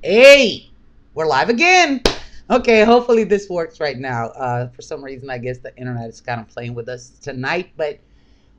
[0.00, 0.70] Hey,
[1.12, 2.00] we're live again.
[2.48, 4.26] Okay, hopefully this works right now.
[4.26, 7.70] Uh, for some reason, I guess the internet is kind of playing with us tonight,
[7.76, 7.98] but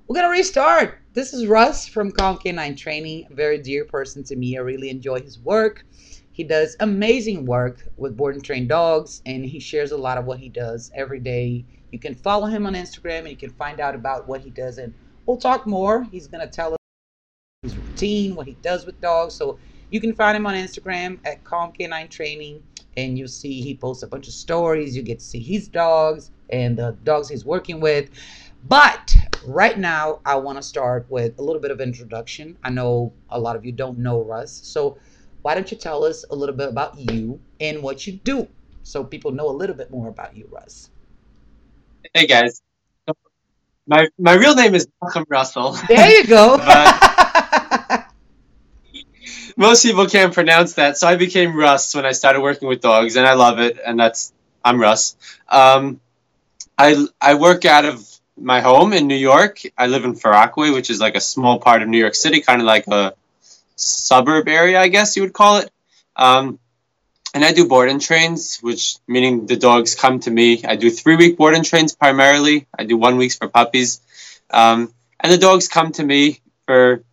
[0.05, 0.99] we're gonna restart.
[1.13, 4.57] This is Russ from Calm Canine Training, a very dear person to me.
[4.57, 5.85] I really enjoy his work.
[6.33, 10.25] He does amazing work with board and trained dogs, and he shares a lot of
[10.25, 11.63] what he does every day.
[11.93, 14.77] You can follow him on Instagram, and you can find out about what he does,
[14.77, 14.93] and
[15.25, 16.03] we'll talk more.
[16.03, 16.79] He's gonna tell us
[17.63, 19.35] his routine, what he does with dogs.
[19.35, 19.57] So
[19.89, 22.63] you can find him on Instagram at Calm Canine Training,
[22.97, 24.95] and you'll see he posts a bunch of stories.
[24.95, 28.09] You get to see his dogs and the dogs he's working with.
[28.67, 29.15] But
[29.45, 32.57] right now, I want to start with a little bit of introduction.
[32.63, 34.97] I know a lot of you don't know Russ, so
[35.41, 38.47] why don't you tell us a little bit about you and what you do,
[38.83, 40.89] so people know a little bit more about you, Russ.
[42.13, 42.61] Hey guys,
[43.87, 45.77] my my real name is Malcolm Russell.
[45.87, 46.57] There you go.
[49.59, 53.17] most people can't pronounce that, so I became Russ when I started working with dogs,
[53.17, 53.77] and I love it.
[53.85, 54.31] And that's
[54.63, 55.17] I'm Russ.
[55.49, 55.99] Um,
[56.77, 58.01] I I work out of
[58.37, 59.59] my home in New York.
[59.77, 62.39] I live in Far Rockaway, which is like a small part of New York City,
[62.39, 63.13] kind of like a
[63.75, 65.69] suburb area, I guess you would call it.
[66.15, 66.57] Um,
[67.33, 70.63] and I do board and trains, which meaning the dogs come to me.
[70.63, 72.65] I do three week board and trains primarily.
[72.77, 73.99] I do one weeks for puppies,
[74.51, 77.03] um, and the dogs come to me for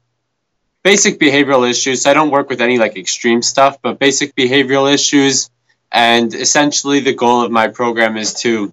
[0.87, 2.03] basic behavioral issues.
[2.03, 5.51] So I don't work with any like extreme stuff, but basic behavioral issues.
[5.91, 8.73] And essentially, the goal of my program is to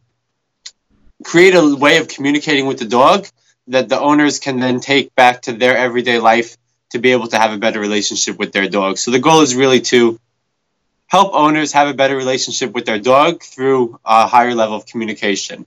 [1.23, 3.25] create a way of communicating with the dog
[3.65, 6.55] that the owners can then take back to their everyday life
[6.91, 8.99] to be able to have a better relationship with their dog.
[8.99, 10.19] So the goal is really to
[11.07, 15.65] help owners have a better relationship with their dog through a higher level of communication.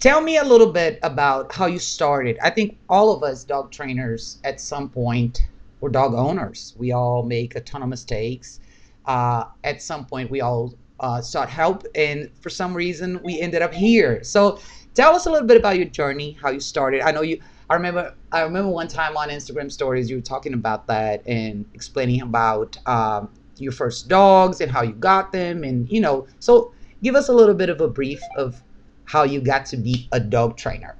[0.00, 2.36] Tell me a little bit about how you started.
[2.42, 5.40] I think all of us dog trainers at some point
[5.82, 6.74] we're dog owners.
[6.78, 8.60] We all make a ton of mistakes.
[9.04, 13.62] Uh, at some point, we all uh, sought help, and for some reason, we ended
[13.62, 14.22] up here.
[14.22, 14.60] So,
[14.94, 17.02] tell us a little bit about your journey, how you started.
[17.02, 17.40] I know you.
[17.68, 18.14] I remember.
[18.30, 22.78] I remember one time on Instagram stories you were talking about that and explaining about
[22.86, 26.28] um, your first dogs and how you got them, and you know.
[26.38, 28.62] So, give us a little bit of a brief of
[29.04, 30.94] how you got to be a dog trainer.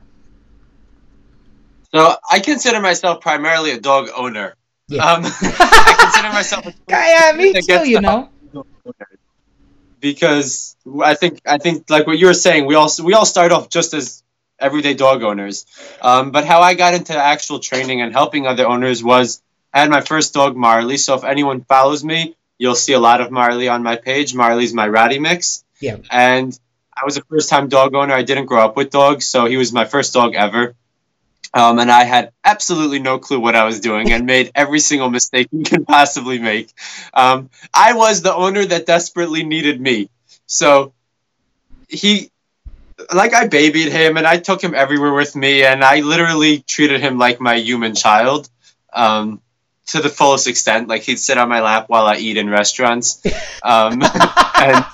[1.94, 4.56] So, I consider myself primarily a dog owner.
[4.88, 5.04] Yeah.
[5.04, 6.66] Um, I consider myself.
[6.66, 7.88] A yeah, me too.
[7.88, 8.30] You know.
[10.00, 13.52] Because I think I think like what you were saying, we all we all start
[13.52, 14.22] off just as
[14.58, 15.66] everyday dog owners.
[16.00, 19.90] Um, but how I got into actual training and helping other owners was I had
[19.90, 20.96] my first dog Marley.
[20.96, 24.34] So if anyone follows me, you'll see a lot of Marley on my page.
[24.34, 25.64] Marley's my ratty mix.
[25.80, 25.96] Yeah.
[26.10, 26.58] And
[26.94, 28.14] I was a first time dog owner.
[28.14, 30.74] I didn't grow up with dogs, so he was my first dog ever.
[31.54, 35.10] Um, and I had absolutely no clue what I was doing and made every single
[35.10, 36.72] mistake you can possibly make.
[37.12, 40.08] Um, I was the owner that desperately needed me.
[40.46, 40.94] So
[41.88, 42.30] he,
[43.12, 47.00] like, I babied him and I took him everywhere with me, and I literally treated
[47.00, 48.48] him like my human child
[48.92, 49.40] um,
[49.88, 50.88] to the fullest extent.
[50.88, 53.22] Like, he'd sit on my lap while I eat in restaurants.
[53.62, 54.02] Um,
[54.56, 54.84] and,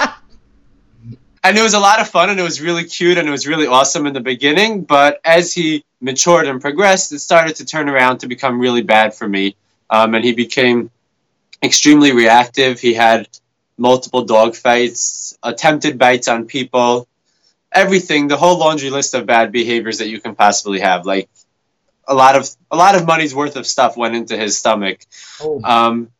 [1.42, 3.46] and it was a lot of fun and it was really cute and it was
[3.46, 4.82] really awesome in the beginning.
[4.82, 9.14] But as he matured and progressed, it started to turn around to become really bad
[9.14, 9.56] for me.
[9.90, 10.90] Um, and he became
[11.62, 12.80] extremely reactive.
[12.80, 13.28] He had
[13.76, 17.08] multiple dog fights, attempted bites on people,
[17.72, 21.06] everything, the whole laundry list of bad behaviors that you can possibly have.
[21.06, 21.28] Like
[22.06, 25.00] a lot of a lot of money's worth of stuff went into his stomach.
[25.40, 25.60] Oh.
[25.62, 26.10] Um,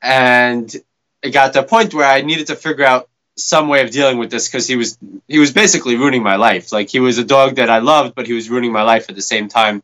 [0.00, 0.74] and
[1.22, 4.18] it got to a point where I needed to figure out some way of dealing
[4.18, 4.98] with this because he was
[5.28, 6.72] he was basically ruining my life.
[6.72, 9.14] Like he was a dog that I loved, but he was ruining my life at
[9.14, 9.82] the same time.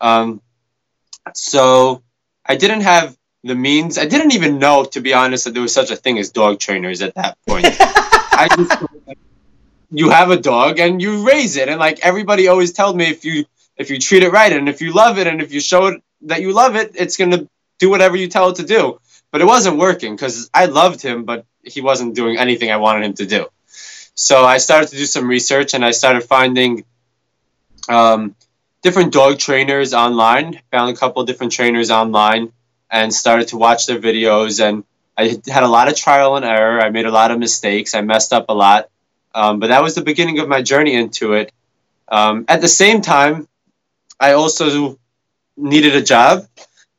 [0.00, 0.42] Um,
[1.32, 2.02] so
[2.44, 3.98] I didn't have the means.
[3.98, 6.58] I didn't even know, to be honest, that there was such a thing as dog
[6.58, 7.66] trainers at that point.
[7.80, 9.16] I just
[9.90, 13.24] you have a dog and you raise it, and like everybody always told me, if
[13.24, 13.46] you
[13.76, 16.02] if you treat it right and if you love it and if you show it
[16.22, 19.00] that you love it, it's gonna do whatever you tell it to do.
[19.30, 23.04] But it wasn't working because I loved him, but he wasn't doing anything I wanted
[23.04, 23.46] him to do.
[24.14, 26.84] So I started to do some research and I started finding
[27.88, 28.34] um,
[28.82, 30.60] different dog trainers online.
[30.70, 32.52] Found a couple different trainers online
[32.90, 34.64] and started to watch their videos.
[34.64, 34.84] And
[35.18, 36.80] I had a lot of trial and error.
[36.80, 37.94] I made a lot of mistakes.
[37.94, 38.88] I messed up a lot.
[39.34, 41.50] Um, but that was the beginning of my journey into it.
[42.08, 43.48] Um, at the same time,
[44.20, 44.98] I also
[45.56, 46.46] needed a job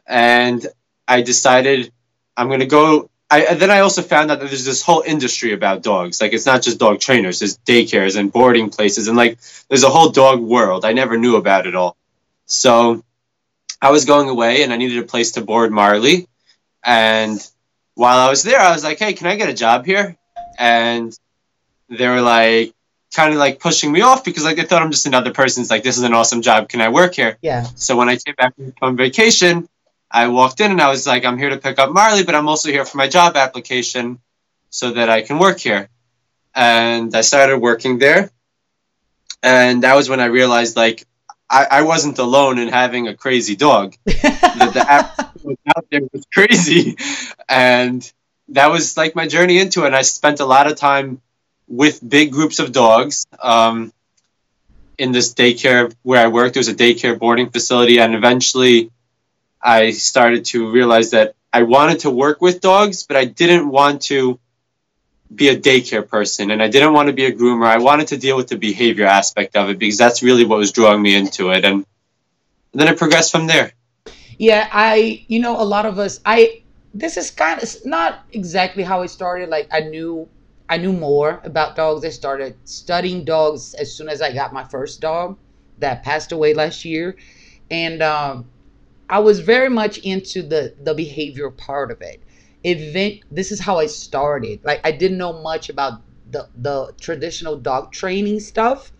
[0.05, 0.65] and
[1.07, 1.91] I decided
[2.35, 5.53] I'm going to go I then I also found out that there's this whole industry
[5.53, 6.21] about dogs.
[6.21, 7.39] Like it's not just dog trainers.
[7.39, 10.85] There's daycares and boarding places, and like there's a whole dog world.
[10.85, 11.97] I never knew about it all.
[12.45, 13.03] So
[13.81, 16.27] I was going away, and I needed a place to board Marley,
[16.83, 17.45] and
[17.95, 20.15] while I was there, I was like, "Hey, can I get a job here?"
[20.59, 21.17] And
[21.89, 22.73] they were like,
[23.15, 25.61] kind of like pushing me off because like they thought I'm just another person.
[25.61, 26.69] It's like, "This is an awesome job.
[26.69, 27.63] Can I work here?" Yeah.
[27.75, 29.67] So when I came back from vacation,
[30.15, 32.47] I walked in and I was like, I'm here to pick up Marley, but I'm
[32.47, 34.19] also here for my job application
[34.69, 35.89] so that I can work here.
[36.55, 38.31] And I started working there.
[39.43, 41.05] And that was when I realized like
[41.49, 43.93] I, I wasn't alone in having a crazy dog.
[44.05, 46.95] the, the app was out there was crazy.
[47.49, 48.09] And
[48.49, 49.87] that was like my journey into it.
[49.87, 51.21] And I spent a lot of time
[51.67, 53.27] with big groups of dogs.
[53.41, 53.91] Um,
[54.97, 58.91] in this daycare where I worked, there was a daycare boarding facility, and eventually
[59.65, 64.03] I started to realize that I wanted to work with dogs, but I didn't want
[64.03, 64.39] to
[65.33, 67.65] be a daycare person and I didn't want to be a groomer.
[67.65, 70.71] I wanted to deal with the behavior aspect of it because that's really what was
[70.71, 71.65] drawing me into it.
[71.65, 71.85] And,
[72.77, 73.71] then it progressed from there.
[74.37, 76.61] Yeah, I, you know, a lot of us, I,
[76.93, 79.47] this is kind of not exactly how it started.
[79.47, 80.27] Like I knew,
[80.67, 82.03] I knew more about dogs.
[82.03, 85.37] I started studying dogs as soon as I got my first dog
[85.79, 87.15] that passed away last year.
[87.71, 88.45] And, um,
[89.09, 92.21] I was very much into the the behavior part of it.
[92.63, 93.21] Event.
[93.31, 94.59] This is how I started.
[94.63, 98.91] Like I didn't know much about the the traditional dog training stuff.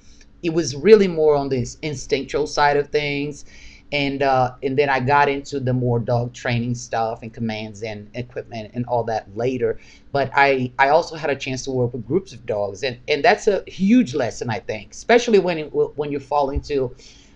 [0.43, 3.45] It was really more on this instinctual side of things,
[3.91, 8.07] and uh, and then I got into the more dog training stuff and commands and
[8.13, 9.79] equipment and all that later.
[10.11, 13.23] But I I also had a chance to work with groups of dogs, and and
[13.23, 16.95] that's a huge lesson I think, especially when it, when you fall into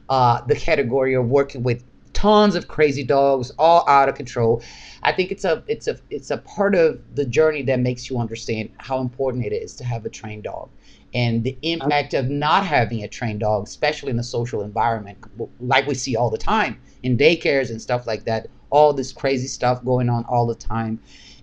[0.09, 1.83] uh, the category of working with
[2.13, 4.61] tons of crazy dogs, all out of control.
[5.03, 8.17] I think it's a it's a it's a part of the journey that makes you
[8.17, 10.69] understand how important it is to have a trained dog
[11.13, 15.17] and the impact of not having a trained dog, especially in a social environment,
[15.59, 18.47] like we see all the time in daycares and stuff like that.
[18.69, 20.99] All this crazy stuff going on all the time,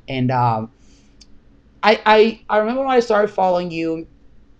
[0.07, 0.71] and um,
[1.83, 4.07] I, I I remember when I started following you.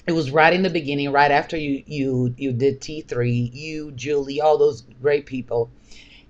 [0.09, 3.51] It was right in the beginning, right after you you you did T three.
[3.53, 5.71] You, Julie, all those great people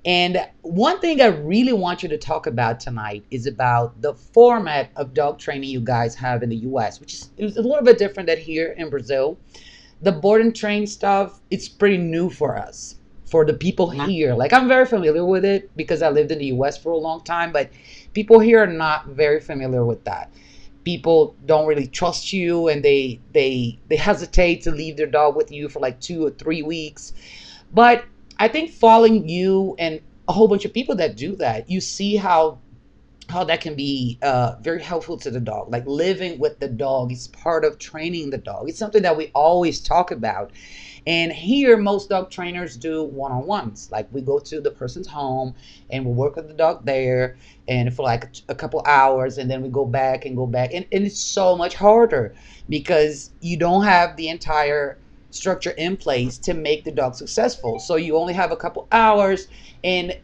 [0.07, 4.91] and one thing I really want you to talk about tonight is about the format
[4.95, 7.99] of dog training you guys have in the US, which is, is a little bit
[7.99, 9.37] different than here in Brazil.
[10.03, 14.33] The board and train stuff, it's pretty new for us, for the people here.
[14.37, 17.25] Like I'm very familiar with it because I lived in the US for a long
[17.25, 17.71] time, but
[18.13, 20.31] people here are not very familiar with that.
[20.85, 25.51] People don't really trust you and they they they hesitate to leave their dog with
[25.51, 27.13] you for like 2 or 3 weeks.
[27.73, 28.05] But
[28.39, 32.17] I think following you and a whole bunch of people that do that, you see
[32.17, 32.59] how
[33.29, 35.71] how that can be uh, very helpful to the dog.
[35.73, 38.69] Like living with the dog is part of training the dog.
[38.69, 40.53] It's something that we always talk about.
[41.09, 43.89] And here, most dog trainers do one on ones.
[43.91, 45.55] Like we go to the person's home
[45.91, 47.37] and we work with the dog there
[47.67, 50.73] and for like a, couple hours and then we go back and go back.
[50.73, 52.35] And, and it's so much harder
[52.69, 54.99] because you don't have the entire
[55.31, 57.79] structure in place to make the dog successful.
[57.79, 59.47] So you only have a couple hours,
[59.85, 60.15] and,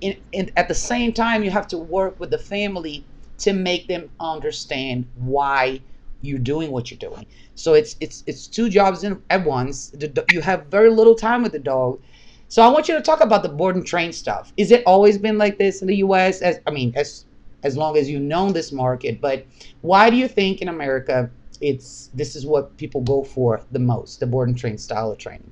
[0.00, 3.06] in, at the same time, you have to work with the family
[3.38, 5.80] to make them understand why
[6.20, 7.26] you're doing what you're doing.
[7.54, 9.92] So it's it's it's two jobs in, at once.
[10.30, 12.00] You have very little time with the dog.
[12.48, 14.52] So I want you to talk about the board and train stuff.
[14.56, 16.42] Is it always been like this in the U.S.
[16.42, 17.26] As I mean, as
[17.64, 19.46] as long as you've known this market, but
[19.80, 21.30] why do you think in America
[21.62, 25.18] it's this is what people go for the most the board and train style of
[25.18, 25.50] training.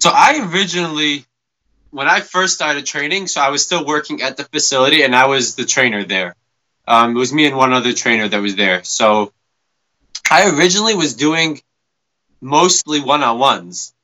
[0.00, 1.24] So i originally
[1.90, 5.26] when i first started training so i was still working at the facility and i
[5.26, 6.34] was the trainer there.
[6.86, 8.82] Um, it was me and one other trainer that was there.
[8.82, 9.32] So
[10.30, 11.60] i originally was doing
[12.40, 13.94] mostly one-on-ones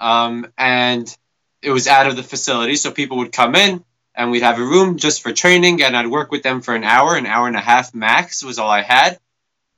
[0.00, 1.16] um, and
[1.62, 2.76] it was out of the facility.
[2.76, 3.84] So people would come in
[4.14, 6.82] and we'd have a room just for training and i'd work with them for an
[6.82, 9.18] hour an hour and a half max was all i had.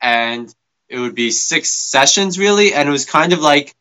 [0.02, 0.54] And
[0.90, 3.74] it would be six sessions really, and it was kind of like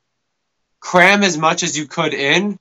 [0.80, 2.58] cram as much as you could in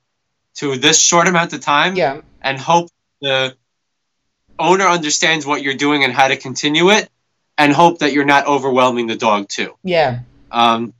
[0.55, 1.95] to this short amount of time.
[1.95, 2.21] Yeah.
[2.41, 2.89] And hope
[3.21, 3.55] the
[4.57, 7.09] owner understands what you're doing and how to continue it,
[7.57, 9.75] and hope that you're not overwhelming the dog too.
[9.83, 10.21] Yeah.
[10.51, 10.93] Um,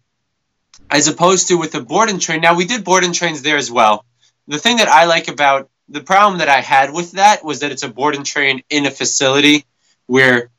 [0.90, 2.42] as opposed to with the board and train.
[2.42, 4.06] Now we did board and trains there as well.
[4.48, 7.72] The thing that I like about the problem that I had with that was that
[7.72, 9.66] it's a board and train in a facility
[10.06, 10.50] where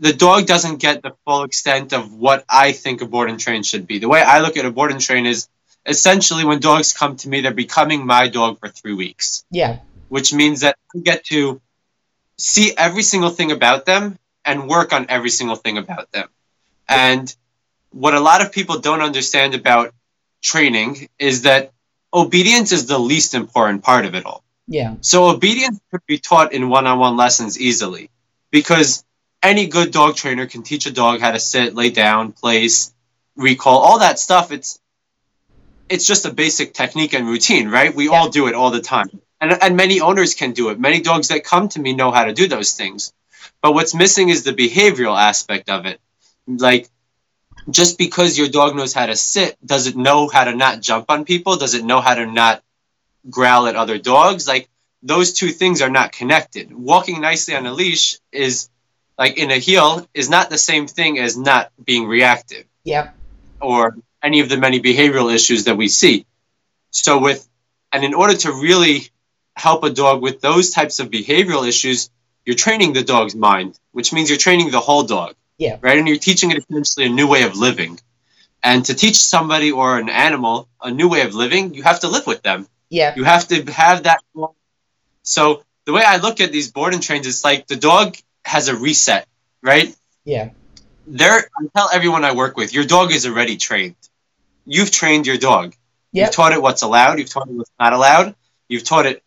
[0.00, 3.62] the dog doesn't get the full extent of what I think a board and train
[3.62, 3.98] should be.
[3.98, 5.46] The way I look at a board and train is
[5.84, 9.44] essentially when dogs come to me, they're becoming my dog for three weeks.
[9.50, 9.80] Yeah.
[10.08, 11.60] Which means that I get to
[12.38, 16.28] see every single thing about them and work on every single thing about them.
[16.88, 17.34] And
[17.90, 19.92] what a lot of people don't understand about
[20.40, 21.72] training is that
[22.12, 24.42] obedience is the least important part of it all.
[24.66, 24.96] Yeah.
[25.02, 28.08] So obedience could be taught in one-on-one lessons easily
[28.50, 29.04] because
[29.42, 32.92] any good dog trainer can teach a dog how to sit, lay down, place,
[33.36, 34.52] recall, all that stuff.
[34.52, 34.78] It's
[35.88, 37.94] it's just a basic technique and routine, right?
[37.94, 39.08] We all do it all the time.
[39.40, 40.78] And, and many owners can do it.
[40.78, 43.12] Many dogs that come to me know how to do those things.
[43.60, 46.00] But what's missing is the behavioral aspect of it.
[46.46, 46.88] Like,
[47.68, 51.06] just because your dog knows how to sit, does it know how to not jump
[51.08, 51.56] on people?
[51.56, 52.62] Does it know how to not
[53.28, 54.46] growl at other dogs?
[54.46, 54.68] Like,
[55.02, 56.72] those two things are not connected.
[56.72, 58.68] Walking nicely on a leash is
[59.20, 62.64] like in a heel is not the same thing as not being reactive.
[62.84, 63.14] Yep.
[63.60, 66.24] Or any of the many behavioral issues that we see.
[66.90, 67.46] So with
[67.92, 69.10] and in order to really
[69.54, 72.08] help a dog with those types of behavioral issues,
[72.46, 75.34] you're training the dog's mind, which means you're training the whole dog.
[75.58, 75.76] Yeah.
[75.82, 75.98] Right?
[75.98, 78.00] And you're teaching it essentially a new way of living.
[78.62, 82.08] And to teach somebody or an animal a new way of living, you have to
[82.08, 82.66] live with them.
[82.88, 83.14] Yeah.
[83.14, 84.20] You have to have that.
[85.22, 88.16] So the way I look at these board and trains, it's like the dog
[88.50, 89.26] has a reset,
[89.62, 89.94] right?
[90.24, 90.50] Yeah.
[91.06, 93.96] There, I tell everyone I work with, your dog is already trained.
[94.66, 95.74] You've trained your dog.
[96.12, 96.26] Yep.
[96.26, 97.18] You've taught it what's allowed.
[97.18, 98.34] You've taught it what's not allowed.
[98.68, 99.22] You've taught it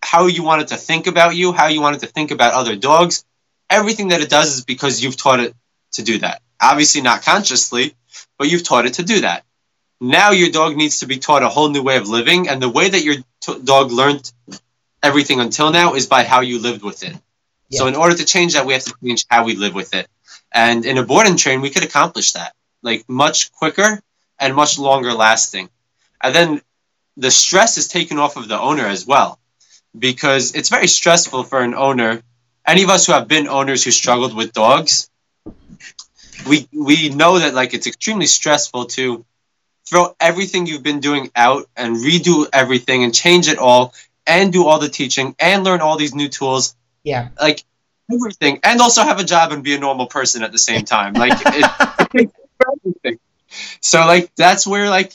[0.00, 2.54] how you want it to think about you, how you want it to think about
[2.54, 3.24] other dogs.
[3.68, 5.54] Everything that it does is because you've taught it
[5.92, 6.40] to do that.
[6.60, 7.94] Obviously, not consciously,
[8.38, 9.44] but you've taught it to do that.
[10.00, 12.68] Now, your dog needs to be taught a whole new way of living, and the
[12.68, 14.32] way that your t- dog learned
[15.02, 17.16] everything until now is by how you lived with it.
[17.72, 20.06] So, in order to change that, we have to change how we live with it.
[20.52, 24.00] And in a board and train, we could accomplish that like much quicker
[24.38, 25.70] and much longer lasting.
[26.22, 26.62] And then
[27.16, 29.38] the stress is taken off of the owner as well
[29.98, 32.22] because it's very stressful for an owner.
[32.66, 35.10] Any of us who have been owners who struggled with dogs,
[36.46, 39.24] we we know that like it's extremely stressful to
[39.88, 43.94] throw everything you've been doing out and redo everything and change it all
[44.26, 47.28] and do all the teaching and learn all these new tools Yeah.
[47.40, 47.64] like
[48.12, 48.60] everything.
[48.62, 51.14] And also have a job and be a normal person at the same time.
[51.14, 52.30] Like it,
[53.04, 53.20] it
[53.80, 55.12] so like that's where like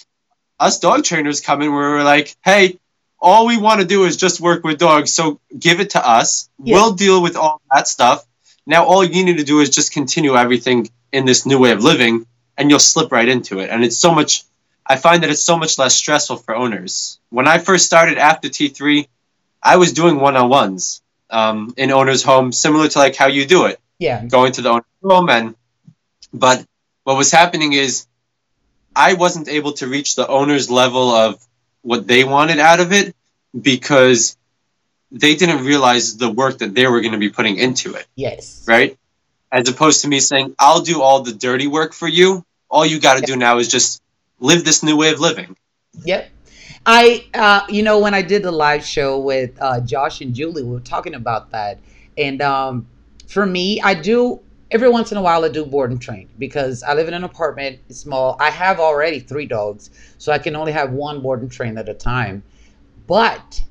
[0.60, 2.78] us dog trainers come in where we're like hey
[3.20, 6.50] all we want to do is just work with dogs so give it to us.
[6.62, 6.76] Yeah.
[6.76, 8.26] we'll deal with all that stuff.
[8.66, 11.84] Now all you need to do is just continue everything in this new way of
[11.84, 12.28] living
[12.58, 13.70] and you'll slip right into it.
[13.70, 14.44] And it's so much
[14.90, 17.20] i find that it's so much less stressful for owners.
[17.30, 19.08] When i first started after t3
[19.64, 23.80] i was doing one-on-ones um, in owner's home similar to like how you do it
[24.00, 24.24] Yeah.
[24.26, 25.56] going to the owner's home and
[26.34, 26.66] but
[27.04, 28.06] what was happening is
[28.96, 31.40] I wasn't able to reach the owner's level of
[31.82, 33.16] what they wanted out of it
[33.60, 34.36] because
[35.12, 38.66] they didn't realize the work that they were going to be putting into it, Yes.
[38.68, 38.98] right?
[39.52, 42.44] As opposed to me saying, I'll do all the dirty work for you.
[42.70, 44.02] All you got to do now is just
[44.40, 45.56] live this new way of living.
[46.04, 46.30] Yep.
[46.90, 50.64] I, uh, you know, when I did the live show with uh, Josh and Julie,
[50.64, 51.80] we were talking about that.
[52.18, 52.88] And um,
[53.28, 54.40] for me, I do
[54.72, 57.26] every once in a while I do board and train because I live in an
[57.26, 58.38] apartment, it's small.
[58.40, 61.90] I have already three dogs, so I can only have one board and train at
[61.90, 62.42] a time.
[63.06, 63.64] But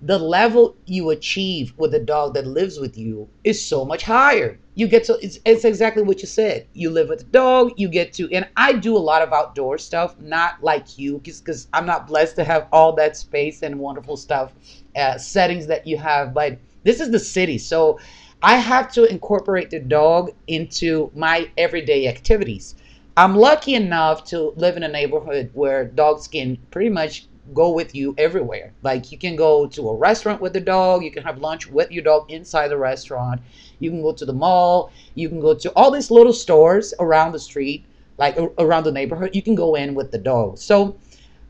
[0.00, 4.60] the level you achieve with a dog that lives with you is so much higher.
[4.76, 6.66] You get to it's, it's exactly what you said.
[6.74, 9.78] You live with a dog, you get to and I do a lot of outdoor
[9.78, 14.18] stuff, not like you because I'm not blessed to have all that space and wonderful
[14.18, 14.52] stuff
[14.94, 17.56] uh, settings that you have, but this is the city.
[17.58, 17.98] So
[18.42, 22.74] I have to incorporate the dog into my everyday activities.
[23.16, 27.94] I'm lucky enough to live in a neighborhood where dogs can pretty much go with
[27.94, 28.72] you everywhere.
[28.82, 31.90] Like you can go to a restaurant with the dog, you can have lunch with
[31.90, 33.40] your dog inside the restaurant,
[33.78, 37.32] you can go to the mall, you can go to all these little stores around
[37.32, 37.84] the street,
[38.18, 39.34] like around the neighborhood.
[39.34, 40.58] You can go in with the dog.
[40.58, 40.96] So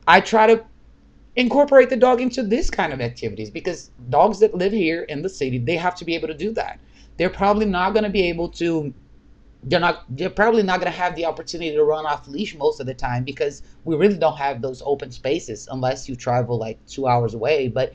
[0.06, 0.64] I try to
[1.36, 5.28] incorporate the dog into this kind of activities because dogs that live here in the
[5.28, 6.78] city, they have to be able to do that.
[7.18, 8.92] They're probably not going to be able to
[9.66, 12.80] they're not they're probably not going to have the opportunity to run off leash most
[12.80, 16.78] of the time because we really don't have those open spaces unless you travel like
[16.86, 17.68] 2 hours away.
[17.68, 17.92] But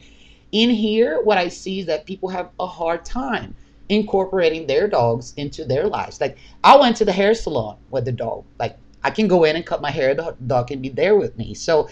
[0.51, 3.55] in here what i see is that people have a hard time
[3.87, 6.19] incorporating their dogs into their lives.
[6.19, 8.43] Like i went to the hair salon with the dog.
[8.59, 10.13] Like i can go in and cut my hair.
[10.13, 11.53] The dog can be there with me.
[11.53, 11.87] So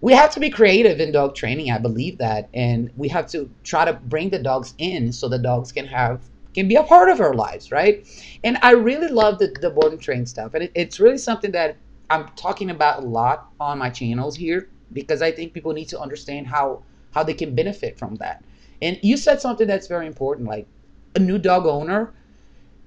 [0.00, 2.48] we have to be creative in dog training i believe that.
[2.52, 6.20] And we have to try to bring the dogs in so the dogs can have
[6.58, 8.06] can be a part of our lives right?
[8.44, 11.52] And i really love the, the board and train stuff and it, it's really something
[11.52, 11.76] that
[12.10, 16.00] i'm talking about a lot on my channels here because i think people need to
[16.00, 18.44] understand how how they can benefit from that.
[18.80, 20.66] And you said something that's very important like
[21.16, 22.12] a new dog owner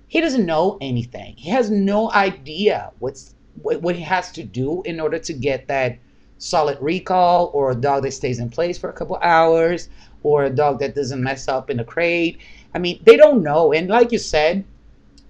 [0.08, 1.36] he doesn't know anything.
[1.38, 5.68] He has no idea what's what, what he has to do in order to get
[5.68, 6.00] that
[6.38, 9.88] solid recall or a dog that stays in place for a couple hours
[10.24, 12.40] or a dog that doesn't mess up in a crate
[12.74, 13.74] I mean, they don't know.
[13.74, 14.64] And like you said,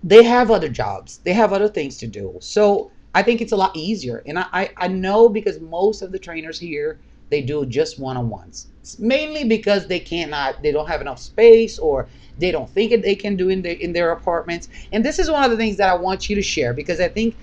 [0.03, 2.37] they have other jobs, they have other things to do.
[2.39, 4.23] So I think it's a lot easier.
[4.25, 8.17] And I, I, I know because most of the trainers here, they do just one
[8.17, 8.67] on ones.
[8.99, 12.07] Mainly because they cannot, they don't have enough space or
[12.37, 14.69] they don't think they can do in their in their apartments.
[14.91, 17.07] And this is one of the things that I want you to share because I
[17.07, 17.35] think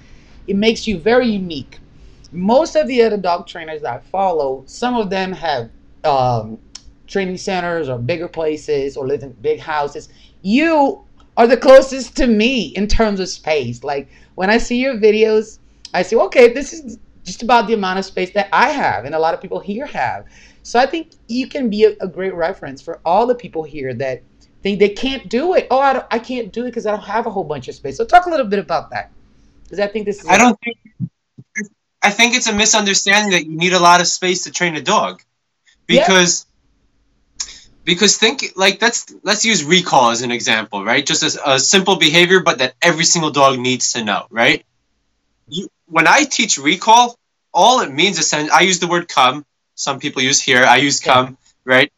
[0.46, 1.78] it makes you very unique.
[2.32, 5.70] Most of the other dog trainers that I follow, some of them have
[6.04, 6.58] um,
[7.08, 10.08] training centers or bigger places or live in big houses.
[10.42, 11.02] You
[11.36, 13.82] are the closest to me in terms of space.
[13.82, 15.58] Like when I see your videos,
[15.94, 19.14] I say, okay, this is just about the amount of space that I have and
[19.14, 20.26] a lot of people here have.
[20.62, 23.94] So I think you can be a, a great reference for all the people here
[23.94, 24.22] that
[24.62, 25.66] think they can't do it.
[25.70, 27.96] Oh, I, I can't do it because I don't have a whole bunch of space.
[27.96, 29.10] So talk a little bit about that
[29.64, 30.22] because I think this.
[30.22, 30.76] Is I don't think.
[32.02, 34.82] I think it's a misunderstanding that you need a lot of space to train a
[34.82, 35.22] dog,
[35.86, 36.44] because.
[36.44, 36.44] Yeah.
[37.88, 41.06] Because think like let's let's use recall as an example, right?
[41.06, 44.62] Just as a simple behavior, but that every single dog needs to know, right?
[45.48, 47.18] You, when I teach recall,
[47.50, 49.46] all it means is I use the word come.
[49.74, 50.64] Some people use here.
[50.64, 51.34] I use come, yeah.
[51.64, 51.92] right?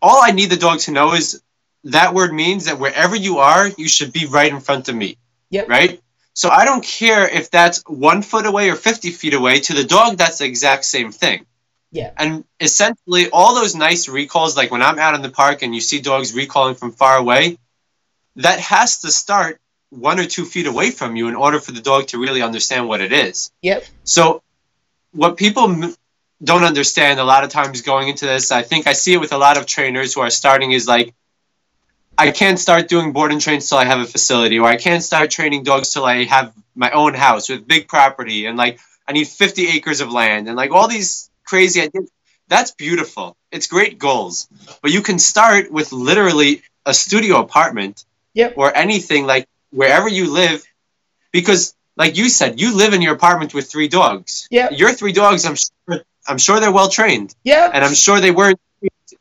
[0.00, 1.42] All I need the dog to know is
[1.82, 5.16] that word means that wherever you are, you should be right in front of me.
[5.50, 5.68] Yep.
[5.68, 6.00] Right?
[6.34, 9.58] So I don't care if that's one foot away or 50 feet away.
[9.58, 11.46] To the dog, that's the exact same thing.
[11.92, 12.12] Yeah.
[12.16, 15.80] And essentially, all those nice recalls, like when I'm out in the park and you
[15.80, 17.58] see dogs recalling from far away,
[18.36, 21.80] that has to start one or two feet away from you in order for the
[21.80, 23.50] dog to really understand what it is.
[23.62, 23.84] Yep.
[24.04, 24.42] So,
[25.12, 25.92] what people
[26.42, 29.32] don't understand a lot of times going into this, I think I see it with
[29.32, 31.12] a lot of trainers who are starting is like,
[32.16, 35.02] I can't start doing board and trains till I have a facility, or I can't
[35.02, 38.78] start training dogs till I have my own house with big property, and like
[39.08, 42.08] I need 50 acres of land, and like all these crazy ideas.
[42.48, 43.36] That's beautiful.
[43.50, 44.48] It's great goals,
[44.82, 48.04] but you can start with literally a studio apartment,
[48.34, 48.54] yep.
[48.56, 50.64] or anything like wherever you live,
[51.32, 54.48] because like you said, you live in your apartment with three dogs.
[54.50, 55.44] Yeah, your three dogs.
[55.44, 56.04] I'm sure.
[56.28, 57.34] I'm sure they're well trained.
[57.44, 58.60] Yeah, and I'm sure they weren't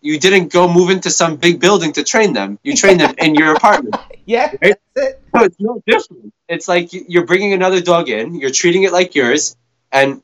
[0.02, 2.60] you didn't go move into some big building to train them.
[2.64, 3.96] You train them in your apartment.
[4.26, 4.76] Yeah, right?
[4.94, 5.22] that's it.
[5.34, 6.34] No, it's no different.
[6.48, 9.58] It's like you're bringing another dog in, you're treating it like yours,
[9.92, 10.22] and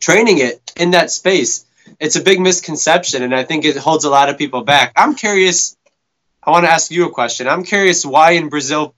[0.00, 1.64] training it in that space.
[2.00, 4.92] It's a big misconception, and I think it holds a lot of people back.
[4.96, 5.76] I'm curious.
[6.42, 7.48] I want to ask you a question.
[7.48, 8.94] I'm curious why in Brazil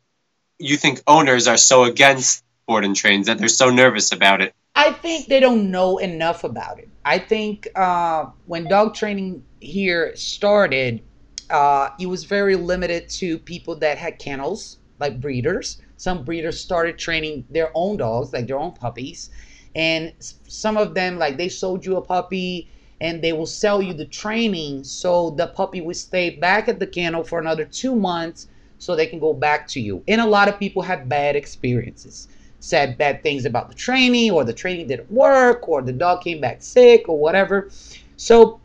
[0.58, 4.54] you think owners are so against board and trains that they're so nervous about it.
[4.74, 6.88] I think they don't know enough about it.
[7.04, 11.02] I think uh, when dog training here started,
[11.48, 15.80] uh, it was very limited to people that had kennels, like breeders.
[15.96, 19.30] Some breeders started training their own dogs, like their own puppies.
[19.74, 20.12] And
[20.48, 22.68] some of them, like they sold you a puppy
[23.00, 26.86] and they will sell you the training so the puppy will stay back at the
[26.86, 30.02] kennel for another two months so they can go back to you.
[30.08, 32.28] And a lot of people have bad experiences
[32.60, 36.40] said bad things about the training or the training didn't work or the dog came
[36.40, 37.70] back sick or whatever.
[38.16, 38.60] So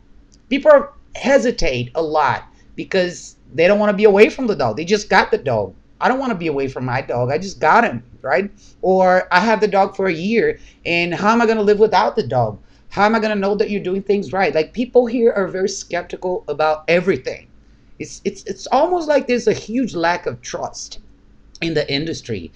[0.48, 2.44] people hesitate a lot
[2.76, 4.76] because they don't want to be away from the dog.
[4.76, 5.74] They just got the dog.
[6.00, 7.30] I don't want to be away from my dog.
[7.30, 8.50] I just got him, right?
[8.82, 11.78] Or I have the dog for a year and how am I going to live
[11.78, 12.60] without the dog?
[12.90, 14.54] How am I going to know that you're doing things right?
[14.54, 17.48] Like people here are very skeptical about everything.
[17.98, 21.00] It's it's it's almost like there's a huge lack of trust
[21.62, 22.52] in the industry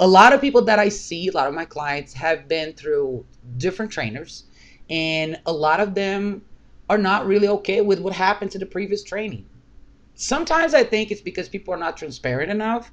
[0.00, 3.24] a lot of people that I see, a lot of my clients have been through
[3.56, 4.44] different trainers,
[4.90, 6.42] and a lot of them
[6.90, 9.46] are not really okay with what happened to the previous training.
[10.14, 12.90] Sometimes I think it's because people are not transparent enough.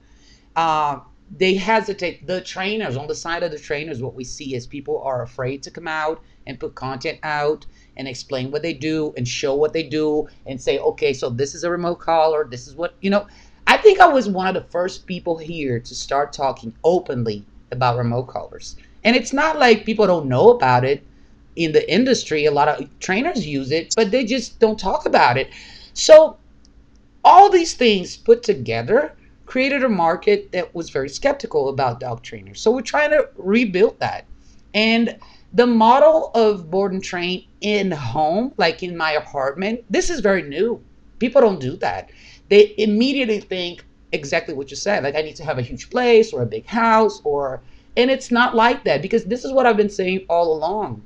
[0.56, 1.00] Uh,
[1.38, 2.26] they hesitate.
[2.26, 5.64] The trainers, on the side of the trainers, what we see is people are afraid
[5.64, 7.66] to come out and put content out
[7.98, 11.54] and explain what they do and show what they do and say, okay, so this
[11.54, 13.28] is a remote collar, this is what, you know,
[13.68, 17.98] I think I was one of the first people here to start talking openly about
[17.98, 18.76] remote collars.
[19.04, 21.04] And it's not like people don't know about it
[21.56, 22.46] in the industry.
[22.46, 25.50] A lot of trainers use it, but they just don't talk about it.
[25.94, 26.38] So,
[27.24, 29.14] all these things put together
[29.50, 32.62] created a market that was very skeptical about dog trainers.
[32.62, 34.26] So, we're trying to rebuild that.
[34.74, 35.18] And
[35.54, 40.44] the model of board and train in home, like in my apartment, this is very
[40.44, 40.82] new.
[41.20, 42.12] People don't do that
[42.50, 45.04] they immediately think exactly what you said.
[45.04, 47.62] Like I need to have a huge place or a big house or
[47.96, 51.02] and it's not like that because this is what I've been saying all along.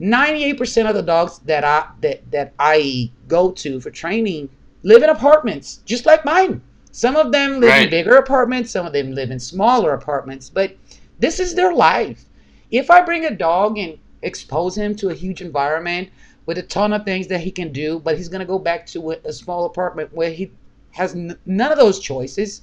[0.00, 4.48] 98% of the dogs that I that that I go to for training
[4.82, 6.62] live in apartments just like mine.
[6.92, 7.84] Some of them live right.
[7.84, 10.76] in bigger apartments, some of them live in smaller apartments, but
[11.18, 12.24] this is their life.
[12.70, 16.08] If I bring a dog and expose him to a huge environment
[16.46, 18.86] with a ton of things that he can do, but he's going to go back
[18.86, 20.50] to a, small apartment where he
[20.92, 22.62] has n- none of those choices,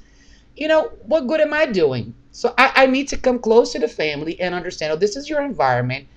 [0.55, 2.13] you know, what good am I doing?
[2.31, 5.29] So I, I need to come close to the family and understand, oh, this is
[5.29, 6.07] your environment.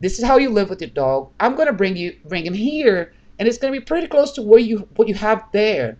[0.00, 1.30] This is how you live with your dog.
[1.40, 4.60] I'm gonna bring you bring him here, and it's gonna be pretty close to where
[4.60, 5.96] you what you have there.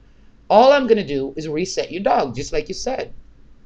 [0.51, 3.13] All I'm gonna do is reset your dog, just like you said.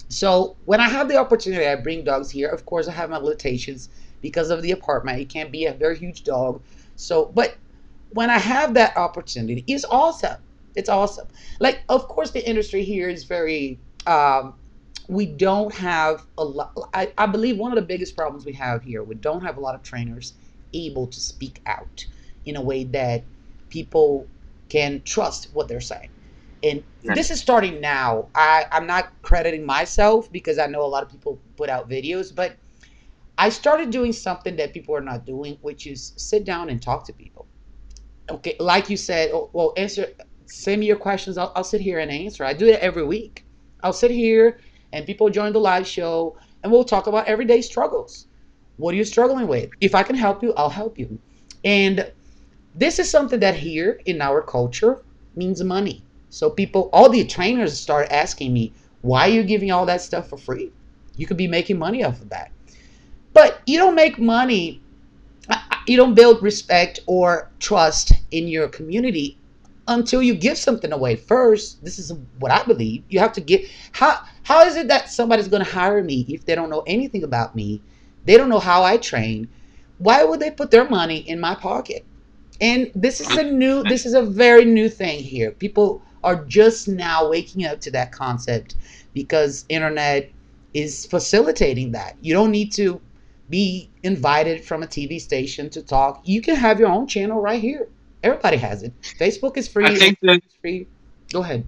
[0.09, 2.49] So when I have the opportunity, I bring dogs here.
[2.49, 3.91] Of course, I have my limitations
[4.23, 5.21] because of the apartment.
[5.21, 6.63] It can't be a very huge dog.
[6.97, 7.57] So, but
[8.11, 10.41] when I have that opportunity, it's awesome.
[10.75, 11.29] It's awesome.
[11.61, 13.79] Like, of course, the industry here is very.
[14.07, 14.55] Um,
[15.09, 16.73] we don't have a lot.
[16.93, 19.61] I, I believe one of the biggest problems we have here, we don't have a
[19.61, 20.35] lot of trainers
[20.75, 22.07] able to speak out
[22.45, 23.25] in a way that
[23.71, 24.27] people
[24.69, 26.11] can trust what they're saying.
[26.63, 28.29] And this is starting now.
[28.35, 32.35] I, I'm not crediting myself because I know a lot of people put out videos,
[32.35, 32.57] but
[33.37, 37.07] I started doing something that people are not doing, which is sit down and talk
[37.07, 37.47] to people.
[38.31, 40.09] Okay, like you said, oh, well, answer,
[40.47, 41.39] send me your questions.
[41.39, 42.45] I'll, I'll sit here and answer.
[42.45, 43.45] I do it every week.
[43.83, 44.59] I'll sit here
[44.93, 48.27] and people join the live show and we'll talk about everyday struggles.
[48.77, 49.71] What are you struggling with?
[49.81, 51.19] If I can help you, I'll help you.
[51.65, 52.11] And
[52.75, 55.03] this is something that here in our culture
[55.35, 56.05] means money.
[56.31, 60.29] So people, all the trainers start asking me, why are you giving all that stuff
[60.29, 60.73] for free?
[61.17, 62.51] You could be making money off of that.
[63.33, 64.81] But you don't make money,
[65.87, 69.39] you don't build respect or trust in your community
[69.87, 71.83] until you give something away first.
[71.83, 73.05] This is what I believe.
[73.09, 76.45] You have to get how how is it that somebody's going to hire me if
[76.45, 77.81] they don't know anything about me?
[78.25, 79.49] They don't know how I train.
[79.99, 82.05] Why would they put their money in my pocket?
[82.61, 85.53] And this is a new this is a very new thing here.
[85.53, 88.75] People are just now waking up to that concept
[89.15, 90.31] because internet
[90.75, 92.17] is facilitating that.
[92.21, 93.01] You don't need to
[93.49, 96.23] be invited from a TV station to talk.
[96.25, 97.89] You can have your own channel right here.
[98.23, 98.93] Everybody has it.
[99.01, 99.87] Facebook is free.
[99.87, 100.87] I think that free.
[101.33, 101.67] Go ahead.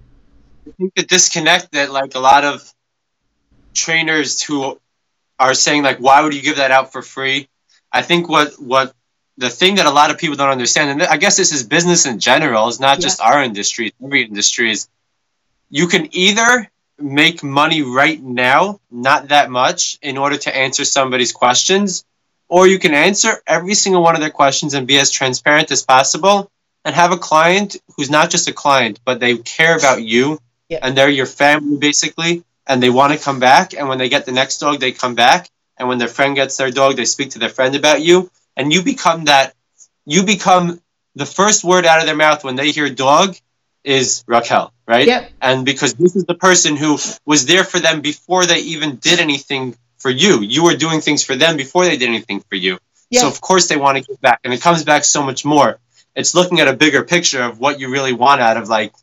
[0.67, 2.71] I think the disconnect that like a lot of
[3.73, 4.79] trainers who
[5.39, 7.47] are saying like why would you give that out for free
[7.91, 8.93] i think what what
[9.37, 12.05] the thing that a lot of people don't understand and i guess this is business
[12.05, 14.87] in general it's not just our industry every industry is
[15.69, 21.31] you can either make money right now not that much in order to answer somebody's
[21.31, 22.05] questions
[22.49, 25.81] or you can answer every single one of their questions and be as transparent as
[25.83, 26.51] possible
[26.83, 30.39] and have a client who's not just a client but they care about you
[30.69, 30.79] Yeah.
[30.83, 34.25] and they're your family basically and they want to come back and when they get
[34.25, 37.31] the next dog they come back and when their friend gets their dog they speak
[37.31, 39.53] to their friend about you and you become that
[40.05, 40.79] you become
[41.15, 43.35] the first word out of their mouth when they hear dog
[43.83, 45.07] is Raquel, right?
[45.07, 45.31] Yep.
[45.41, 49.19] And because this is the person who was there for them before they even did
[49.19, 50.41] anything for you.
[50.41, 52.79] You were doing things for them before they did anything for you.
[53.09, 53.21] Yeah.
[53.21, 55.79] So of course they want to give back and it comes back so much more.
[56.15, 58.93] It's looking at a bigger picture of what you really want out of like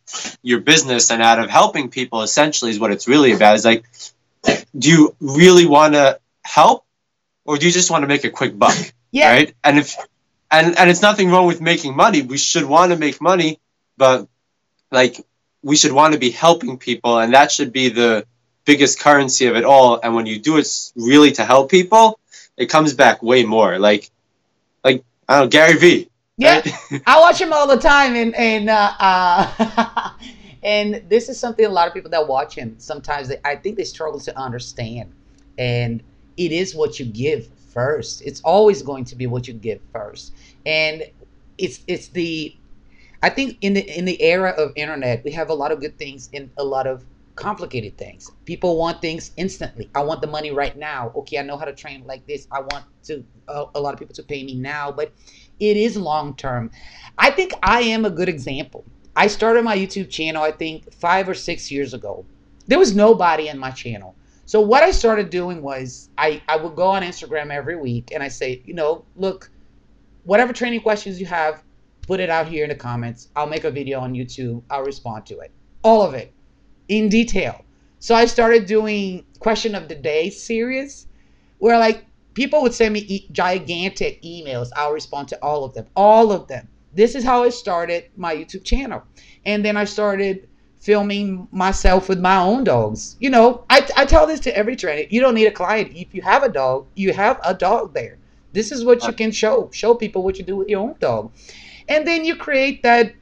[0.42, 3.56] your business and out of helping people essentially is what it's really about.
[3.56, 3.84] Is like
[4.76, 6.84] do you really want to help
[7.44, 8.76] or do you just want to make a quick buck?
[9.10, 9.30] Yeah.
[9.30, 9.96] right and if
[10.50, 13.58] and and it's nothing wrong with making money we should want to make money
[13.96, 14.28] but
[14.90, 15.20] like
[15.62, 18.26] we should want to be helping people and that should be the
[18.64, 22.18] biggest currency of it all and when you do it really to help people
[22.56, 24.10] it comes back way more like
[24.84, 26.60] like i don't know gary vee Yeah.
[26.60, 27.02] right?
[27.06, 30.10] I watch him all the time, and and uh, uh,
[30.62, 33.76] and this is something a lot of people that watch him sometimes they, I think
[33.76, 35.12] they struggle to understand.
[35.58, 36.00] And
[36.36, 38.22] it is what you give first.
[38.22, 40.34] It's always going to be what you give first,
[40.66, 41.04] and
[41.58, 42.56] it's it's the
[43.22, 45.96] I think in the in the era of internet we have a lot of good
[45.96, 47.04] things and a lot of
[47.36, 48.30] complicated things.
[48.46, 49.88] People want things instantly.
[49.94, 51.12] I want the money right now.
[51.20, 52.48] Okay, I know how to train like this.
[52.50, 55.12] I want to a lot of people to pay me now, but
[55.60, 56.70] it is long term.
[57.16, 58.84] I think I am a good example.
[59.14, 62.24] I started my YouTube channel, I think five or six years ago.
[62.66, 64.14] There was nobody in my channel.
[64.48, 68.22] So what I started doing was I, I would go on Instagram every week and
[68.22, 69.50] I say, you know, look,
[70.24, 71.62] whatever training questions you have,
[72.06, 73.28] put it out here in the comments.
[73.36, 74.62] I'll make a video on YouTube.
[74.70, 75.52] I'll respond to it.
[75.84, 76.32] All of it
[76.88, 77.62] in detail.
[77.98, 81.08] So I started doing question of the day series
[81.58, 84.70] where like people would send me e- gigantic emails.
[84.74, 85.88] I'll respond to all of them.
[85.94, 86.68] All of them.
[86.94, 89.02] This is how I started my YouTube channel.
[89.44, 90.48] And then I started
[90.88, 93.16] filming myself with my own dogs.
[93.20, 95.06] You know, I, I tell this to every trainer.
[95.10, 95.92] You don't need a client.
[95.94, 98.16] If you have a dog, you have a dog there.
[98.54, 99.68] This is what you can show.
[99.70, 101.30] Show people what you do with your own dog.
[101.90, 103.12] And then you create that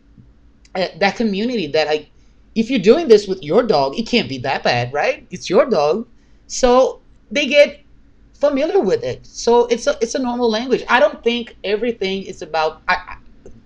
[0.76, 2.09] uh, that community that I
[2.55, 5.26] if you're doing this with your dog, it can't be that bad, right?
[5.33, 6.07] It's your dog.
[6.46, 7.00] So
[7.33, 7.81] they get
[8.35, 9.26] familiar with it.
[9.26, 10.85] So it's a it's a normal language.
[10.88, 13.16] I don't think everything is about I, I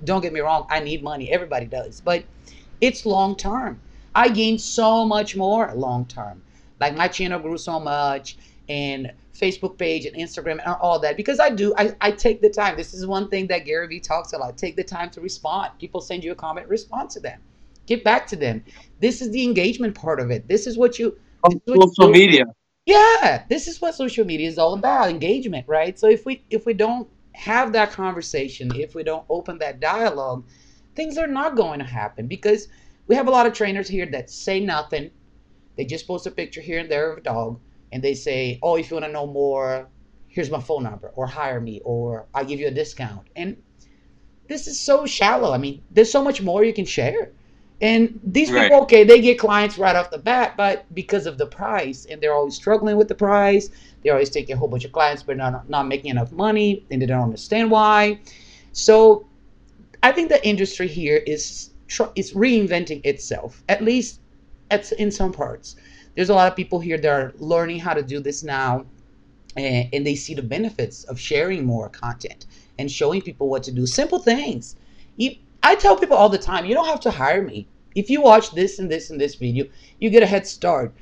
[0.04, 1.30] don't get me wrong, I need money.
[1.30, 2.00] Everybody does.
[2.00, 2.24] But
[2.80, 3.78] it's long term.
[4.14, 6.42] I gained so much more long term.
[6.80, 8.36] Like my channel grew so much
[8.68, 12.50] and Facebook page and Instagram and all that because I do I, I take the
[12.50, 12.76] time.
[12.76, 14.56] This is one thing that Gary Vee talks a lot.
[14.56, 15.72] Take the time to respond.
[15.78, 17.40] People send you a comment, respond to them.
[17.86, 18.64] Get back to them.
[19.00, 20.46] This is the engagement part of it.
[20.48, 22.44] This is what you on social media.
[22.86, 25.98] Yeah, this is what social media is all about, engagement, right?
[25.98, 30.44] So if we if we don't have that conversation, if we don't open that dialogue,
[30.94, 32.68] things are not going to happen because
[33.10, 35.10] we have a lot of trainers here that say nothing.
[35.76, 37.58] They just post a picture here and there of a dog
[37.90, 39.88] and they say, "Oh, if you want to know more,
[40.28, 43.56] here's my phone number or hire me or I'll give you a discount." And
[44.46, 45.52] this is so shallow.
[45.52, 47.32] I mean, there's so much more you can share.
[47.80, 48.68] And these right.
[48.68, 52.20] people, okay, they get clients right off the bat, but because of the price, and
[52.20, 53.70] they're always struggling with the price,
[54.04, 57.02] they're always taking a whole bunch of clients, but not not making enough money, and
[57.02, 58.20] they don't understand why.
[58.70, 59.26] So,
[60.00, 61.70] I think the industry here is
[62.14, 64.20] is reinventing itself, at least
[64.70, 65.76] at, in some parts.
[66.14, 68.86] There's a lot of people here that are learning how to do this now,
[69.56, 72.46] and, and they see the benefits of sharing more content
[72.78, 73.86] and showing people what to do.
[73.86, 74.76] Simple things.
[75.16, 77.66] You, I tell people all the time, you don't have to hire me.
[77.94, 79.66] If you watch this and this and this video,
[79.98, 80.94] you get a head start.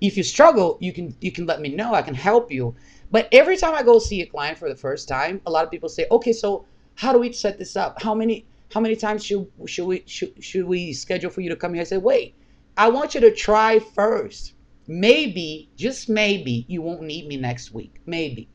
[0.00, 1.94] If you struggle, you can you can let me know.
[1.94, 2.74] I can help you.
[3.10, 5.70] But every time I go see a client for the first time, a lot of
[5.70, 8.02] people say, "Okay, so how do we set this up?
[8.02, 11.56] How many how many times should should we should, should we schedule for you to
[11.56, 12.34] come here?" I say, "Wait,
[12.76, 14.54] I want you to try first.
[14.86, 18.00] Maybe, just maybe, you won't need me next week.
[18.04, 18.48] Maybe,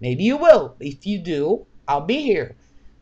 [0.00, 0.74] maybe you will.
[0.80, 2.56] If you do, I'll be here.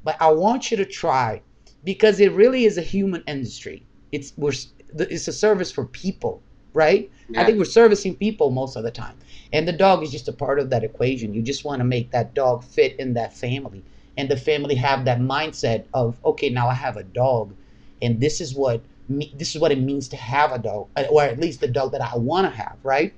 [0.04, 1.42] But I want you to try
[1.84, 3.86] because it really is a human industry.
[4.12, 4.52] It's we're
[4.98, 7.10] it's a service for people, right?
[7.28, 7.42] Yeah.
[7.42, 9.16] I think we're servicing people most of the time,
[9.52, 11.34] and the dog is just a part of that equation.
[11.34, 13.82] You just want to make that dog fit in that family,
[14.18, 17.54] and the family have that mindset of okay, now I have a dog,
[18.02, 21.04] and this is what me, this is what it means to have a dog, uh,
[21.10, 23.14] or at least the dog that I want to have, right?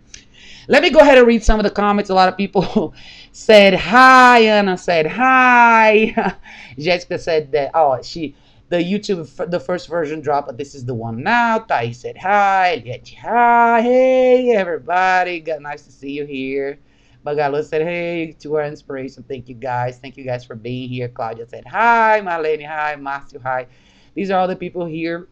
[0.69, 2.11] Let me go ahead and read some of the comments.
[2.11, 2.95] A lot of people
[3.33, 4.41] said hi.
[4.43, 6.37] Anna said hi.
[6.79, 7.73] Jessica said that.
[7.75, 8.37] Oh, she
[8.69, 11.59] the YouTube, the first version dropped, but this is the one now.
[11.59, 13.03] Tai said hi.
[13.21, 13.83] Hi.
[13.83, 15.41] Hey, everybody.
[15.41, 16.79] Got nice to see you here.
[17.24, 19.24] Bagalo said, hey, to our inspiration.
[19.28, 19.98] Thank you, guys.
[19.98, 21.09] Thank you, guys, for being here.
[21.09, 22.20] Claudia said, hi.
[22.22, 22.96] Marlene, hi.
[22.96, 23.66] Matthew, hi.
[24.14, 25.28] These are all the people here.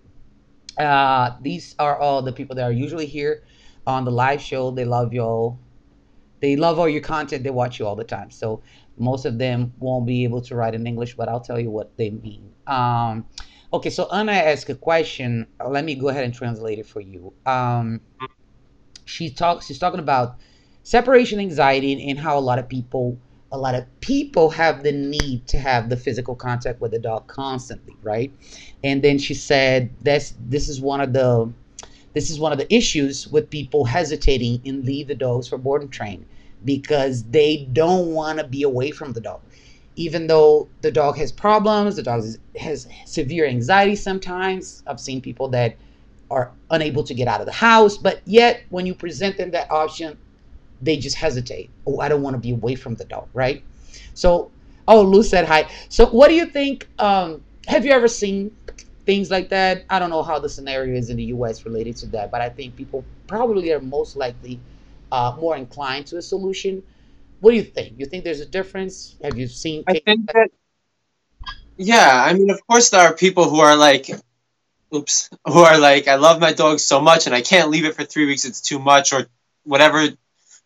[0.79, 3.43] Uh, these are all the people that are usually here
[3.87, 4.71] on the live show.
[4.71, 5.59] They love you all.
[6.41, 7.43] They love all your content.
[7.43, 8.31] They watch you all the time.
[8.31, 8.63] So
[8.97, 11.97] most of them won't be able to write in English, but I'll tell you what
[11.97, 12.53] they mean.
[12.67, 13.27] Um,
[13.73, 15.47] okay, so Anna asked a question.
[15.67, 17.33] Let me go ahead and translate it for you.
[17.47, 18.01] Um,
[19.05, 19.67] she talks.
[19.67, 20.37] She's talking about
[20.89, 23.15] separation anxiety and how a lot of people,
[23.53, 27.27] a lot of people have the need to have the physical contact with the dog
[27.27, 28.33] constantly, right?
[28.83, 30.33] And then she said this.
[30.49, 31.53] This is one of the
[32.15, 35.83] this is one of the issues with people hesitating and leave the dogs for board
[35.83, 36.25] and train
[36.65, 39.43] because they don't want to be away from the dog.
[39.97, 42.25] Even though the dog has problems, the dog
[42.59, 44.83] has severe anxiety sometimes.
[44.87, 45.77] I've seen people that
[46.31, 49.71] are unable to get out of the house, but yet when you present them that
[49.71, 50.17] option,
[50.81, 51.71] they just hesitate.
[51.87, 53.63] Oh, I don't want to be away from the dog, right?
[54.15, 54.51] So,
[54.87, 55.71] oh, Lou said hi.
[55.89, 56.89] So, what do you think?
[56.99, 58.57] Um, have you ever seen
[59.05, 59.85] things like that?
[59.91, 61.65] I don't know how the scenario is in the U.S.
[61.65, 64.61] related to that, but I think people probably are most likely
[65.13, 66.83] uh, more inclined to a solution.
[67.41, 67.99] What do you think?
[67.99, 69.17] You think there's a difference?
[69.23, 69.85] Have you seen?
[69.87, 70.51] I think that.
[71.77, 74.11] Yeah, I mean, of course, there are people who are like,
[74.93, 77.95] oops, who are like, I love my dog so much and I can't leave it
[77.95, 78.45] for three weeks.
[78.45, 79.27] It's too much, or
[79.63, 80.09] whatever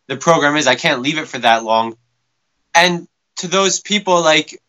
[0.07, 0.67] the program is.
[0.67, 1.97] I can't leave it for that long.
[2.75, 4.61] And to those people, like,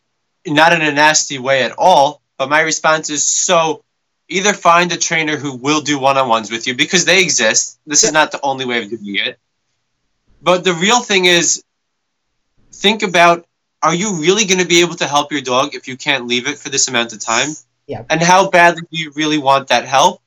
[0.47, 3.85] not in a nasty way at all, but my response is so
[4.29, 7.79] either find a trainer who will do one on ones with you because they exist.
[7.87, 9.38] This is not the only way of doing it.
[10.42, 11.62] But the real thing is,
[12.73, 13.47] think about
[13.83, 16.49] are you really going to be able to help your dog if you can't leave
[16.49, 17.51] it for this amount of time?
[17.87, 18.05] Yeah.
[18.09, 20.23] And how badly do you really want that help?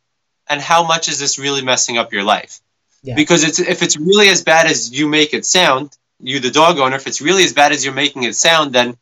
[0.47, 2.61] And how much is this really messing up your life?
[3.03, 3.15] Yeah.
[3.15, 6.79] Because it's if it's really as bad as you make it sound, you the dog
[6.79, 8.97] owner, if it's really as bad as you're making it sound, then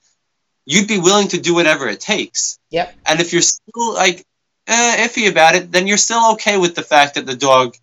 [0.65, 2.59] you'd be willing to do whatever it takes.
[2.71, 2.93] Yep.
[3.05, 4.25] And if you're still like
[4.67, 7.75] eh, iffy about it, then you're still okay with the fact that the dog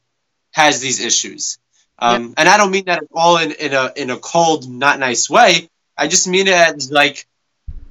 [0.51, 1.59] has these issues.
[1.99, 2.35] Um, yep.
[2.39, 5.31] And I don't mean that at all in, in a in a cold, not nice
[5.31, 5.71] way.
[5.97, 7.27] I just mean it as like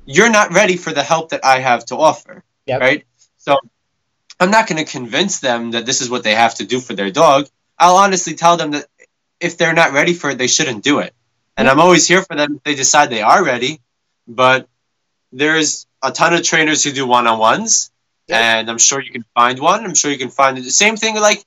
[0.05, 2.43] you're not ready for the help that I have to offer.
[2.65, 2.81] Yep.
[2.81, 3.05] Right.
[3.38, 3.57] So
[4.39, 6.93] I'm not going to convince them that this is what they have to do for
[6.93, 7.47] their dog.
[7.82, 8.86] I'll honestly tell them that
[9.39, 11.13] if they're not ready for it, they shouldn't do it.
[11.58, 13.82] And I'm always here for them if they decide they are ready.
[14.28, 14.70] But
[15.34, 17.91] there's a ton of trainers who do one on ones,
[18.28, 18.39] yep.
[18.39, 19.84] and I'm sure you can find one.
[19.84, 21.44] I'm sure you can find the same thing like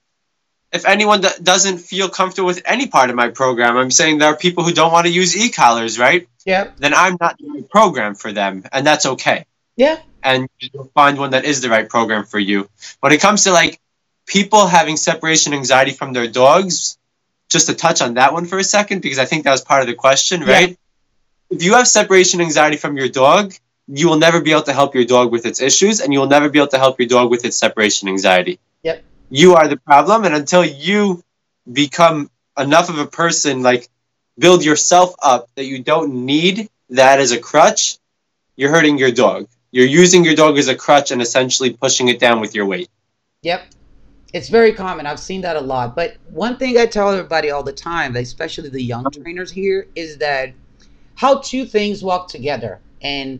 [0.72, 4.28] if anyone that doesn't feel comfortable with any part of my program, I'm saying there
[4.28, 6.28] are people who don't want to use e-collars, right?
[6.44, 6.72] Yeah.
[6.78, 9.46] Then I'm not the right program for them, and that's okay.
[9.76, 10.00] Yeah.
[10.24, 12.68] And you'll find one that is the right program for you.
[12.98, 13.78] When it comes to like
[14.26, 16.98] people having separation anxiety from their dogs,
[17.48, 19.82] just to touch on that one for a second, because I think that was part
[19.82, 20.52] of the question, Yeah.
[20.52, 20.78] right?
[21.50, 23.54] If you have separation anxiety from your dog,
[23.86, 26.26] you will never be able to help your dog with its issues, and you will
[26.26, 28.58] never be able to help your dog with its separation anxiety.
[28.82, 29.04] Yep.
[29.30, 31.22] You are the problem, and until you
[31.70, 33.88] become enough of a person, like
[34.38, 37.98] build yourself up that you don't need that as a crutch,
[38.56, 39.48] you're hurting your dog.
[39.70, 42.88] You're using your dog as a crutch and essentially pushing it down with your weight.
[43.42, 43.66] Yep.
[44.34, 45.06] It's very common.
[45.06, 45.94] I've seen that a lot.
[45.94, 49.22] But one thing I tell everybody all the time, especially the young uh-huh.
[49.22, 50.52] trainers here, is that
[51.14, 53.38] how two things walk together, and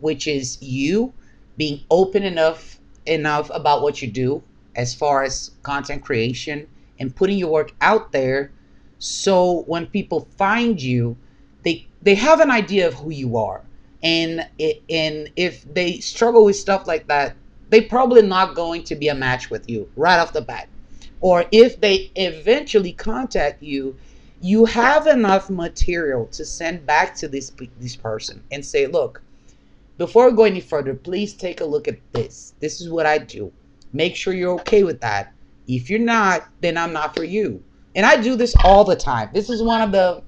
[0.00, 1.14] which is you
[1.56, 4.42] being open enough enough about what you do
[4.76, 6.66] as far as content creation
[6.98, 8.50] and putting your work out there
[8.98, 11.16] so when people find you
[11.64, 13.62] they they have an idea of who you are
[14.02, 17.36] and it, and if they struggle with stuff like that
[17.74, 20.68] they probably not going to be a match with you right off the bat.
[21.20, 23.96] Or if they eventually contact you
[24.40, 29.22] you have enough material to send back to this this person and say look
[29.98, 32.54] before we go any further please take a look at this.
[32.60, 33.52] This is what i do.
[33.92, 35.32] Make sure you're okay with that.
[35.66, 37.60] If you're not then i'm not for you.
[37.96, 39.30] And i do this all the time.
[39.34, 40.22] This is one of the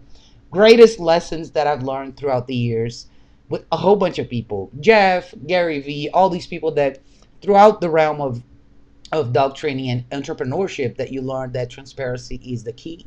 [0.50, 3.06] greatest lessons that i've learned throughout the years
[3.48, 4.68] with a whole bunch of people.
[4.80, 6.98] Jeff gary vee all these people that
[7.42, 8.42] throughout the realm of
[9.12, 13.06] of dog training and entrepreneurship that you learn that transparency is the key.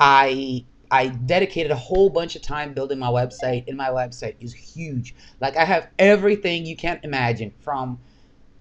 [0.00, 4.54] I i dedicated a whole bunch of time building my website and my website is
[4.54, 5.14] huge.
[5.40, 8.00] Like i have everything you can't imagine from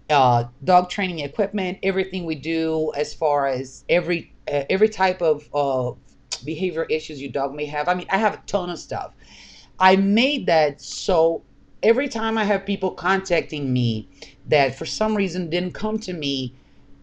[0.10, 5.50] uh, dog training equipment everything we do as far as every uh, every type of
[5.54, 5.92] uh,
[6.46, 7.88] behavior issues your dog may have.
[7.88, 9.14] I mean i have a ton of stuff.
[9.80, 11.44] I made that so
[11.84, 14.10] every time i have people contacting me
[14.48, 16.54] that for some reason didn't come to me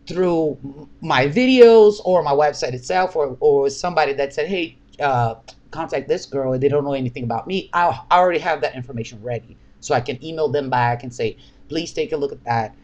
[0.07, 0.59] through
[1.00, 5.35] my videos or my website itself or, or somebody that said hey uh,
[5.70, 6.52] contact this girl.
[6.52, 7.68] And they don't know anything about me.
[7.72, 11.37] I, I already have that information ready so i can email them back and say
[11.68, 12.74] please take a look at that.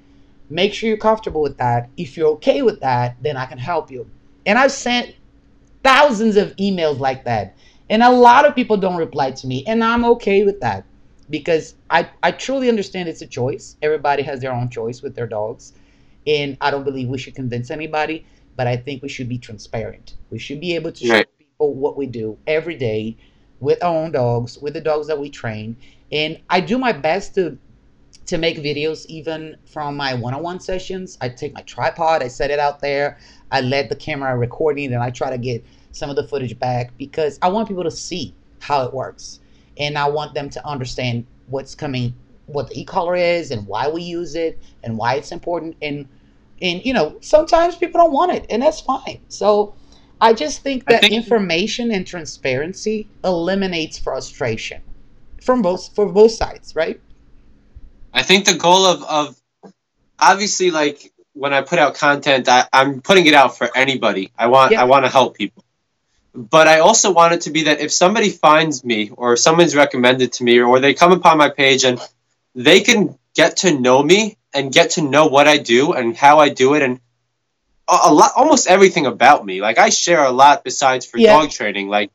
[0.51, 1.89] Make sure you're comfortable with that.
[1.97, 4.09] If you're okay with that then i can help you
[4.47, 5.15] and i've sent
[5.83, 7.57] thousands of emails like that
[7.89, 10.85] and a lot of people don't reply to me and i'm okay with that
[11.31, 13.77] because i, I truly understand it's a choice.
[13.83, 15.73] Everybody has their own choice with their dogs.
[16.27, 20.15] And i don't believe we should convince anybody but i think we should be transparent.
[20.31, 23.17] We should be able to show people what we do every day
[23.61, 25.77] with our own dogs with the dogs that we train.
[26.13, 27.59] And i do my best to
[28.27, 31.19] to make videos even from my one-on-one sessions.
[31.21, 33.19] I take my tripod i set it out there.
[33.51, 36.97] I let the camera recording and i try to get some of the footage back
[36.99, 39.41] because i want people to see how it works
[39.81, 42.15] and i want them to understand what's coming
[42.47, 46.07] what the e-collar is and why we use it and why it's important and
[46.63, 49.75] and you know sometimes people don't want it and that's fine so
[50.21, 54.81] i just think that think- information and transparency eliminates frustration
[55.43, 57.01] from both for both sides right
[58.13, 59.41] I think the goal of, of
[60.19, 64.33] obviously like when I put out content, I, I'm putting it out for anybody.
[64.37, 64.83] I want Yeah.
[64.83, 65.65] I want to help people.
[66.35, 70.33] But I also want it to be that if somebody finds me or someone's recommended
[70.35, 72.01] to me or they come upon my page and
[72.55, 76.39] they can get to know me and get to know what I do and how
[76.39, 77.01] I do it and
[77.89, 79.61] a, lot almost everything about me.
[79.61, 81.33] Like I share a lot besides for Yeah.
[81.33, 81.89] dog training.
[81.89, 82.11] Like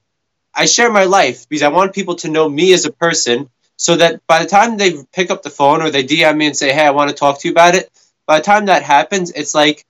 [0.54, 3.97] I share my life because I want people to know me as a person so
[3.97, 6.71] that by the time they pick up the phone or they DM me and say,
[6.71, 7.91] "Hey, I want to talk to you about it,"
[8.25, 9.86] by the time that happens, it's like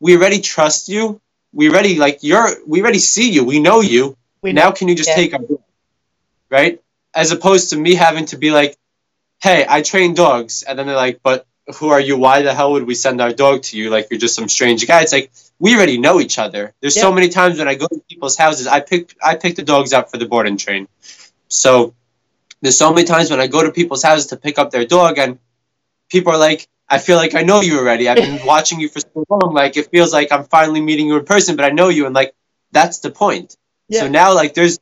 [0.00, 1.20] we already trust you.
[1.52, 2.48] We already like you're.
[2.66, 3.44] We already see you.
[3.44, 4.16] We know you.
[4.42, 5.16] we now, can you just yeah.
[5.16, 5.62] take our dog?
[6.50, 6.82] Right?
[7.14, 8.76] As opposed to me having to be like,
[9.42, 11.46] "Hey, I train dogs," and then they're like, "But
[11.78, 12.16] who are you?
[12.16, 13.90] Why the hell would we send our dog to you?
[13.90, 16.74] Like you're just some strange guy." It's like we already know each other.
[16.80, 19.62] There's so many times when I go to people's houses, I pick I pick the
[19.62, 20.86] dogs up for the board and train.
[21.48, 21.94] So
[22.60, 25.18] there's so many times when I go to people's houses to pick up their dog,
[25.18, 25.38] and
[26.08, 28.08] people are like, "I feel like I know you already.
[28.08, 29.54] I've been watching you for so long.
[29.54, 32.14] Like it feels like I'm finally meeting you in person, but I know you." And
[32.14, 32.34] like
[32.72, 33.56] that's the point.
[33.88, 34.00] Yeah.
[34.00, 34.78] So now, like, there's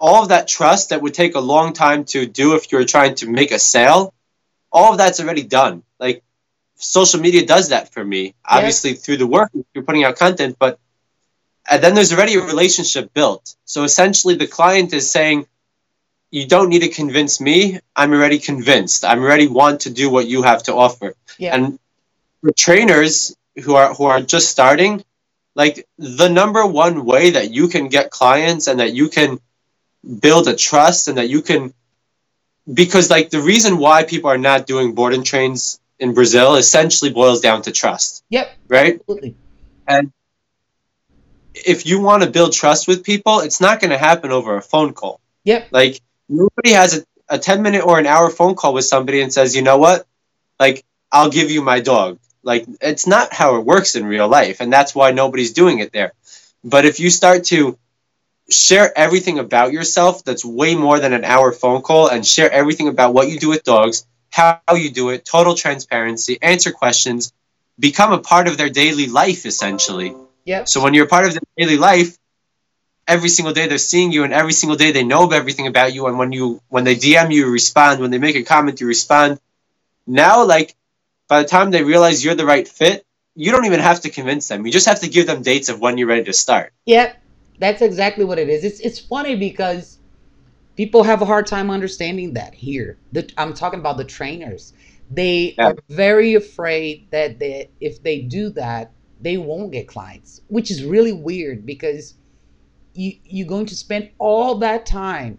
[0.00, 3.16] all of that trust that would take a long time to do if you're trying
[3.16, 4.14] to make a sale.
[4.70, 5.82] All of that's already done.
[5.98, 6.22] Like
[6.76, 8.34] social media does that for me.
[8.44, 10.78] Obviously through the work you're putting out content, but
[11.70, 13.54] and then there's already a relationship built.
[13.64, 15.46] So essentially, the client is saying,
[16.30, 17.80] "You don't need to convince me.
[17.96, 19.04] I'm already convinced.
[19.04, 21.54] I'm already want to do what you have to offer." Yeah.
[21.54, 21.78] And
[22.40, 25.04] for trainers who are who are just starting,
[25.54, 29.40] like the number one way that you can get clients and that you can
[30.20, 31.74] build a trust and that you can
[32.72, 37.10] because like the reason why people are not doing board and trains in Brazil essentially
[37.10, 38.24] boils down to trust.
[38.30, 38.50] Yep.
[38.68, 38.94] Right?
[39.00, 39.34] Absolutely.
[39.86, 40.12] And
[41.54, 44.62] if you want to build trust with people, it's not going to happen over a
[44.62, 45.20] phone call.
[45.44, 45.68] Yep.
[45.70, 49.32] Like nobody has a, a 10 minute or an hour phone call with somebody and
[49.32, 50.06] says, "You know what?
[50.58, 54.60] Like I'll give you my dog." Like it's not how it works in real life,
[54.60, 56.12] and that's why nobody's doing it there.
[56.64, 57.78] But if you start to
[58.50, 62.88] share everything about yourself that's way more than an hour phone call and share everything
[62.88, 67.32] about what you do with dogs, how you do it, total transparency, answer questions,
[67.78, 70.14] become a part of their daily life essentially.
[70.44, 70.68] Yep.
[70.68, 72.16] So when you're a part of their daily life,
[73.08, 76.06] every single day they're seeing you and every single day they know everything about you
[76.06, 78.86] and when you when they DM you, you respond, when they make a comment you
[78.86, 79.40] respond.
[80.06, 80.76] Now like
[81.28, 83.04] by the time they realize you're the right fit,
[83.34, 84.66] you don't even have to convince them.
[84.66, 86.72] You just have to give them dates of when you're ready to start.
[86.86, 87.16] Yep.
[87.58, 88.62] That's exactly what it is.
[88.64, 89.98] It's it's funny because
[90.76, 92.98] people have a hard time understanding that here.
[93.12, 94.72] The, I'm talking about the trainers.
[95.10, 95.70] They Yeah.
[95.70, 100.84] are very afraid that they, if they do that, they won't get clients, which is
[100.84, 102.14] really weird because
[102.94, 105.38] you you're going to spend all that time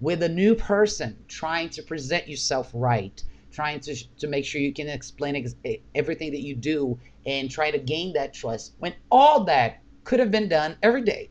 [0.00, 3.22] with a new person trying to present yourself right,
[3.52, 5.54] trying to to make sure you can explain ex-
[5.94, 10.30] everything that you do and try to gain that trust when all that could have
[10.30, 11.30] been done every day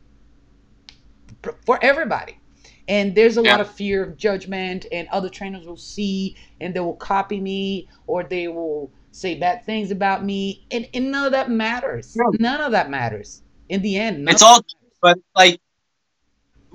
[1.66, 2.38] for everybody.
[2.86, 6.80] And there's a lot of fear of judgment, and other trainers will see and they
[6.80, 10.64] will copy me or they will say bad things about me.
[10.70, 12.16] And, and none of that matters.
[12.16, 12.32] No.
[12.38, 13.42] None of that matters.
[13.68, 14.64] In the end, It's all,
[15.00, 15.60] but like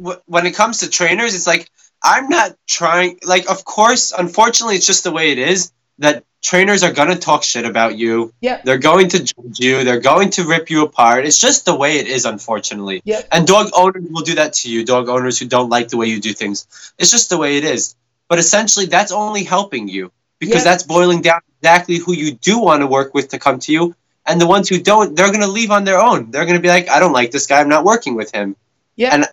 [0.03, 1.69] wh- when it comes to trainers, it's like
[2.03, 3.19] I'm not trying.
[3.24, 7.43] Like, of course, unfortunately, it's just the way it is that trainers are gonna talk
[7.43, 8.34] shit about you.
[8.41, 8.61] Yeah.
[8.63, 9.84] They're going to judge you.
[9.86, 11.26] They're going to rip you apart.
[11.26, 13.01] It's just the way it is, unfortunately.
[13.05, 13.21] Yeah.
[13.32, 14.84] And dog owners will do that to you.
[14.84, 16.67] Dog owners who don't like the way you do things.
[16.97, 17.95] It's just the way it is.
[18.28, 20.71] But essentially, that's only helping you because Yeah.
[20.71, 23.95] that's boiling down exactly who you do want to work with to come to you.
[24.26, 26.32] And the ones who don't, they're going to leave on their own.
[26.32, 27.59] They're going to be like, I don't like this guy.
[27.59, 28.55] I'm not working with him.
[28.95, 29.13] Yeah.
[29.13, 29.26] And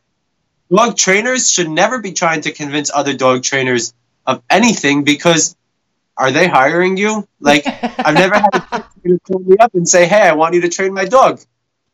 [0.74, 3.94] dog trainers should never be trying to convince other dog trainers
[4.26, 5.56] of anything because
[6.16, 7.26] are they hiring you?
[7.40, 7.64] Like,
[7.98, 10.68] I've never had a trainer call me up and say, "Hey, I want you to
[10.68, 11.40] train my dog."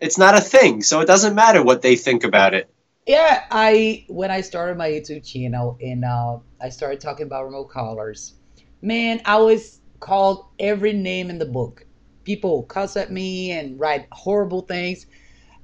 [0.01, 2.69] It's not a thing, so it doesn't matter what they think about it.
[3.07, 7.71] Yeah, I when I started my YouTube channel and uh, I started talking about remote
[7.71, 8.35] collars,
[8.83, 11.86] man, I was called every name in the book.
[12.27, 15.07] People cuss at me and write horrible things.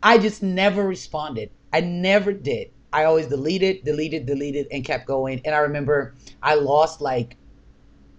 [0.00, 1.50] I just never responded.
[1.72, 2.70] I never did.
[2.92, 5.40] I always deleted, deleted, deleted, and kept going.
[5.44, 7.36] And I remember I lost like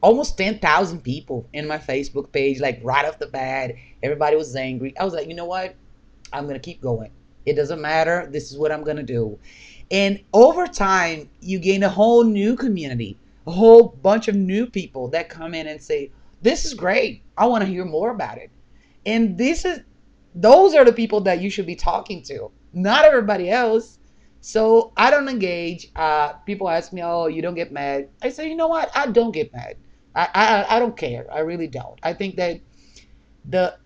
[0.02, 3.76] almost 10,000 people in my Facebook page, like right off the bat.
[4.04, 4.94] Everybody was angry.
[5.00, 5.76] I was like, you know what?
[6.34, 7.12] I'm going to keep going.
[7.46, 8.28] It doesn't matter.
[8.30, 9.40] This is what I'm going to do.
[9.90, 13.18] And over time, you gain a whole new community,
[13.48, 16.12] a whole bunch of new people that come in and say,
[16.44, 17.24] This is great.
[17.38, 18.52] I want to hear more about it.
[19.06, 19.80] And this is,
[20.36, 23.98] those are the people that you should be talking to, not everybody else.
[24.42, 25.88] So I don't engage.
[25.96, 28.92] Uh, people ask me, "Oh, you don't get mad?" I say, "You know what?
[28.94, 29.78] I don't get mad.
[30.14, 31.26] I, I I don't care.
[31.32, 31.98] I really don't.
[32.04, 32.60] I think that
[33.46, 33.78] the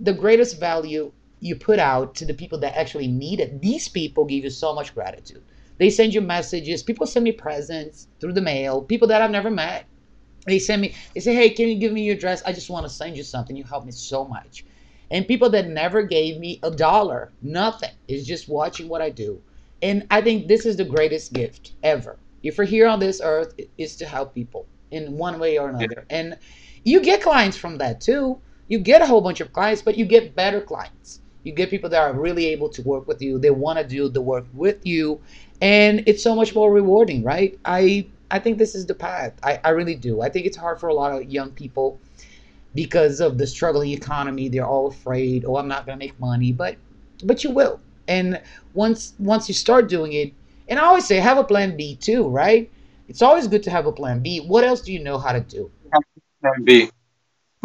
[0.00, 3.60] the greatest value you put out to the people that actually need it.
[3.60, 5.44] These people give you so much gratitude.
[5.78, 6.82] They send you messages.
[6.82, 8.82] People send me presents through the mail.
[8.82, 9.86] People that I've never met.
[10.48, 10.94] They send me.
[11.14, 12.42] They say, "Hey, can you give me your address?
[12.44, 13.56] I just want to send you something.
[13.56, 14.64] You helped me so much."
[15.10, 19.40] And people that never gave me a dollar, nothing, is just watching what I do.
[19.80, 22.18] And I think this is the greatest gift ever.
[22.42, 25.70] If we're here on this earth, it is to help people in one way or
[25.70, 26.04] another.
[26.10, 26.36] And
[26.84, 28.38] you get clients from that too.
[28.68, 31.20] You get a whole bunch of clients, but you get better clients.
[31.42, 33.38] You get people that are really able to work with you.
[33.38, 35.20] They want to do the work with you,
[35.62, 37.58] and it's so much more rewarding, right?
[37.64, 39.34] I I think this is the path.
[39.42, 40.20] I, I really do.
[40.20, 42.00] I think it's hard for a lot of young people
[42.74, 44.48] because of the struggling economy.
[44.48, 46.76] They're all afraid, oh, I'm not gonna make money, but
[47.24, 47.80] but you will.
[48.06, 48.40] And
[48.74, 50.32] once once you start doing it,
[50.68, 52.70] and I always say have a plan B too, right?
[53.08, 54.40] It's always good to have a plan B.
[54.40, 55.70] What else do you know how to do?
[56.42, 56.90] Plan B.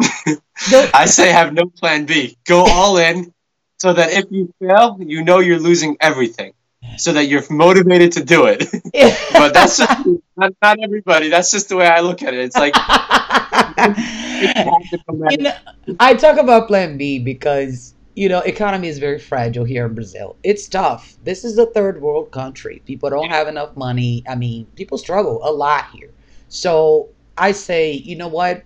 [0.94, 2.36] I say have no plan B.
[2.46, 3.32] Go all in
[3.78, 6.54] so that if you fail, you know you're losing everything.
[6.96, 8.66] So that you're motivated to do it.
[9.32, 10.06] but that's just
[10.36, 11.28] not, not everybody.
[11.28, 12.40] That's just the way I look at it.
[12.40, 12.74] It's like
[15.30, 15.52] you know,
[15.98, 20.36] I talk about Plan B because you know economy is very fragile here in Brazil.
[20.42, 21.16] It's tough.
[21.24, 22.82] This is a third world country.
[22.86, 24.22] People don't have enough money.
[24.28, 26.10] I mean, people struggle a lot here.
[26.48, 28.62] So I say, you know what?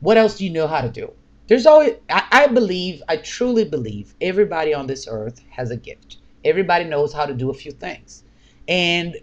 [0.00, 1.12] What else do you know how to do?
[1.48, 6.18] there's always I, I believe i truly believe everybody on this earth has a gift
[6.44, 8.24] everybody knows how to do a few things.
[8.68, 9.16] And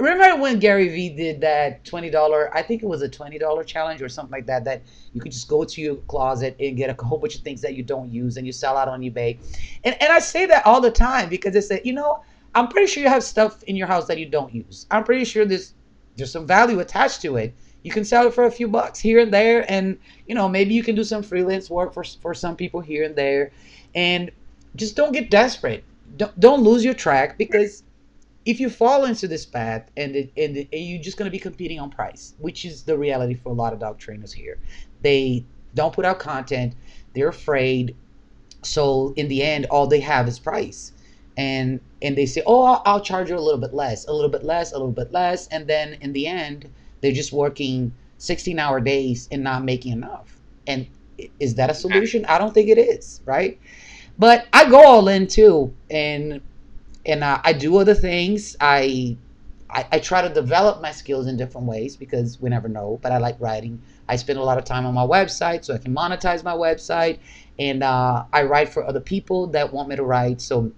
[0.00, 4.08] remember when gary vee did that $20 i think it was a $20 challenge or
[4.08, 4.82] something like that that
[5.12, 7.74] you could just go to your closet and get a whole bunch of things that
[7.74, 9.38] you don't use and you sell out on ebay.
[9.84, 12.22] And, and i say that all the time because it's that you know
[12.54, 14.86] i'm pretty sure you have stuff in your house that you don't use.
[14.90, 15.74] I'm pretty sure there's
[16.16, 17.54] there's some value attached to it.
[17.82, 20.74] You can sell it for a few bucks here and there and you know maybe
[20.74, 23.50] you can do some freelance work for, for some people here and there.
[23.94, 24.30] And
[24.76, 25.84] just don't get desperate
[26.16, 27.82] don't, don't lose your track because
[28.44, 31.32] if you fall into this path and, it, and, it, and you're just going to
[31.32, 34.58] be competing on price which is the reality for a lot of dog trainers here
[35.02, 35.44] they
[35.74, 36.74] don't put out content
[37.14, 37.94] they're afraid
[38.62, 40.92] so in the end all they have is price
[41.36, 44.30] and and they say oh I'll, I'll charge you a little bit less a little
[44.30, 46.68] bit less a little bit less and then in the end
[47.00, 50.38] they're just working 16 hour days and not making enough.
[50.66, 50.86] And
[51.40, 52.24] is that a solution?
[52.26, 53.58] I don't think it is, right?
[54.18, 56.40] But I go all in too, and
[57.06, 58.56] and uh, I do other things.
[58.60, 59.16] I,
[59.70, 62.98] I I try to develop my skills in different ways because we never know.
[63.02, 63.80] But I like writing.
[64.08, 67.18] I spend a lot of time on my website so I can monetize my website,
[67.58, 70.40] and uh, I write for other people that want me to write.
[70.40, 70.72] So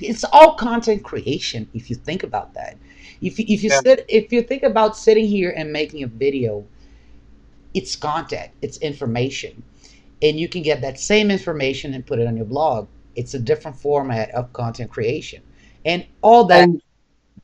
[0.00, 2.76] it's all content creation if you think about that.
[3.20, 3.80] If you, if you yeah.
[3.80, 6.64] sit if you think about sitting here and making a video,
[7.74, 9.62] it's content, it's information,
[10.22, 12.88] and you can get that same information and put it on your blog.
[13.14, 15.42] It's a different format of content creation,
[15.84, 16.64] and all that.
[16.64, 16.82] And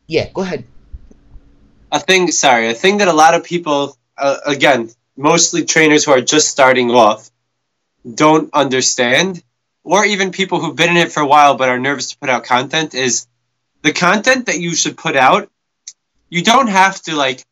[0.06, 0.64] yeah, go ahead.
[1.92, 6.12] A thing, sorry, a thing that a lot of people, uh, again, mostly trainers who
[6.12, 7.30] are just starting off,
[8.12, 9.42] don't understand,
[9.84, 12.28] or even people who've been in it for a while but are nervous to put
[12.28, 13.26] out content is
[13.82, 15.48] the content that you should put out
[16.34, 17.44] you don't have to like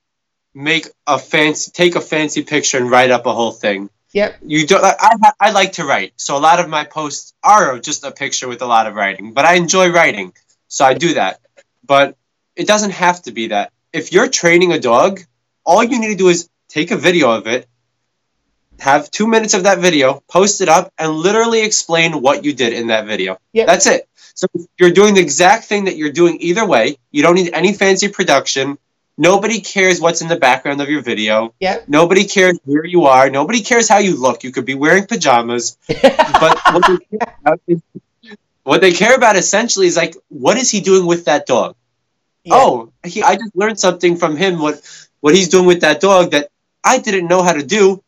[0.54, 3.88] make a fancy take a fancy picture and write up a whole thing.
[4.12, 4.38] Yep.
[4.44, 4.84] You don't.
[4.84, 8.48] I I like to write, so a lot of my posts are just a picture
[8.48, 9.32] with a lot of writing.
[9.32, 10.34] But I enjoy writing,
[10.68, 11.40] so I do that.
[11.84, 12.16] But
[12.54, 13.72] it doesn't have to be that.
[13.92, 15.20] If you're training a dog,
[15.64, 17.66] all you need to do is take a video of it,
[18.78, 22.72] have two minutes of that video, post it up, and literally explain what you did
[22.72, 23.38] in that video.
[23.52, 23.66] Yep.
[23.66, 24.08] That's it.
[24.34, 24.46] So
[24.78, 26.96] you're doing the exact thing that you're doing either way.
[27.10, 28.78] You don't need any fancy production.
[29.22, 31.54] Nobody cares what's in the background of your video.
[31.60, 31.84] Yep.
[31.86, 33.30] Nobody cares where you are.
[33.30, 34.42] Nobody cares how you look.
[34.42, 35.78] You could be wearing pajamas.
[35.86, 37.82] but what they, is,
[38.64, 41.76] what they, care about essentially is like, what is he doing with that dog?
[42.42, 42.54] Yeah.
[42.56, 44.58] Oh, he, I just learned something from him.
[44.58, 44.80] What
[45.20, 46.48] what he's doing with that dog that
[46.82, 48.02] I didn't know how to do.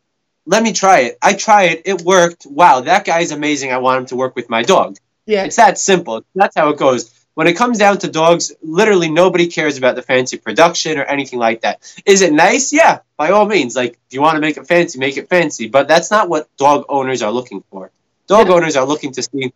[0.45, 1.17] Let me try it.
[1.21, 1.83] I try it.
[1.85, 2.45] It worked.
[2.45, 3.71] Wow, that guy's amazing.
[3.71, 4.97] I want him to work with my dog.
[5.25, 5.45] Yeah.
[5.45, 6.25] It's that simple.
[6.35, 7.24] That's how it goes.
[7.35, 11.37] When it comes down to dogs, literally nobody cares about the fancy production or anything
[11.37, 11.81] like that.
[12.05, 12.73] Is it nice?
[12.73, 13.75] Yeah, by all means.
[13.75, 15.67] Like, if you want to make it fancy, make it fancy.
[15.67, 17.91] But that's not what dog owners are looking for.
[18.27, 18.53] Dog yeah.
[18.53, 19.53] owners are looking to see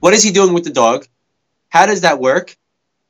[0.00, 1.06] what is he doing with the dog?
[1.68, 2.56] How does that work?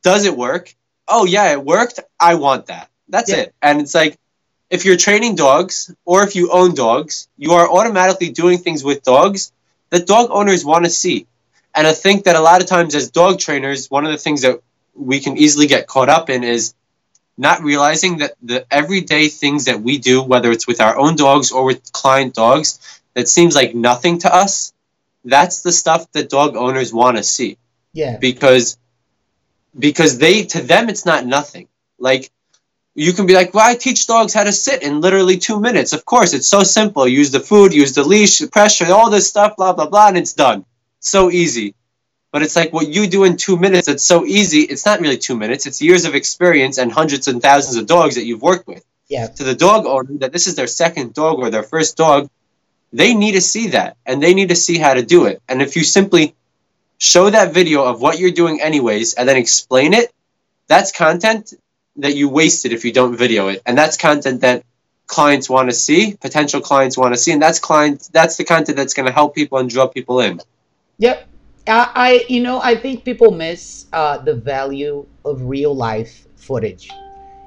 [0.02, 0.74] Does it work?
[1.08, 2.00] Oh, yeah, it worked.
[2.20, 2.90] I want that.
[3.08, 3.36] That's yeah.
[3.36, 3.54] it.
[3.62, 4.18] And it's like,
[4.68, 9.02] if you're training dogs or if you own dogs, you are automatically doing things with
[9.02, 9.52] dogs
[9.88, 11.26] that dog owners want to see.
[11.74, 14.42] And I think that a lot of times as dog trainers, one of the things
[14.42, 14.60] that
[14.94, 16.74] we can easily get caught up in is
[17.38, 21.50] not realizing that the everyday things that we do, whether it's with our own dogs
[21.50, 22.78] or with client dogs,
[23.14, 24.72] that seems like nothing to us,
[25.24, 27.56] that's the stuff that dog owners want to see.
[27.92, 28.18] Yeah.
[28.18, 28.76] Because
[29.78, 31.68] because they to them it's not nothing.
[31.98, 32.30] Like
[32.94, 35.94] you can be like, well, I teach dogs how to sit in literally two minutes.
[35.94, 37.08] Of course, it's so simple.
[37.08, 40.34] Use the food, use the leash, pressure, all this stuff, blah, blah, blah, and it's
[40.34, 40.66] done
[41.08, 41.74] so easy.
[42.32, 44.60] But it's like what you do in two minutes, it's so easy.
[44.60, 48.14] It's not really two minutes, it's years of experience and hundreds and thousands of dogs
[48.14, 48.84] that you've worked with.
[49.08, 49.26] Yeah.
[49.26, 52.30] To the dog owner, that this is their second dog or their first dog,
[52.92, 55.42] they need to see that and they need to see how to do it.
[55.48, 56.34] And if you simply
[56.96, 60.10] show that video of what you're doing, anyways, and then explain it,
[60.68, 61.52] that's content
[61.96, 63.60] that you wasted if you don't video it.
[63.66, 64.64] And that's content that
[65.06, 68.76] clients want to see, potential clients want to see, and that's client that's the content
[68.76, 70.40] that's going to help people and draw people in.
[71.02, 71.28] Yep.
[71.66, 76.88] I, I you know, I think people miss uh, the value of real life footage.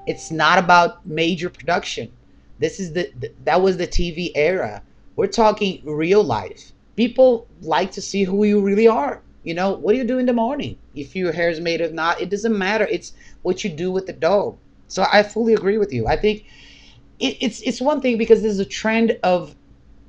[0.08, 2.12] It's not about major production.
[2.60, 4.84] This is the, the that was the TV era.
[5.16, 6.74] We're talking real life.
[6.98, 9.22] People like to see who you really are.
[9.44, 10.78] You know, what do you do in the morning?
[10.94, 12.86] If your hair is made or not, it doesn't matter.
[12.92, 14.58] It's what you do with the dog.
[14.90, 16.08] So I fully agree with you.
[16.08, 16.44] I think
[17.20, 19.56] it, it's it's one thing because there's a trend of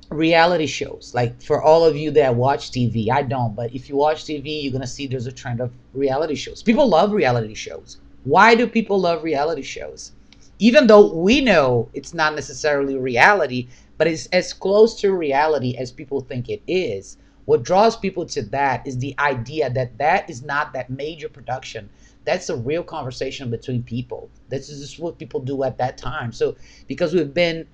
[0.09, 1.11] reality shows.
[1.13, 4.63] Like for all of you that watch TV, I don't, but if you watch TV,
[4.63, 6.63] you're gonna see there's a trend of reality shows.
[6.63, 7.97] People love reality shows.
[8.23, 10.11] Why do people love reality shows?
[10.59, 15.91] Even though we know it's not necessarily reality, but it's as close to reality as
[15.91, 17.17] people think it is.
[17.45, 21.89] What draws people to that is the idea that that is not that major production.
[22.25, 24.29] That's a real conversation between people.
[24.49, 26.33] This is just what people do at that time.
[26.33, 26.55] So
[26.87, 27.65] because we've been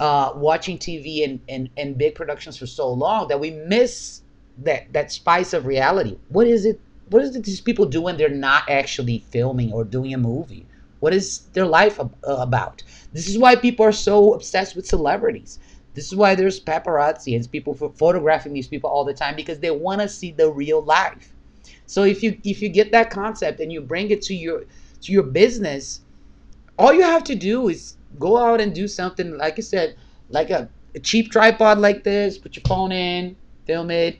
[0.00, 4.22] uh, watching TV and, and, and big productions for so long that we miss
[4.58, 6.18] that that spice of reality.
[6.28, 6.80] What is it?
[7.08, 10.66] What is it these people do when they're not actually filming or doing a movie?
[11.00, 12.82] What is their life ab- uh, about?
[13.12, 15.58] This is why people are so obsessed with celebrities.
[15.94, 19.70] This is why there's paparazzi and people photographing these people all the time because they
[19.70, 21.32] want to see the real life.
[21.86, 24.64] So if you if you get that concept and you bring it to your
[25.02, 26.00] to your business,
[26.78, 29.96] all you have to do is go out and do something like I said,
[30.30, 33.36] like a, a cheap tripod like this, put your phone in,
[33.66, 34.18] film it,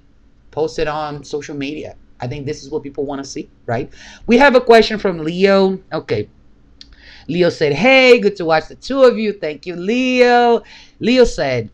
[0.50, 1.96] post it on social media.
[2.20, 3.92] I think this is what people want to see, right?
[4.26, 5.78] We have a question from Leo.
[5.92, 6.28] Okay.
[7.28, 9.32] Leo said, Hey, good to watch the two of you.
[9.32, 10.62] Thank you, Leo.
[11.00, 11.70] Leo said,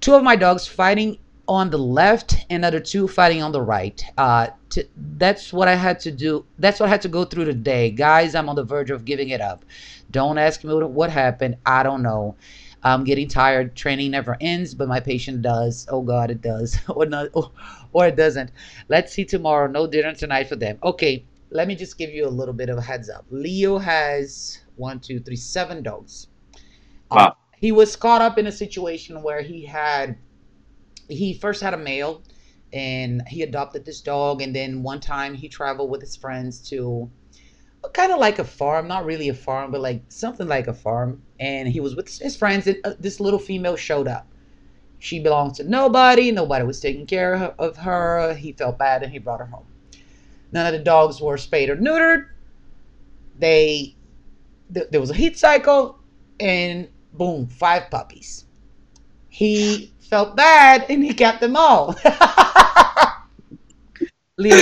[0.00, 4.02] Two of my dogs fighting on the left and other two fighting on the right.
[4.16, 4.86] Uh, to,
[5.18, 6.44] that's what I had to do.
[6.58, 7.90] That's what I had to go through today.
[7.90, 9.64] Guys, I'm on the verge of giving it up.
[10.10, 11.56] Don't ask me what happened.
[11.66, 12.36] I don't know.
[12.82, 13.74] I'm getting tired.
[13.74, 15.86] Training never ends, but my patient does.
[15.90, 17.50] Oh God, it does, or not, or,
[17.92, 18.50] or it doesn't.
[18.88, 19.66] Let's see tomorrow.
[19.66, 20.78] No dinner tonight for them.
[20.82, 23.24] Okay, let me just give you a little bit of a heads up.
[23.30, 26.28] Leo has one, two, three, seven dogs.
[27.10, 27.26] Wow.
[27.26, 30.18] Um, he was caught up in a situation where he had
[31.08, 32.22] he first had a male
[32.72, 37.10] and he adopted this dog and then one time he traveled with his friends to
[37.92, 41.22] kind of like a farm not really a farm but like something like a farm
[41.38, 44.26] and he was with his friends and uh, this little female showed up.
[44.98, 49.18] She belonged to nobody nobody was taking care of her he felt bad and he
[49.18, 49.66] brought her home.
[50.52, 52.26] None of the dogs were spayed or neutered.
[53.38, 53.96] They
[54.72, 55.98] th- there was a heat cycle
[56.40, 58.46] and boom five puppies.
[59.28, 61.94] He felt bad and he kept them all
[64.38, 64.56] leo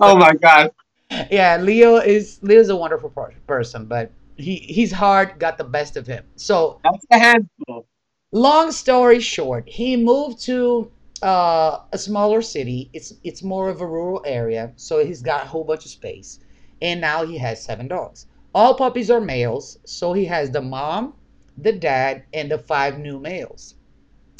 [0.00, 0.70] oh my god
[1.30, 3.12] yeah, Leo is Leo's a wonderful
[3.46, 6.24] person, but he he's hard, got the best of him.
[6.36, 7.86] So that's a handful.
[8.32, 10.90] Long story short, he moved to
[11.22, 12.90] uh, a smaller city.
[12.92, 16.40] It's it's more of a rural area, so he's got a whole bunch of space,
[16.82, 18.26] and now he has seven dogs.
[18.54, 21.14] All puppies are males, so he has the mom,
[21.56, 23.74] the dad, and the five new males.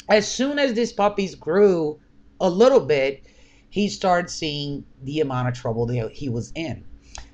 [0.09, 1.99] As soon as these puppies grew
[2.39, 3.23] a little bit,
[3.69, 6.83] he started seeing the amount of trouble that he was in.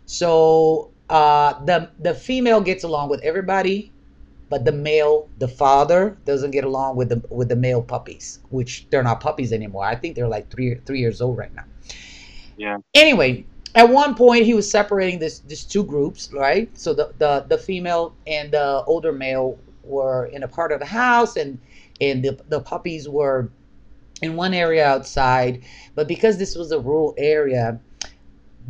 [0.06, 3.92] So uh, the the female gets along with everybody,
[4.50, 8.88] but the male, the father, doesn't get along with the with the male puppies, which
[8.90, 9.86] they're not puppies anymore.
[9.86, 11.66] I think they're like three three years old right now.
[12.58, 12.78] Yeah.
[12.94, 16.70] Anyway, at one point he was separating this this two groups, right?
[16.78, 20.86] So the the the female and the older male were in a part of the
[20.86, 21.60] house, and
[22.02, 23.50] and the the puppies were
[24.22, 27.80] in one area outside, but because this was a rural area,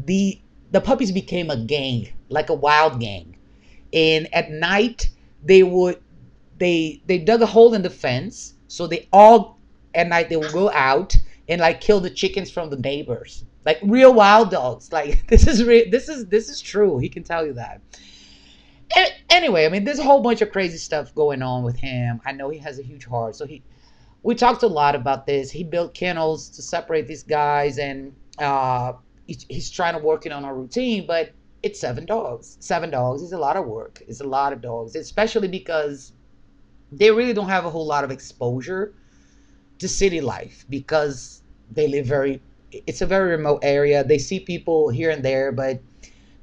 [0.06, 0.40] the
[0.72, 3.36] the puppies became a gang, like a wild gang.
[3.94, 5.10] And at night
[5.44, 6.02] they would
[6.58, 9.58] they they dug a hole in the fence, so they all
[9.94, 11.16] at night they would go out
[11.48, 13.46] and like kill the chickens from the neighbors.
[13.66, 14.92] Like real wild dogs.
[14.92, 16.98] Like this is real this is this is true.
[16.98, 17.82] He can tell you that.
[19.30, 22.22] Anyway, I mean, there's a whole bunch of crazy stuff going on with him.
[22.26, 23.64] I know he has a huge heart, so he
[24.24, 25.52] we talked a lot about this.
[25.52, 28.94] He built kennels to separate these guys, and uh,
[29.28, 31.32] he's trying to work it on a routine, but
[31.62, 32.58] it's seven dogs.
[32.60, 34.02] Seven dogs is a lot of work.
[34.08, 36.14] It's a lot of dogs, especially because
[36.92, 38.96] they really don't have a whole lot of exposure
[39.78, 42.42] to city life because they live very.
[42.72, 44.04] It's a very remote area.
[44.04, 45.82] They see people here and there, but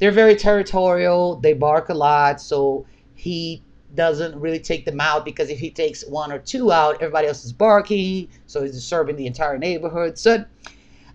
[0.02, 1.36] they're very territorial.
[1.36, 2.84] They bark a lot, so
[3.14, 3.62] he
[3.94, 7.44] doesn't really take them out because if he takes one or two out, everybody else
[7.44, 10.18] is barking, so he's disturbing the entire neighborhood.
[10.18, 10.44] So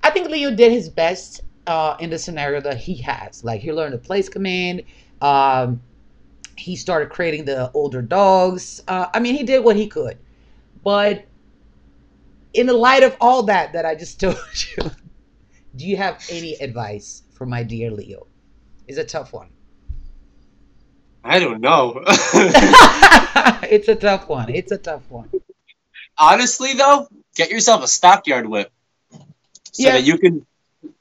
[0.03, 3.43] I think Leo did his best uh, in the scenario that he has.
[3.43, 4.83] Like he learned the place command.
[5.21, 5.81] Um,
[6.55, 8.81] he started creating the older dogs.
[8.87, 10.17] Uh, I mean, he did what he could,
[10.81, 11.25] but
[12.53, 14.37] in the light of all that that I just told
[14.77, 14.91] you,
[15.75, 18.26] do you have any advice for my dear Leo?
[18.87, 19.49] It's a tough one.
[21.23, 22.03] I don't know.
[22.07, 24.49] it's a tough one.
[24.49, 25.29] It's a tough one.
[26.17, 28.71] Honestly, though, get yourself a stockyard whip
[29.71, 29.91] so yeah.
[29.93, 30.45] that you can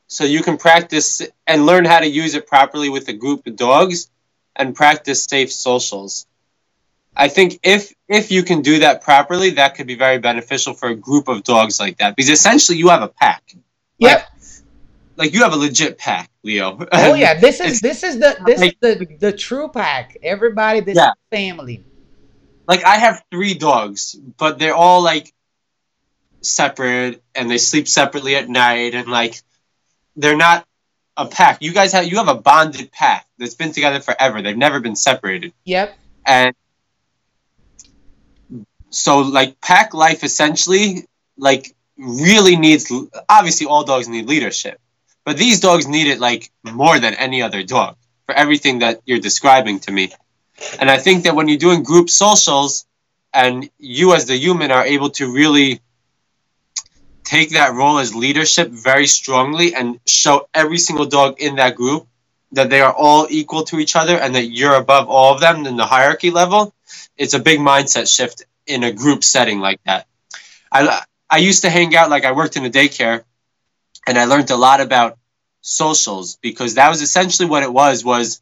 [0.09, 3.57] so you can practice and learn how to use it properly with a group of
[3.57, 4.09] dogs
[4.55, 6.27] and practice safe socials.
[7.17, 10.89] I think if if you can do that properly, that could be very beneficial for
[10.89, 13.43] a group of dogs like that because essentially you have a pack.
[13.99, 14.19] Yep.
[14.19, 14.29] Like,
[15.17, 16.79] like you have a legit pack, Leo.
[16.93, 20.17] oh yeah, this is this is the this is the the true pack.
[20.23, 21.13] Everybody, this yeah.
[21.31, 21.85] family.
[22.69, 25.33] like I have three dogs, but they're all like
[26.43, 29.43] separate and they sleep separately at night and like
[30.17, 30.67] they're not
[31.17, 31.63] a pack.
[31.63, 34.43] You guys have you have a bonded pack that's been together forever.
[34.43, 35.53] They've never been separated.
[35.65, 35.97] Yep.
[36.27, 36.55] And
[38.91, 41.07] so like pack life essentially
[41.37, 42.93] like really needs
[43.29, 44.81] obviously all dogs need leadership.
[45.27, 47.97] But these dogs need it like more than any other dog
[48.27, 50.13] for everything that you're describing to me.
[50.81, 52.87] And I think that when you're doing group socials
[53.35, 55.81] and you as the human are able to really
[57.25, 62.07] take that role as leadership very strongly and show every single dog in that group
[62.53, 65.67] that they are all equal to each other and that you're above all of them
[65.67, 66.73] in the hierarchy level,
[67.17, 70.07] it's a big mindset shift in a group setting like that.
[70.71, 73.25] I, I used to hang out like I worked in a daycare
[74.07, 75.19] and I learned a lot about
[75.61, 78.41] socials because that was essentially what it was was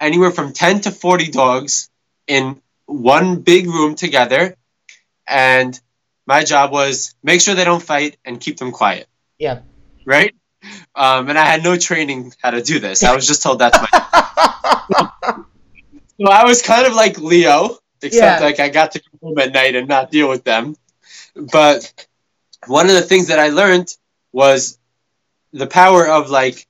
[0.00, 1.90] anywhere from 10 to 40 dogs
[2.26, 4.56] in one big room together.
[5.26, 5.78] And
[6.26, 9.06] my job was make sure they don't fight and keep them quiet.
[9.38, 9.60] Yeah.
[10.04, 10.34] right?
[10.94, 13.04] Um, and i had no training how to do this.
[13.04, 13.88] I was just told that's my
[16.18, 18.46] so i was kind of like leo except Yeah.
[18.46, 20.74] like i got to go home at night and not deal with them.
[21.36, 22.06] But
[22.66, 23.94] one of the things that i learned
[24.32, 24.78] was
[25.56, 26.66] the power of like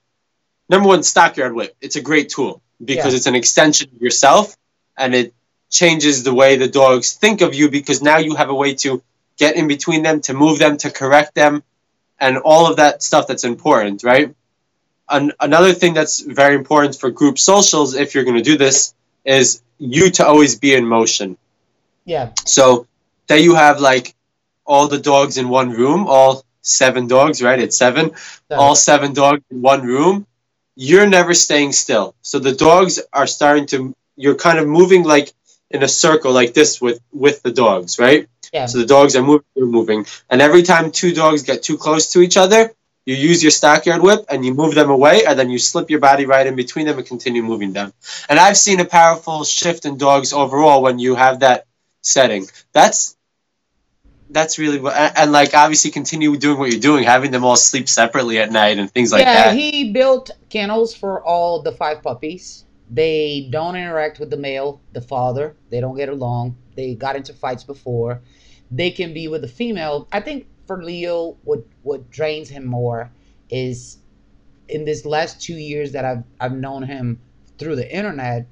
[0.68, 3.16] number one stockyard whip it's a great tool because Yeah.
[3.18, 4.56] it's an extension of yourself
[4.96, 5.34] and it
[5.70, 9.02] changes the way the dogs think of you because now you have a way to
[9.38, 11.62] get in between them to move them to correct them
[12.18, 14.34] and all of that stuff that's important right
[15.08, 18.94] An- another thing that's very important for group socials if you're going to do this
[19.24, 21.36] is you to always be in motion
[22.04, 22.30] Yeah.
[22.44, 22.86] so
[23.28, 24.14] that you have like
[24.64, 28.12] all the dogs in one room all seven dogs right it's seven
[28.50, 30.26] all seven dogs in one room,
[30.74, 32.14] you're never staying still.
[32.22, 35.32] So the dogs are starting to you're kind of moving like
[35.70, 38.28] in a circle like this with with the dogs, right?
[38.52, 38.66] Yeah.
[38.66, 40.06] So the dogs are moving, you're moving.
[40.30, 42.72] And every time two dogs get too close to each other,
[43.04, 46.00] you use your stockyard whip and you move them away and then you slip your
[46.00, 47.92] body right in between them and continue moving them.
[48.28, 51.66] And I've seen a powerful shift in dogs overall when you have that
[52.02, 52.46] setting.
[52.72, 53.15] That's
[54.30, 57.56] that's really what and, and like obviously continue doing what you're doing, having them all
[57.56, 59.32] sleep separately at night and things like that.
[59.32, 59.56] yeah, that.
[59.56, 62.64] he built kennels for all the five puppies.
[62.90, 65.56] They don't interact with the male, the father.
[65.70, 66.56] They don't get along.
[66.76, 68.20] They got into fights before.
[68.70, 70.08] They can be with the female.
[70.12, 73.10] I think for Leo, what what drains him more
[73.50, 73.98] is
[74.68, 77.20] in this last two years that I've I've known him
[77.58, 78.46] through the internet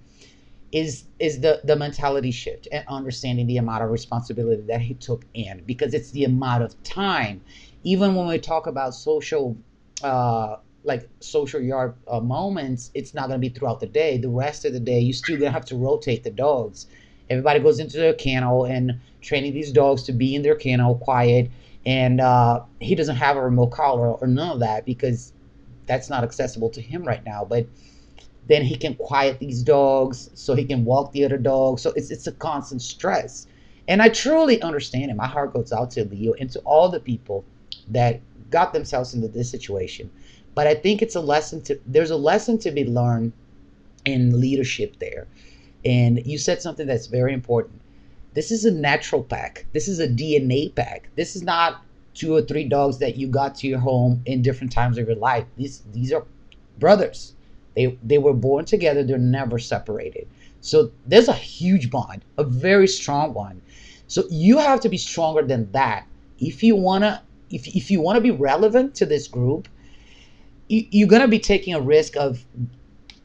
[0.75, 5.25] is is the the mentality shift and understanding the amount of responsibility that he took
[5.33, 7.41] in because it's the amount of time.
[7.85, 9.57] Even when we talk about social
[10.03, 14.19] uh like social yard uh, moments it's not going to be throughout the day.
[14.19, 16.87] The rest of the day you still gonna have to rotate the dogs.
[17.31, 21.53] Everybody goes into their kennel and training these dogs to be in their kennel quiet
[21.87, 25.33] and uh he doesn't have a remote collar or none of that because
[25.87, 27.45] that's not accessible to him right now.
[27.45, 27.69] But
[28.47, 31.83] then he can quiet these dogs so he can walk the other dogs.
[31.83, 33.47] So it's it's a constant stress.
[33.89, 35.17] And i truly understand it.
[35.17, 37.45] My heart goes out to leo and to all the people
[37.89, 38.21] that
[38.51, 40.11] got themselves into this situation.
[40.55, 43.33] But i think it's a lesson to there's a lesson to be learned
[44.05, 45.27] in leadership there.
[45.85, 47.81] And you said something that's very important.
[48.35, 49.67] This is a natural pack.
[49.73, 51.09] This is a dna pack.
[51.15, 51.83] This is not
[52.15, 55.17] two or three dogs that you got to your home in different times of your
[55.17, 55.47] life.
[55.57, 56.25] These these are
[56.79, 57.34] brothers
[57.75, 59.03] they they were born together.
[59.03, 60.29] They're never separated.
[60.61, 63.61] So there's a huge bond, a very strong one.
[64.07, 66.07] So you have to be stronger than that
[66.39, 69.69] if you wanna if if you wanna be relevant to this group.
[70.69, 72.45] You, you're gonna be taking a risk of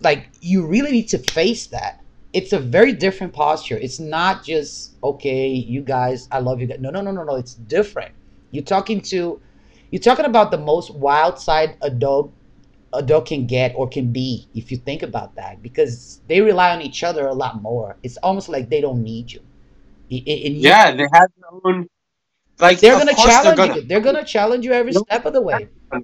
[0.02, 2.02] like you really need to face that.
[2.34, 3.78] It's a very different posture.
[3.78, 6.80] It's not just okay, you guys, I love you guys.
[6.80, 7.36] No, no, no, no, no.
[7.36, 8.12] It's different.
[8.52, 9.42] You're talking to
[9.92, 11.90] you're talking about the most wild side a
[12.92, 16.42] dog a dog can get or can be if you think about that because they
[16.42, 19.42] rely on each other a lot more it's almost like they don't need you
[20.12, 21.88] and you- Yeah, they have their own
[22.60, 25.42] like they're gonna challenge they're gonna, you they're gonna challenge you every step of the
[25.42, 26.04] way You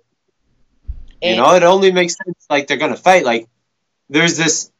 [1.22, 3.26] And- know, it only makes sense like they're gonna fight.
[3.26, 3.48] Like
[4.10, 4.72] there's this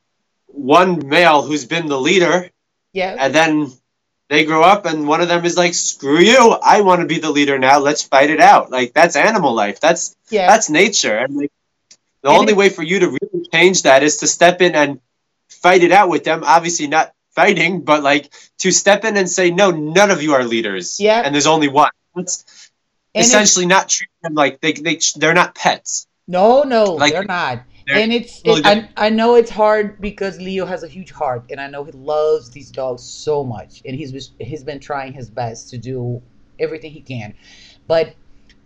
[0.48, 2.50] one male who's been the leader
[2.94, 3.72] yeah and then
[4.30, 7.32] they grow up and one of them is like, Screw you, I wanna be the
[7.32, 8.70] leader now, let's fight it out.
[8.70, 9.80] Like that's animal life.
[9.80, 11.18] That's yeah that's nature.
[11.18, 11.52] And like
[12.26, 15.00] the And only way for you to really change that is to step in and
[15.48, 16.44] fight it out with them.
[16.44, 20.44] Obviously not fighting, but like to step in and say, No, none of you are
[20.44, 21.00] leaders.
[21.00, 21.22] Yeah.
[21.24, 21.92] And there's only one.
[22.16, 22.28] And
[23.14, 26.08] essentially not treating them like they they they're not pets.
[26.28, 30.40] no no like- they're not They're and it's it, I, I know it's hard because
[30.40, 33.96] Leo has a huge heart and I know he loves these dogs so much and
[33.96, 36.22] he's he's been trying his best to do
[36.60, 37.36] everything he can
[37.88, 38.16] but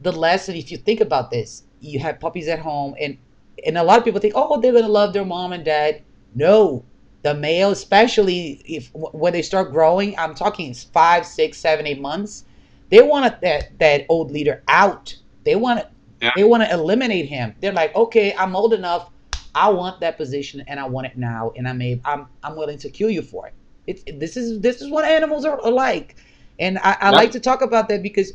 [0.01, 3.17] the lesson if you think about this you have puppies at home and
[3.65, 6.03] and a lot of people think oh they're gonna love their mom and dad.
[6.35, 6.85] No
[7.23, 12.45] the male especially if when they start growing i'm talking five six seven eight months
[12.89, 15.15] they want that that old leader out.
[15.45, 15.89] They want to
[16.21, 16.31] Yeah.
[16.35, 17.55] they want to eliminate him.
[17.61, 19.11] They're like okay i'm old enough.
[19.55, 22.77] I want that position and i want it now and I'm able, i'm i'm willing
[22.79, 23.53] to kill you for it.
[23.87, 26.15] It's this is this is what animals are, are like.
[26.59, 27.17] And i, I Yeah.
[27.17, 28.33] like to talk about that because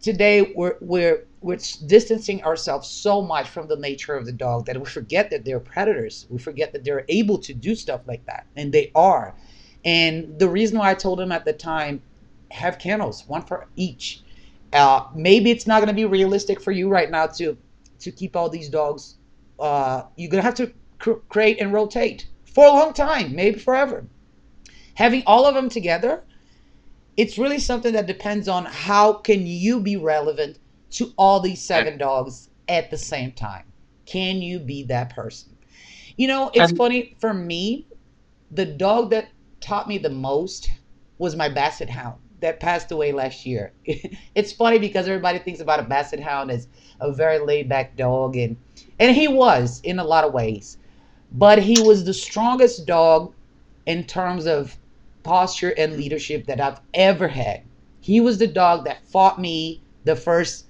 [0.00, 4.80] today we're we're we're distancing ourselves so much from the nature of the dog that
[4.80, 6.26] we forget that they're predators.
[6.30, 9.34] We forget that they're able to do stuff like that, and they are.
[9.84, 12.00] And the reason why I told him at the time,
[12.50, 14.22] have kennels, one for each.
[14.72, 17.58] Uh, maybe it's not going to be realistic for you right now to
[17.98, 19.16] to keep all these dogs.
[19.60, 23.58] Uh, you're going to have to cr- create and rotate for a long time, maybe
[23.58, 24.06] forever.
[24.94, 26.22] Having all of them together
[27.16, 30.58] it's really something that depends on how can you be relevant
[30.94, 33.64] to all these seven dogs at the same time.
[34.06, 35.56] Can you be that person?
[36.16, 37.86] You know it's funny for me
[38.50, 39.28] the dog that
[39.60, 40.70] taught me the most
[41.18, 43.72] was my basset hound that passed away last year.
[44.34, 46.68] It's funny because everybody thinks about a basset hound as
[47.00, 48.56] a very laid back dog and
[48.98, 50.78] and he was in a lot of ways
[51.34, 53.34] but he was the strongest dog
[53.86, 54.78] in terms of
[55.24, 57.62] posture and leadership that I've ever had.
[58.00, 60.66] He was the dog that fought me the first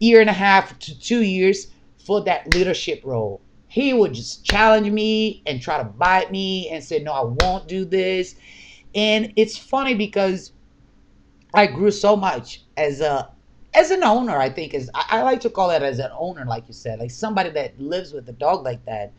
[0.00, 1.68] year and a half to two years
[2.04, 3.42] for that leadership role.
[3.68, 7.68] He would just challenge me and try to bite me and say, No, I won't
[7.68, 8.34] do this.
[8.94, 10.52] And it's funny because
[11.54, 13.30] I grew so much as a
[13.72, 16.44] as an owner, I think is I, I like to call it as an owner,
[16.44, 19.12] like you said, like somebody that lives with a dog like that.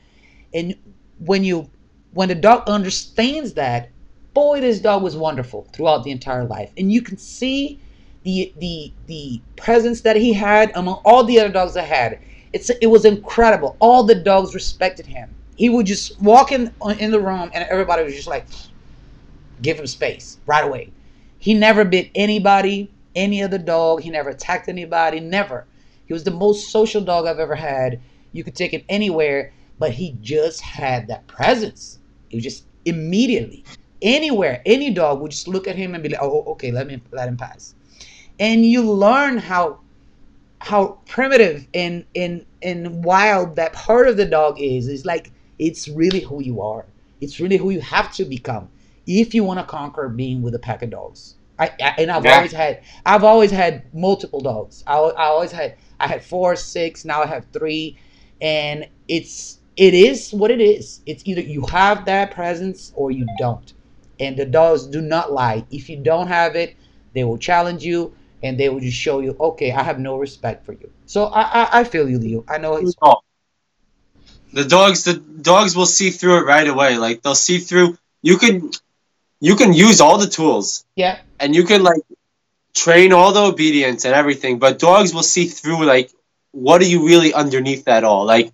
[0.53, 0.75] And
[1.19, 1.71] when you
[2.11, 3.91] when the dog understands that,
[4.34, 6.73] boy, this dog was wonderful throughout the entire life.
[6.77, 7.82] And you can see
[8.24, 12.19] the the the presence that he had among all the other dogs I had.
[12.53, 13.78] It's it was incredible.
[13.80, 15.36] All the dogs respected him.
[15.55, 18.47] He would just walk in in the room and everybody was just like
[19.61, 20.93] give him space right away.
[21.39, 24.01] He never bit anybody, any other dog.
[24.01, 25.67] He never attacked anybody, never.
[26.05, 28.01] He was the most social dog I've ever had.
[28.34, 31.99] You could take him anywhere, but he just had that presence.
[32.30, 33.65] It was just immediately
[34.01, 37.01] anywhere, any dog would just look at him and be like, "Oh, okay, let me
[37.11, 37.76] let him pass."
[38.41, 39.81] And you learn how
[40.61, 44.89] how primitive and and and wild that part of the dog is.
[44.89, 46.87] It's like it's really who you are.
[47.21, 48.69] It's really who you have to become
[49.07, 51.35] if you want to conquer being with a pack of dogs.
[51.59, 52.35] I, I and I've Yeah.
[52.37, 54.83] always had I've always had multiple dogs.
[54.87, 57.05] I, I always had I had four, six.
[57.05, 57.97] Now I have three,
[58.41, 61.01] and it's it is what it is.
[61.07, 63.73] It's either you have that presence or you don't.
[64.19, 65.65] And the dogs do not lie.
[65.71, 66.75] If you don't have it,
[67.13, 68.13] they will challenge you
[68.43, 70.89] and they will just show you, okay, I have no respect for you.
[71.05, 72.43] So I I, I feel you, Leo.
[72.47, 73.21] I know it's Oh.
[74.53, 76.97] The dogs, the dogs will see through it right away.
[76.97, 77.97] Like they'll see through.
[78.21, 78.69] You can,
[79.39, 82.01] you can use all the tools, yeah, and you can like
[82.73, 84.59] train all the obedience and everything.
[84.59, 86.11] But dogs will see through like
[86.51, 88.25] what are you really underneath that all?
[88.25, 88.51] Like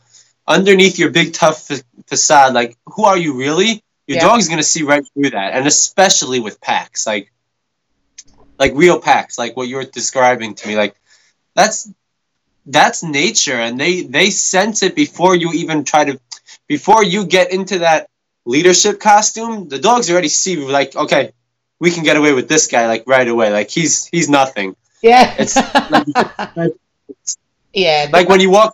[0.48, 3.82] underneath your big tough fa- facade, like who are you really?
[4.06, 4.28] Your Yeah.
[4.28, 7.32] dog's gonna see right through that, and especially with packs, like
[8.60, 10.96] like real packs, like what you're describing to me, like
[11.56, 11.90] that's
[12.66, 16.20] that's nature, and they they sense it before you even try to,
[16.68, 18.10] before you get into that
[18.46, 19.68] leadership costume.
[19.70, 21.32] The dogs already see like, okay,
[21.80, 24.76] we can get away with this guy like right away, like he's he's nothing.
[25.02, 25.56] yeah, It's
[26.56, 26.74] like-
[27.74, 28.10] yeah.
[28.12, 28.74] like when you walk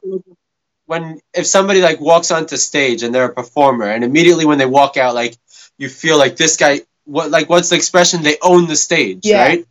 [0.86, 4.66] when if somebody like walks onto stage and they're a performer and immediately when they
[4.66, 5.38] walk out like
[5.78, 9.42] you feel like this guy what like what's the expression they own the stage Yeah.
[9.44, 9.66] right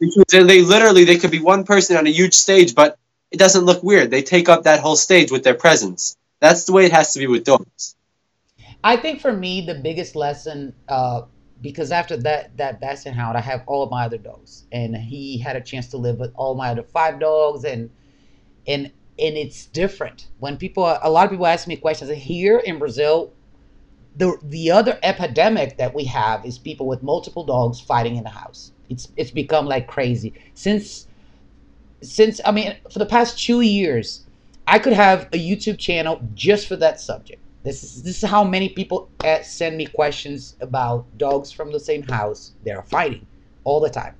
[0.00, 2.98] because they, literally they could be one person on a huge stage but
[3.30, 6.72] it doesn't look weird they take up that whole stage with their presence that's the
[6.72, 7.96] way it has to be with dogs
[8.84, 11.22] I think for me the biggest lesson, uh,
[11.60, 15.38] because after that that basset hound, I have all of my other dogs, and he
[15.38, 17.90] had a chance to live with all my other five dogs, and
[18.66, 20.84] and and it's different when people.
[20.84, 23.32] A lot of people ask me questions here in Brazil.
[24.16, 28.30] The the other epidemic that we have is people with multiple dogs fighting in the
[28.30, 28.72] house.
[28.88, 31.06] It's it's become like crazy since
[32.02, 34.24] since I mean for the past two years,
[34.66, 37.42] I could have a YouTube channel just for that subject.
[37.64, 41.80] This is this is how many people uh, send me questions about dogs from the
[41.80, 42.52] same house.
[42.64, 43.26] They're fighting
[43.64, 44.14] all the time,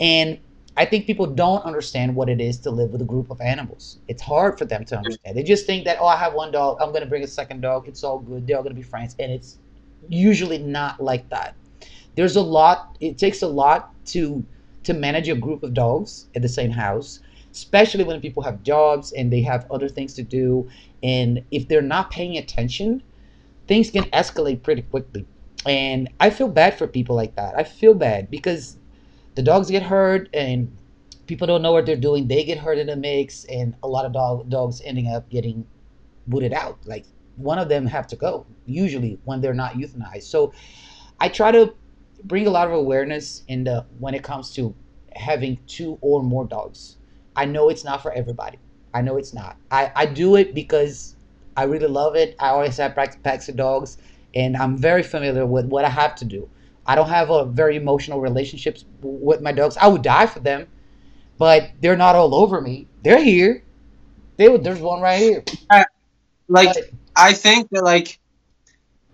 [0.00, 0.38] and
[0.76, 3.98] I think people don't understand what it is to live with a group of animals.
[4.08, 5.36] It's hard for them to understand.
[5.36, 7.60] They just think that, oh, I have one dog, I'm going to bring a second
[7.60, 9.14] dog, it's all good, they're all going to be friends.
[9.18, 9.58] And it's
[10.08, 11.54] usually not like that.
[12.14, 14.44] There's a lot, it takes a lot to
[14.84, 17.20] to manage a group of dogs at the same house,
[17.52, 20.68] especially when people have jobs and they have other things to do.
[21.04, 23.02] And if they're not paying attention,
[23.68, 25.24] things can escalate pretty quickly.
[25.66, 27.54] And I feel bad for people like that.
[27.56, 28.76] I feel bad because
[29.36, 30.76] the dogs get hurt and
[31.26, 32.26] people don't know what they're doing.
[32.26, 35.64] They get hurt in the mix, and a lot of dog, dogs ending up getting
[36.26, 36.78] booted out.
[36.84, 37.06] Like
[37.36, 40.24] one of them have to go usually when they're not euthanized.
[40.24, 40.52] So
[41.20, 41.74] I try to
[42.24, 44.74] bring a lot of awareness in the when it comes to
[45.14, 46.96] having two or more dogs.
[47.36, 48.58] I know it's not for everybody.
[48.94, 49.56] I know it's not.
[49.70, 51.16] I, I do it because
[51.56, 52.36] I really love it.
[52.38, 53.98] I always have packs of dogs,
[54.34, 56.48] and I'm very familiar with what I have to do.
[56.86, 59.76] I don't have a very emotional relationships with my dogs.
[59.76, 60.66] I would die for them,
[61.38, 62.88] but they're not all over me.
[63.02, 63.62] They're here.
[64.36, 65.44] They would, there's one right here.
[66.48, 68.18] like but, I think that like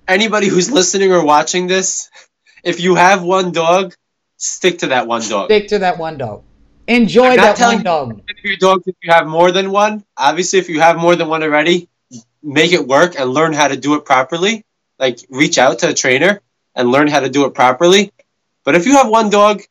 [0.06, 2.10] anybody who's listening or watching this,
[2.62, 3.94] if you have one dog,
[4.36, 5.46] stick to that one dog.
[5.46, 6.42] Stick to that one dog.
[6.86, 8.22] Enjoy that one dog.
[8.28, 11.28] If your dog, if you have more than one, obviously, if you have more than
[11.28, 11.88] one already,
[12.42, 14.64] make it work and learn how to do it properly.
[14.98, 16.40] Like reach out to a trainer
[16.74, 18.12] and learn how to do it properly.
[18.64, 19.62] But if you have one dog,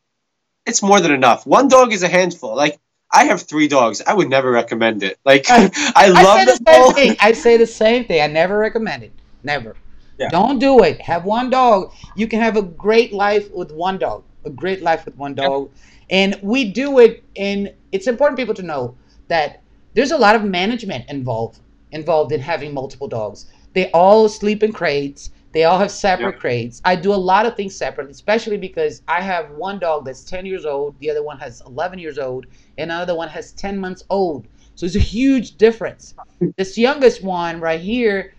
[0.66, 1.46] it's more than enough.
[1.46, 2.56] One dog is a handful.
[2.56, 2.80] Like
[3.12, 4.02] I have three dogs.
[4.06, 5.18] I would never recommend it.
[5.26, 7.16] Like I, I love I say the same thing.
[7.20, 8.22] I say the same thing.
[8.22, 9.12] I never recommend it.
[9.44, 9.76] Never.
[10.18, 10.30] Yeah.
[10.30, 11.00] Don't do it.
[11.02, 11.94] Have one dog.
[12.16, 14.24] You can have a great life with one dog.
[14.46, 15.70] A great life with one dog.
[15.70, 15.72] Yep.
[16.10, 18.96] And we do it and it's important people to know
[19.28, 19.62] that
[19.94, 21.60] there's a lot of management involved
[21.92, 23.48] involved in having multiple dogs.
[23.74, 25.32] They all sleep in crates.
[25.54, 26.40] They all have separate yep.
[26.40, 26.82] crates.
[26.86, 30.46] I do a lot of things separately, especially because I have one dog that's 10
[30.46, 32.46] years old, the other one has 11 years old,
[32.78, 34.48] and another one has 10 months old.
[34.76, 36.14] So it's a huge difference.
[36.58, 38.34] This youngest one right here,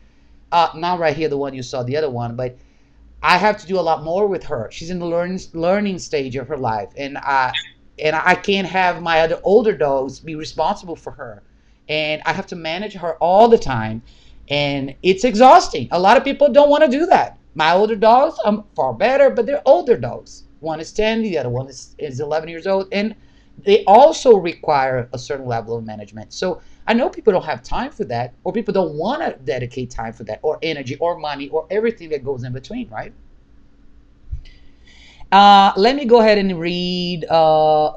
[0.52, 2.56] uh, not right here, the one you saw, the other one, but
[3.22, 4.68] I have to do a lot more with her.
[4.70, 7.52] She's in the learning learning stage of her life, and I
[7.98, 11.42] and I can't have my other older dogs be responsible for her,
[11.88, 14.02] and I have to manage her all the time
[14.48, 15.88] and it's exhausting.
[15.90, 17.38] A lot of people don't want to do that.
[17.54, 20.44] My older dogs, I'm far better, but they're older dogs.
[20.60, 23.14] One is 10, the other one is, is 11 years old, and
[23.64, 26.32] they also require a certain level of management.
[26.32, 29.90] So I know people don't have time for that, or people don't want to dedicate
[29.90, 33.12] time for that, or energy, or money, or everything that goes in between, right?
[35.30, 37.26] Uh, let me go ahead and read.
[37.28, 37.88] Uh,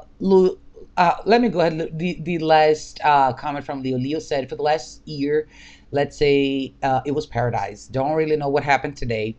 [0.98, 1.98] uh, let me go ahead.
[1.98, 3.96] The the last uh, comment from Leo.
[3.96, 5.48] Leo said, for the last year,
[5.92, 9.36] let's say uh, it was paradise don't really know what happened today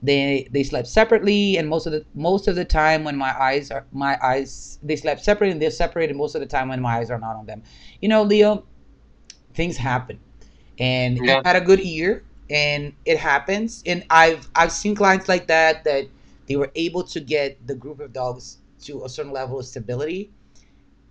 [0.00, 3.70] they they slept separately and most of the most of the time when my eyes
[3.70, 6.98] are my eyes they slept separately and they're separated most of the time when my
[6.98, 7.62] eyes are not on them
[8.00, 8.64] you know leo
[9.58, 10.20] things happen.
[10.78, 11.42] And yeah.
[11.44, 13.82] had a good year and it happens.
[13.84, 16.06] And i've i've seen clients like that that
[16.46, 20.30] they were able to get the group of dogs to a certain level of stability.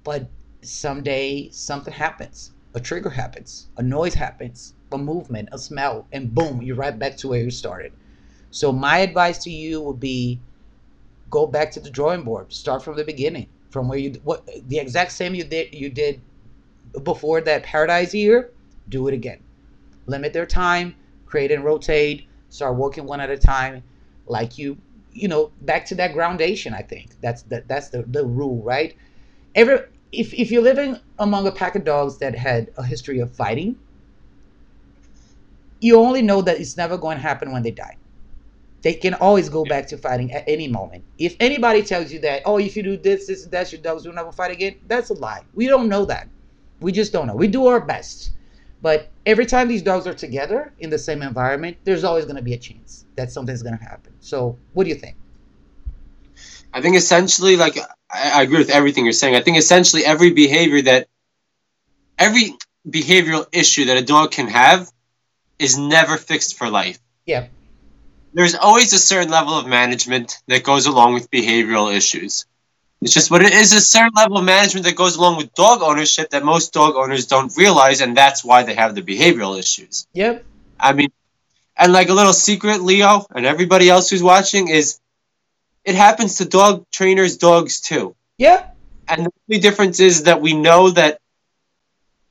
[0.04, 0.30] But
[0.62, 2.52] someday something happens.
[2.74, 3.68] A trigger happens.
[3.78, 4.74] A noise happens.
[4.94, 7.92] A movement, a smell, and boom, you're right back to where you started.
[8.52, 10.40] So my advice to you would be
[11.30, 12.54] go back to the drawing board.
[12.54, 16.22] Start from the beginning, from where you what the exact same you did you did
[17.04, 18.52] before that paradise year.
[18.90, 19.40] Do it again.
[20.06, 22.28] Limit their time, crate and rotate.
[22.50, 23.84] Start working one at a time,
[24.26, 24.78] like you
[25.12, 26.74] you know back to that groundation.
[26.74, 28.96] I think that's that that's the the rule, right?
[29.56, 29.80] Every
[30.12, 33.78] if if you're living among a pack of dogs that had a history of fighting,
[35.80, 37.98] you only know that it's never going to happen when they die.
[38.82, 41.04] They can always go back to fighting at any moment.
[41.18, 44.14] If anybody tells you that, oh, if you do this, this, that, your dogs will
[44.14, 45.44] never fight again, that's a lie.
[45.56, 46.30] We don't know that.
[46.80, 47.36] We just don't know.
[47.36, 48.32] We do our best.
[48.82, 52.44] But every time these dogs are together in the same environment, there's always going to
[52.44, 54.14] be a chance that something's going to happen.
[54.20, 55.16] So, what do you think?
[56.74, 57.78] I think essentially, like,
[58.12, 59.36] I, I agree with everything you're saying.
[59.36, 61.08] I think essentially every behavior that,
[62.20, 62.54] every
[62.88, 64.92] behavioral issue that a dog can have
[65.58, 67.00] is never fixed for life.
[67.26, 67.48] Yeah.
[68.34, 72.46] There's always a certain level of management that goes along with behavioral issues.
[73.02, 75.82] It's just what it is a certain level of management that goes along with dog
[75.82, 80.08] ownership that most dog owners don't realize, and that's why they have the behavioral issues.
[80.14, 80.44] Yep.
[80.80, 81.10] I mean,
[81.78, 85.00] and like a little secret, Leo, and everybody else who's watching, is
[85.86, 88.16] it happens to dog trainers' dogs too.
[88.38, 88.72] Yeah.
[89.08, 91.20] And the only difference is that we know that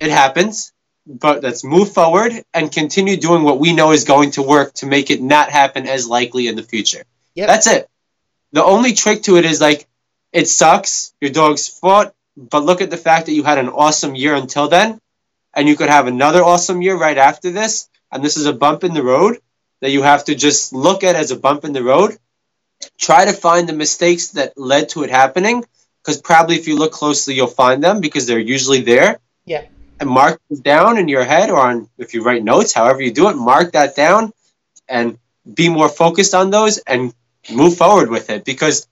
[0.01, 0.73] it happens,
[1.07, 4.87] but let's move forward and continue doing what we know is going to work to
[4.87, 7.05] make it not happen as likely in the future.
[7.37, 7.47] Yep.
[7.47, 7.89] That's it.
[8.53, 9.87] The only trick to it is like
[10.33, 11.15] it sucks.
[11.21, 14.69] Your dogs fought, but look at the fact that you had an awesome year until
[14.69, 15.01] then,
[15.55, 17.89] and you could have another awesome year right after this.
[18.13, 19.39] And this is a bump in the road
[19.81, 22.17] that you have to just look at as a bump in the road.
[22.99, 25.65] Try to find the mistakes that led to it happening,
[26.03, 29.19] because probably if you look closely, you'll find them because they're usually there.
[29.45, 29.65] Yeah.
[29.99, 33.13] And mark them down in your head or on if you write notes, however you
[33.13, 34.33] do it, mark that down
[34.89, 35.19] and
[35.53, 37.15] be more focused on those and
[37.51, 38.87] move forward with it because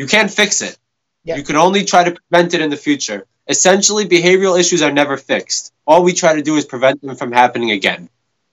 [0.00, 0.78] you can't fix it.
[1.24, 1.36] Yeah.
[1.36, 3.26] You can only try to prevent it in the future.
[3.46, 5.74] Essentially, behavioral issues are never fixed.
[5.86, 8.08] All we try to do is prevent them from happening again.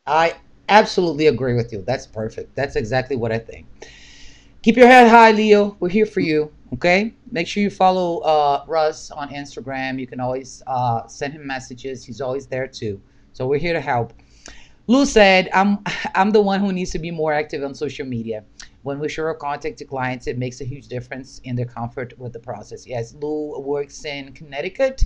[0.06, 0.36] I
[0.68, 1.84] absolutely agree with you.
[1.88, 2.54] That's perfect.
[2.54, 3.66] That's exactly what I think.
[4.62, 5.78] Keep your head high, Leo.
[5.80, 6.52] We're here for you.
[6.74, 7.14] Okay.
[7.32, 10.02] Make sure you follow uh, Russ on Instagram.
[10.02, 12.04] You can always uh, send him messages.
[12.04, 13.00] He's always there too.
[13.32, 14.12] So we're here to help.
[14.88, 15.80] Lou said, "I'm
[16.16, 18.44] I'm the one who needs to be more active on social media.
[18.84, 22.18] When we share our contact to clients, it makes a huge difference in their comfort
[22.18, 25.04] with the process." Yes, Lou works in Connecticut.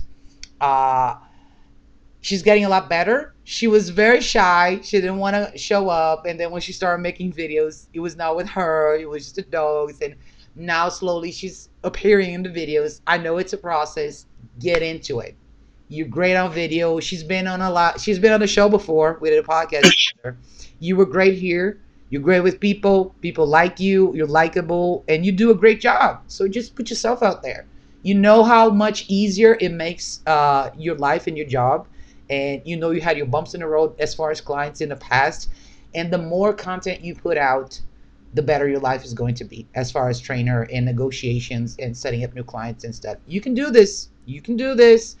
[0.60, 1.16] Uh,
[2.20, 3.34] she's getting a lot better.
[3.42, 4.78] She was very shy.
[4.84, 8.14] She didn't want to show up, and then when she started making videos, it was
[8.14, 8.96] not with her.
[8.96, 10.14] It was just the dogs, and
[10.54, 13.00] now slowly she's appearing in the videos.
[13.08, 14.26] I know it's a process.
[14.60, 15.34] Get into it.
[15.92, 17.00] You're great on video.
[17.00, 18.00] She's been on a lot.
[18.00, 19.18] She's been on the show before.
[19.20, 20.38] We did a podcast together.
[20.80, 21.82] You were great here.
[22.08, 23.14] You're great with people.
[23.20, 24.10] People like you.
[24.14, 26.22] You're likable, and you do a great job.
[26.28, 27.66] So just put yourself out there.
[28.02, 31.86] You know how much easier it makes uh, your life and your job,
[32.30, 34.88] and you know you had your bumps in the road as far as clients in
[34.88, 35.50] the past.
[35.94, 37.78] And the more content you put out,
[38.32, 41.94] the better your life is going to be as far as trainer and negotiations and
[41.94, 43.18] setting up new clients and stuff.
[43.26, 44.08] You can do this.
[44.24, 45.16] You can do this.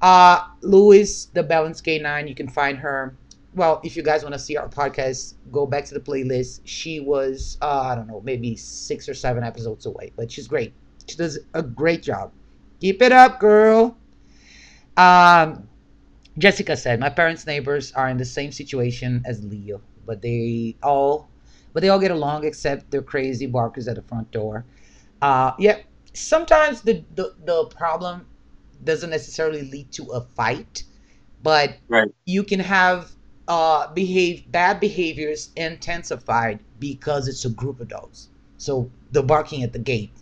[0.00, 3.16] Uh, Louis, the Balance K9, you can find her.
[3.54, 6.60] Well, if you guys want to see our podcast, go back to the playlist.
[6.64, 10.74] She was, uh, I don't know, maybe six or seven episodes away, but she's great.
[11.08, 12.32] She does a great job.
[12.80, 13.96] Keep it up, girl.
[14.96, 15.68] Um,
[16.38, 21.28] Jessica said, "My parents' neighbors are in the same situation as Leo, but they all,
[21.72, 24.64] but they all get along except they're crazy barkers at the front door.
[25.22, 25.78] Uh, yeah,
[26.12, 28.26] sometimes the, the the problem
[28.84, 30.84] doesn't necessarily lead to a fight,
[31.42, 32.10] but Right.
[32.26, 33.12] you can have
[33.48, 38.28] uh, behave bad behaviors intensified because it's a group of dogs.
[38.58, 40.12] So the barking at the gate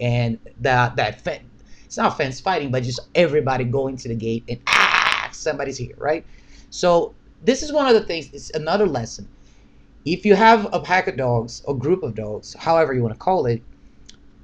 [0.00, 1.42] and that that fe-
[1.84, 5.94] it's not fence fighting, but just everybody going to the gate and ah, somebody's here,
[5.98, 6.24] right?
[6.70, 8.30] So this is one of the things.
[8.32, 9.28] It's another lesson.
[10.04, 13.18] If you have a pack of dogs, a group of dogs, however you want to
[13.18, 13.62] call it,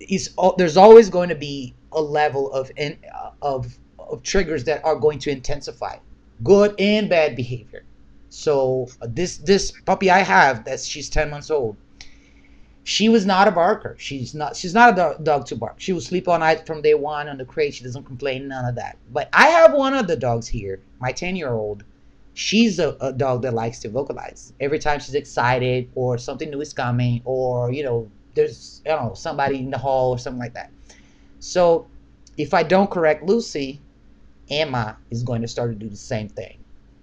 [0.00, 4.84] is there's always going to be a level of in, uh, of of triggers that
[4.84, 5.97] are going to intensify
[6.42, 7.84] good and bad behavior.
[8.28, 11.76] So uh, this this puppy I have that she's 10 months old.
[12.82, 13.97] She was not a barker.
[13.99, 15.76] She's not she's not a dog to bark.
[15.78, 17.74] She will sleep all night from day one on the crate.
[17.74, 18.99] She doesn't complain none of that.
[19.12, 21.84] But I have one of the dogs here, my 10 year old.
[22.34, 26.61] She's a, a dog that likes to vocalize every time she's excited or something new
[26.61, 30.40] is coming or you know there's I don't know somebody in the hall or something
[30.40, 30.70] like that.
[31.45, 31.86] So
[32.38, 33.78] if I don't correct Lucy,
[34.49, 36.57] Emma is going to start to do the same thing.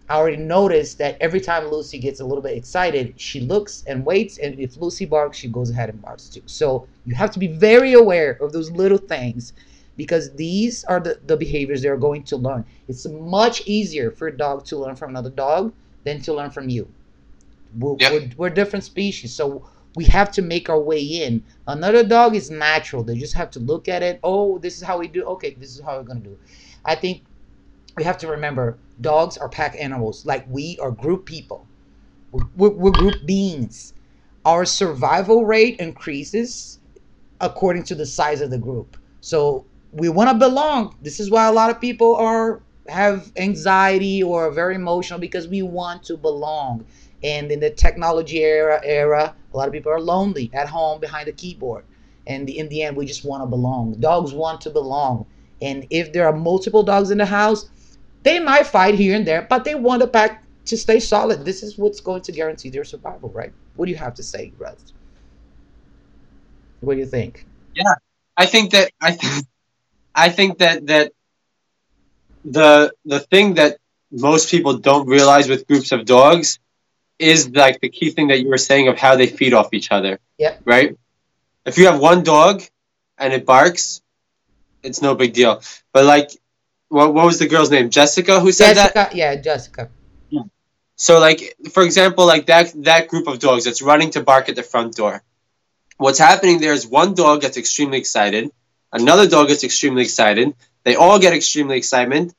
[0.09, 4.03] I already noticed that every time Lucy gets a little bit excited, she looks and
[4.03, 6.41] waits, and if Lucy barks, she goes ahead and barks too.
[6.47, 9.53] So you have to be very aware of those little things
[9.95, 12.65] because these are the, the behaviors they're going to learn.
[12.87, 15.71] It's much easier for a dog to learn from another dog
[16.03, 16.87] than to learn from you.
[17.77, 18.11] We're, Yep.
[18.11, 21.43] we're, we're different species, so we have to make our way in.
[21.67, 23.03] Another dog is natural.
[23.03, 24.19] They just have to look at it.
[24.23, 25.23] Oh, this is how we do.
[25.25, 26.37] Okay, this is how we're gonna do.
[26.85, 27.23] I think
[27.97, 30.25] we have to remember dogs are pack animals.
[30.25, 31.67] Like we are group people.
[32.31, 33.93] We're, we're, we're group beings.
[34.45, 36.79] Our survival rate increases
[37.39, 38.97] according to the size of the group.
[39.21, 40.95] So we want to belong.
[41.01, 45.47] This is why a lot of people are have anxiety or are very emotional because
[45.47, 46.85] we want to belong.
[47.23, 51.27] And in the technology era, era, a lot of people are lonely at home behind
[51.27, 51.85] a keyboard.
[52.27, 53.95] And in the end, we just want to belong.
[53.99, 55.25] Dogs want to belong.
[55.61, 57.69] And if there are multiple dogs in the house,
[58.23, 61.45] they might fight here and there, but they want the pack to stay solid.
[61.45, 63.51] This is what's going to guarantee their survival, right?
[63.75, 64.93] What do you have to say, Russ?
[66.81, 67.45] What do you think?
[67.75, 67.95] Yeah,
[68.37, 69.43] I think that I th-
[70.13, 71.13] I think that that
[72.43, 73.77] the the thing that
[74.11, 76.59] most people don't realize with groups of dogs
[77.21, 79.91] is like the key thing that you were saying of how they feed off each
[79.91, 80.19] other.
[80.37, 80.61] Yep.
[80.65, 80.97] Right?
[81.65, 82.63] If you have one dog
[83.17, 84.01] and it barks,
[84.83, 85.61] it's no big deal.
[85.93, 86.31] But like
[86.89, 87.89] what what was the girl's name?
[87.89, 88.93] Jessica who said that?
[88.93, 89.89] Jessica, yeah, Jessica.
[90.95, 94.55] So like for example, like that that group of dogs that's running to bark at
[94.55, 95.23] the front door.
[95.97, 98.51] What's happening there is one dog gets extremely excited
[98.91, 100.53] Another dog gets extremely excited.
[100.83, 102.33] They all get extremely excitement.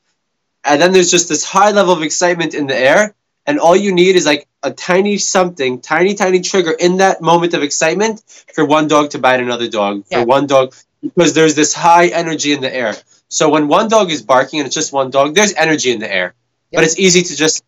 [0.63, 3.15] And then there's just this high level of excitement in the air.
[3.45, 7.53] And all you need is like a tiny something, tiny, tiny trigger in that moment
[7.53, 8.21] of excitement
[8.53, 10.21] for one dog to bite another dog, Yeah.
[10.21, 12.95] for one dog, because there's this high energy in the air.
[13.27, 16.11] So when one dog is barking and it's just one dog, there's energy in the
[16.11, 16.35] air.
[16.71, 17.63] But it's easy to just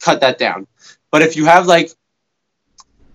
[0.00, 0.66] cut that down.
[1.10, 1.90] But if you have like,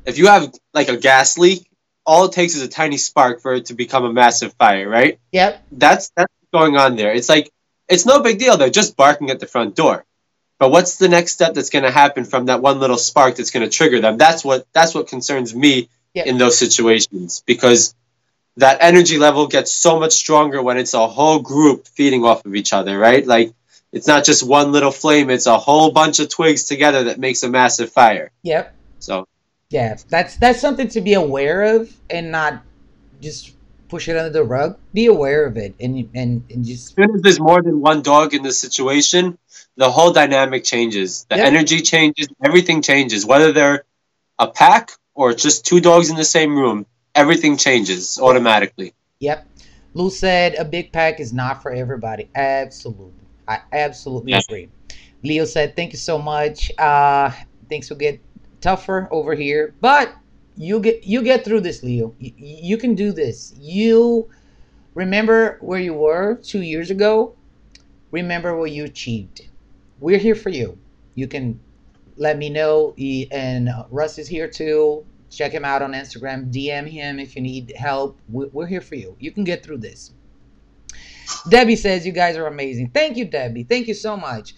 [0.06, 1.68] if you have like a gas leak,
[2.06, 5.20] all it takes is a tiny spark for it to become a massive fire, right?
[5.32, 5.64] Yep.
[5.72, 7.14] That's that's going on there.
[7.14, 7.52] It's like
[7.88, 8.58] it's no big deal.
[8.58, 10.06] They're just barking at the front door.
[10.60, 13.50] But what's the next step that's going to happen from that one little spark that's
[13.52, 14.18] going to trigger them?
[14.18, 16.26] That's what that's what concerns me Yeah.
[16.26, 17.96] in those situations because
[18.58, 22.56] that energy level gets so much stronger when it's a whole group feeding off of
[22.56, 23.26] each other, right?
[23.26, 23.54] Like
[23.94, 27.42] it's not just one little flame; it's a whole bunch of twigs together that makes
[27.44, 28.32] a massive fire.
[28.44, 28.76] Yep.
[29.00, 29.28] So
[29.70, 29.96] Yeah.
[30.10, 32.62] That's that's something to be aware of and not
[33.22, 33.56] just
[33.88, 34.78] push it under the rug.
[34.94, 38.02] Be aware of it and and, and just as soon as there's more than one
[38.02, 39.38] dog in the situation,
[39.80, 41.26] the whole dynamic changes.
[41.30, 41.48] The Yep.
[41.48, 42.28] energy changes.
[42.44, 43.26] Everything changes.
[43.26, 43.86] Whether they're
[44.38, 46.86] a pack or just two dogs in the same room,
[47.16, 48.94] everything changes automatically.
[49.22, 49.48] Yep.
[49.94, 52.28] Lou said a big pack is not for everybody.
[52.36, 53.14] Absolutely.
[53.48, 54.46] I absolutely Yes.
[54.46, 54.68] agree.
[55.24, 56.72] Leo said, thank you so much.
[56.78, 57.32] Uh,
[57.70, 58.20] things will get
[58.60, 60.14] tougher over here, but
[60.58, 62.14] you get you get through this, Leo.
[62.20, 63.54] You, you can do this.
[63.58, 64.28] You
[64.94, 67.36] remember where you were two years ago.
[68.12, 69.49] Remember what you achieved.
[70.00, 70.78] We're here for you.
[71.16, 71.60] You can
[72.18, 72.94] let me know.
[73.32, 75.06] And Russ is here too.
[75.30, 76.52] Check him out on Instagram.
[76.52, 78.20] DM him if you need help.
[78.30, 79.16] We- We're here for you.
[79.20, 80.12] You can get through this.
[81.50, 82.90] Debbie says you guys are amazing.
[82.90, 83.64] Thank you, Debbie.
[83.64, 84.56] Thank you so much.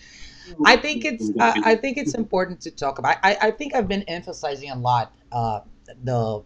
[0.65, 3.17] I think it's I, I think it's important to talk about.
[3.23, 5.61] I, I think I've been emphasizing a lot uh,
[6.03, 6.43] the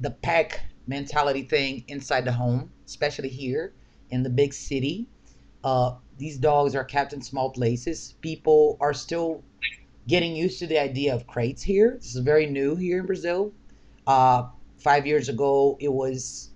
[0.00, 3.72] the pack mentality thing inside the home, especially here
[4.10, 5.06] in the big city.
[5.64, 8.14] Uh, these dogs are kept in small places.
[8.20, 9.42] People are still
[10.06, 11.96] getting used to the idea of crates here.
[11.96, 13.52] This is very new here in Brazil.
[14.06, 16.50] Uh, five years ago, it was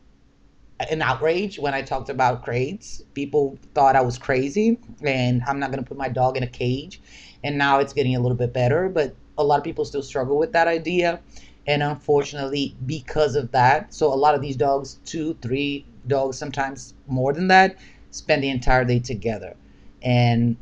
[0.90, 3.02] an outrage when I talked about crates.
[3.14, 6.48] People thought I was crazy and I'm not going to put my dog in a
[6.48, 7.01] cage.
[7.43, 10.39] And now it's getting a little bit better, but a lot of people still struggle
[10.39, 11.20] with that idea.
[11.66, 16.94] And unfortunately, because of that, so a lot of these dogs, two, three dogs, sometimes
[17.06, 17.76] more than that,
[18.14, 19.56] spend the entire day together.
[20.02, 20.56] And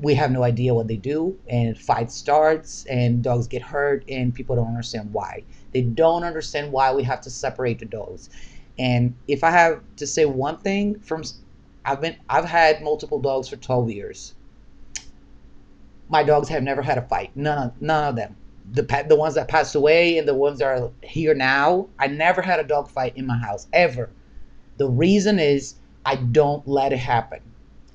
[0.00, 1.38] we have no idea what they do.
[1.48, 5.44] And fight starts, and dogs get hurt, and people don't understand why.
[5.72, 8.30] They don't understand why we have to separate the dogs.
[8.78, 11.22] And if I have to say one thing from
[11.84, 14.34] I've been I've had multiple dogs for 12 years.
[16.08, 17.30] My dogs have never had a fight.
[17.36, 18.36] None of none of them.
[18.72, 22.40] The the ones that passed away and the ones that are here now, I never
[22.40, 24.10] had a dog fight in my house ever.
[24.78, 25.74] The reason is
[26.04, 27.40] I don't let it happen.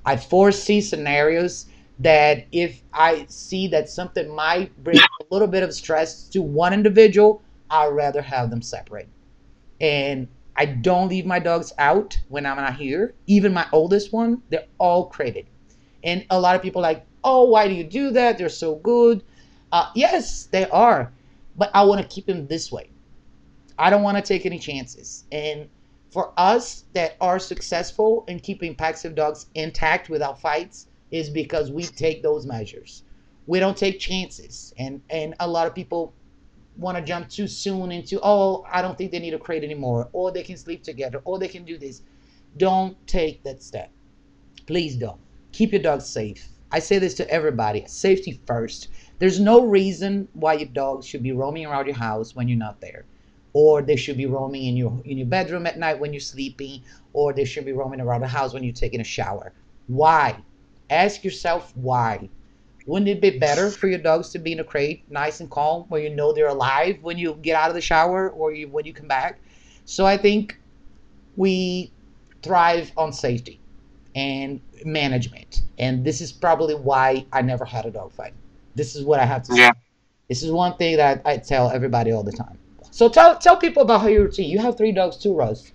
[0.06, 1.68] I foresee scenarios
[1.99, 6.73] that if I see that something might bring a little bit of stress to one
[6.73, 9.10] individual, I'd rather have them separate.
[9.81, 13.14] And I don't leave my dogs out when I'm not here.
[13.27, 15.45] Even my oldest one, they're all crated.
[16.03, 18.38] And a lot of people like, oh, why do you do that?
[18.38, 19.23] They're so good.
[19.72, 21.11] Uh, yes, they are.
[21.57, 22.90] But I want to keep them this way.
[23.77, 25.26] I don't want to take any chances.
[25.31, 25.69] And
[26.10, 31.72] for us that are successful in keeping packs of dogs intact without fights is because
[31.72, 33.03] we take those measures.
[33.45, 34.73] We don't take chances.
[34.77, 36.14] And and a lot of people
[36.77, 40.07] want to jump too soon into oh i don't think they need a crate anymore
[40.14, 42.02] or they can sleep together or they can do this.
[42.57, 43.91] Don't take that step.
[44.65, 45.19] Please don't.
[45.52, 46.48] Keep your dog safe.
[46.72, 48.88] I say this to everybody safety first.
[49.19, 52.81] There's no reason why your dog should be roaming around your house when you're not
[52.81, 53.06] there
[53.61, 56.81] or they should be roaming in your in your bedroom at night when you're sleeping
[57.14, 59.52] or they should be roaming around the house when you're taking a shower
[59.88, 60.26] why
[60.90, 62.30] ask yourself why
[62.90, 65.84] wouldn't it be better for your dogs to be in a crate, nice and calm,
[65.90, 68.86] where you know they're alive when you get out of the shower or you, when
[68.86, 69.40] you come back?
[69.86, 70.57] So I think
[71.36, 71.91] we
[72.41, 73.60] thrive on safety
[74.15, 78.34] and management, and this is probably why I never had a dog fight.
[78.76, 79.61] This is what I have to say.
[79.61, 79.72] Yeah.
[80.27, 82.59] This is one thing that I tell everybody all the time.
[83.00, 84.50] So tell tell people about how your routine.
[84.50, 85.72] You have three dogs too, Russ.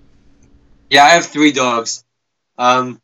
[0.90, 2.04] Yeah, I have three dogs.
[2.58, 3.00] Um,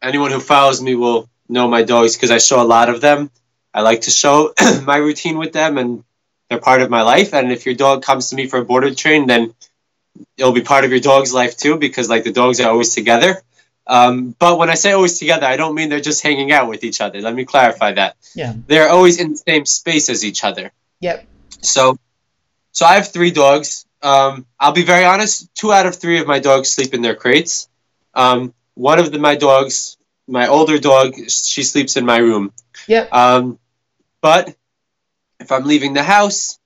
[0.00, 3.32] anyone who follows me will know my dogs because I show a lot of them.
[3.74, 4.54] I like to show
[4.84, 6.04] my routine with them, and
[6.48, 7.34] they're part of my life.
[7.34, 9.52] And if your dog comes to me for a board and train, then
[10.36, 13.42] it'll be part of your dog's life too because like the dogs are always together.
[13.88, 16.84] Um, but when I say always together, I don't mean they're just hanging out with
[16.84, 17.20] each other.
[17.20, 18.14] Let me clarify that.
[18.36, 18.54] Yeah.
[18.68, 20.70] They're always in the same space as each other.
[21.00, 21.26] Yep.
[21.62, 21.98] So,
[22.72, 23.86] so I have three dogs.
[24.02, 25.52] Um, I'll be very honest.
[25.54, 27.68] Two out of three of my dogs sleep in their crates.
[28.14, 29.96] Um, one of the, my dogs,
[30.26, 32.52] my older dog, she sleeps in my room.
[32.86, 33.12] Yep.
[33.12, 33.58] Um,
[34.20, 34.54] but
[35.40, 36.58] if I'm leaving the house,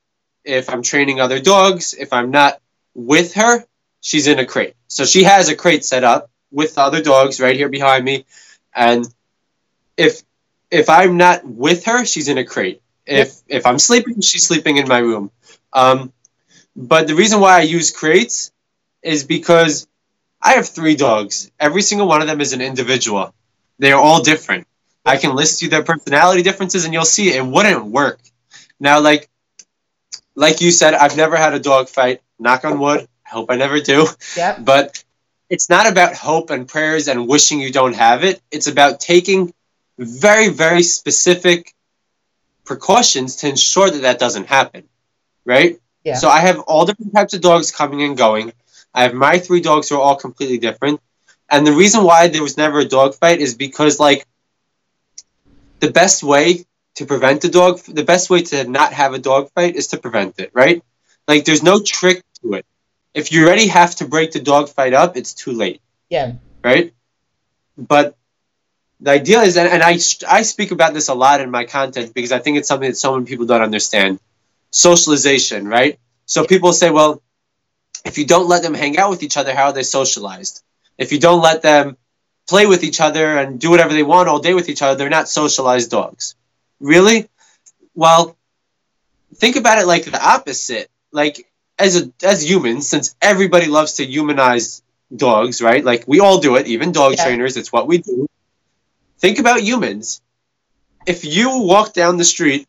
[0.45, 2.61] if I'm training other dogs, if I'm not
[2.95, 3.65] with her,
[4.01, 4.75] she's in a crate.
[4.89, 8.27] So she has a crate set up with the other dogs right here behind me,
[8.75, 9.07] and
[9.97, 10.23] if
[10.71, 12.83] if I'm not with her, she's in a crate.
[13.07, 15.31] If if I'm sleeping, she's sleeping in my room.
[15.73, 16.13] Um,
[16.75, 18.51] but the reason why I use crates
[19.03, 19.87] is because
[20.41, 21.51] I have three dogs.
[21.59, 23.35] Every single one of them is an individual.
[23.79, 24.67] They are all different.
[25.05, 28.21] I can list you their personality differences, and you'll see it wouldn't work.
[28.79, 29.29] Now, like
[30.35, 32.23] like you said, I've never had a dog fight.
[32.39, 33.07] Knock on wood.
[33.27, 34.07] I hope I never do.
[34.37, 34.65] Yep.
[34.65, 35.05] But
[35.51, 38.41] it's not about hope and prayers and wishing you don't have it.
[38.51, 39.53] It's about taking
[39.99, 41.75] very, very specific
[42.65, 44.89] precautions to ensure that that doesn't happen.
[45.45, 45.79] Right?
[46.05, 46.17] Yeah.
[46.17, 48.53] So I have all different types of dogs coming and going.
[48.95, 51.01] I have my three dogs who are all completely different.
[51.51, 54.27] And the reason why there was never a dog fight is because, like,
[55.81, 56.65] the best way
[56.97, 59.99] to prevent a dog, the best way to not have a dog fight is to
[59.99, 60.83] prevent it, right?
[61.29, 62.67] Like, there's no trick to it.
[63.15, 66.35] If you already have to break the dog fight up, it's too late, Yeah.
[66.65, 66.95] right?
[67.77, 68.17] But
[69.01, 69.99] the idea is, and and I,
[70.29, 72.97] I speak about this a lot in my content because I think it's something that
[72.97, 74.21] so many people don't understand
[74.73, 75.99] socialization, right?
[76.27, 77.23] So people say, well,
[78.05, 80.63] if you don't let them hang out with each other, how are they socialized?
[80.99, 81.97] If you don't let them
[82.49, 85.11] play with each other and do whatever they want all day with each other, they're
[85.11, 86.35] not socialized dogs.
[86.81, 87.29] Really?
[87.95, 88.37] Well,
[89.37, 90.91] think about it like the opposite.
[91.13, 91.47] Like
[91.79, 94.83] as a as humans, since everybody loves to humanize
[95.15, 95.85] dogs, right?
[95.85, 97.25] Like we all do it, even dog Yeah.
[97.25, 98.27] trainers, it's what we do.
[99.19, 100.21] Think about humans.
[101.07, 102.67] If you walk down the street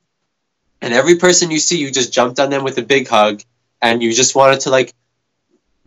[0.84, 3.41] and every person you see, you just jumped on them with a big hug
[3.81, 4.93] and you just wanted to like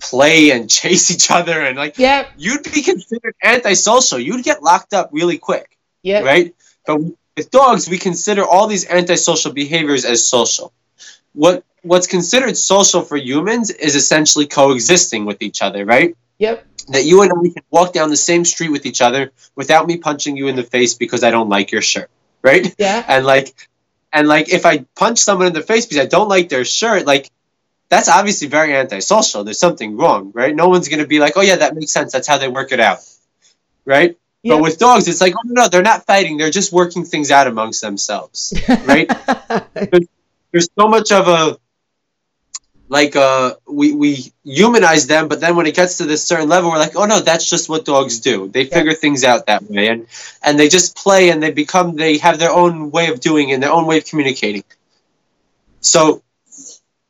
[0.01, 2.31] play and chase each other and like Yep.
[2.37, 4.19] you'd be considered antisocial.
[4.19, 6.55] You'd get locked up really quick, Yeah, right?
[6.87, 7.01] But
[7.37, 10.73] with dogs, we consider all these antisocial behaviors as social.
[11.35, 16.17] What what's considered social for humans is essentially coexisting with each other, right?
[16.39, 16.65] Yep.
[16.89, 19.97] That you and I can walk down the same street with each other without me
[19.99, 22.11] punching you in the face because I don't like your shirt,
[22.43, 22.75] right?
[22.79, 23.05] Yeah.
[23.07, 23.69] and like
[24.17, 27.05] and like if I punch someone in the face because I don't like their shirt,
[27.07, 27.31] like
[27.91, 29.45] that's obviously very antisocial.
[29.45, 30.57] There's something wrong, right?
[30.57, 32.13] No one's gonna be like, oh yeah, that makes sense.
[32.13, 33.01] That's how they work it out,
[33.85, 34.17] right?
[34.43, 34.55] Yeah.
[34.55, 36.39] But with dogs, it's like, oh no, no, they're not fighting.
[36.39, 38.55] They're just working things out amongst themselves.
[38.87, 39.11] Right.
[40.51, 41.59] There's so much of a
[42.89, 46.71] like uh we we humanize them, but then when it gets to this certain level,
[46.71, 48.49] we're like, oh no, that's just what dogs do.
[48.49, 50.07] They figure things out that way, and
[50.43, 53.63] and they just play, and they become they have their own way of doing and
[53.63, 54.65] their own way of communicating.
[55.81, 56.23] So,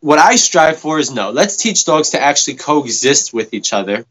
[0.01, 1.31] what I strive for is no.
[1.31, 4.07] Let's teach dogs to actually coexist with each other,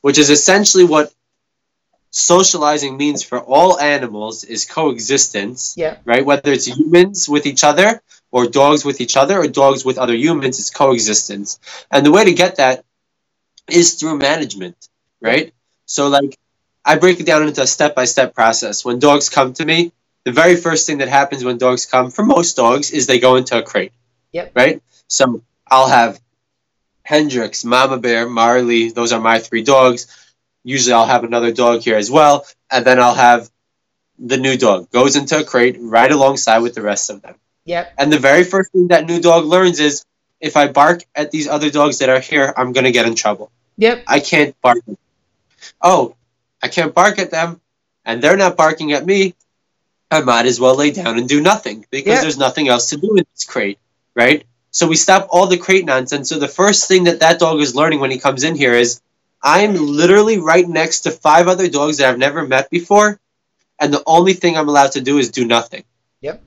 [0.00, 1.12] which is essentially what
[2.10, 5.98] socializing means for all animals is coexistence yeah.
[6.04, 6.24] right?
[6.24, 8.00] Whether it's humans with each other
[8.36, 11.58] or dogs with each other or dogs with other humans, it's coexistence.
[11.90, 12.84] And the way to get that
[13.66, 14.76] is through management,
[15.22, 15.54] right?
[15.86, 16.36] So, like,
[16.84, 18.84] I break it down into a step by step process.
[18.84, 19.90] When dogs come to me,
[20.24, 23.36] the very first thing that happens when dogs come, for most dogs, is they go
[23.36, 23.92] into a crate.
[24.32, 24.52] Yep.
[24.54, 24.82] Right?
[25.08, 26.20] So, I'll have
[27.04, 30.08] Hendrix, Mama Bear, Marley, those are my three dogs.
[30.62, 32.44] Usually, I'll have another dog here as well.
[32.70, 33.48] And then I'll have
[34.18, 37.36] the new dog goes into a crate right alongside with the rest of them.
[37.66, 37.94] Yep.
[37.98, 40.04] And the very first thing that new dog learns is
[40.40, 43.14] if I bark at these other dogs that are here, I'm going to get in
[43.14, 43.50] trouble.
[43.76, 44.04] Yep.
[44.06, 44.78] I can't bark.
[45.82, 46.14] Oh,
[46.62, 47.60] I can't bark at them,
[48.04, 49.34] and they're not barking at me.
[50.10, 52.20] I might as well lay down and do nothing because Yeah.
[52.22, 53.78] there's nothing else to do in this crate,
[54.14, 54.46] right?
[54.70, 56.28] So we stop all the crate nonsense.
[56.28, 59.00] So the first thing that that dog is learning when he comes in here is
[59.42, 63.18] I'm literally right next to five other dogs that I've never met before,
[63.80, 65.84] and the only thing I'm allowed to do is do nothing.
[66.20, 66.42] Yep.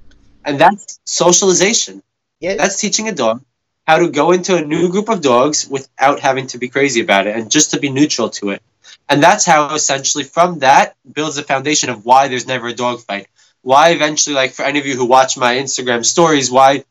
[0.46, 2.02] And that's socialization.
[2.40, 2.56] Yeah.
[2.56, 3.44] That's teaching a dog
[3.86, 7.26] how to go into a new group of dogs without having to be crazy about
[7.26, 8.62] it and just to be neutral to it.
[9.10, 13.02] And that's how essentially from that builds the foundation of why there's never a dog
[13.02, 13.28] fight.
[13.62, 16.84] Why eventually, like for any of you who watch my Instagram stories, why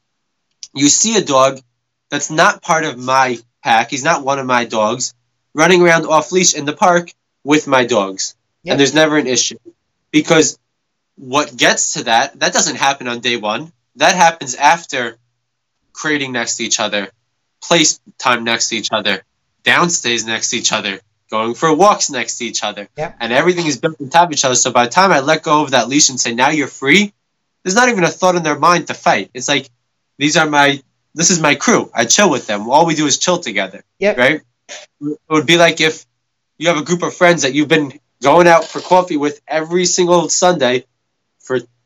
[0.75, 1.61] you see a dog
[2.11, 5.15] that's not part of my pack, he's not one of my dogs,
[5.55, 7.13] running around off leash in the park
[7.45, 8.35] with my dogs.
[8.65, 8.73] Yep.
[8.73, 9.59] And there's never an issue.
[10.11, 10.59] Because
[11.19, 13.73] what gets to that, that doesn't happen on day one.
[13.97, 15.19] That happens after
[15.93, 17.11] crating next to each other,
[17.63, 19.23] place time next to each other,
[19.65, 21.01] downstays next to each other,
[21.31, 22.89] going for walks next to each other.
[22.97, 23.17] Yep.
[23.21, 24.55] And everything is built on top of each other.
[24.55, 27.13] So by the time I let go of that leash and say, now you're free,
[27.65, 29.31] there's not even a thought in their mind to fight.
[29.35, 29.69] It's like,
[30.19, 30.81] these are my,
[31.15, 31.91] this is my crew.
[31.93, 32.71] I chill with them.
[32.71, 34.19] All we do is chill together Yep.
[34.19, 34.41] right?
[35.01, 36.07] It would be like if
[36.59, 39.85] you have a group of friends that you've been going out for coffee with every
[39.87, 40.85] single Sunday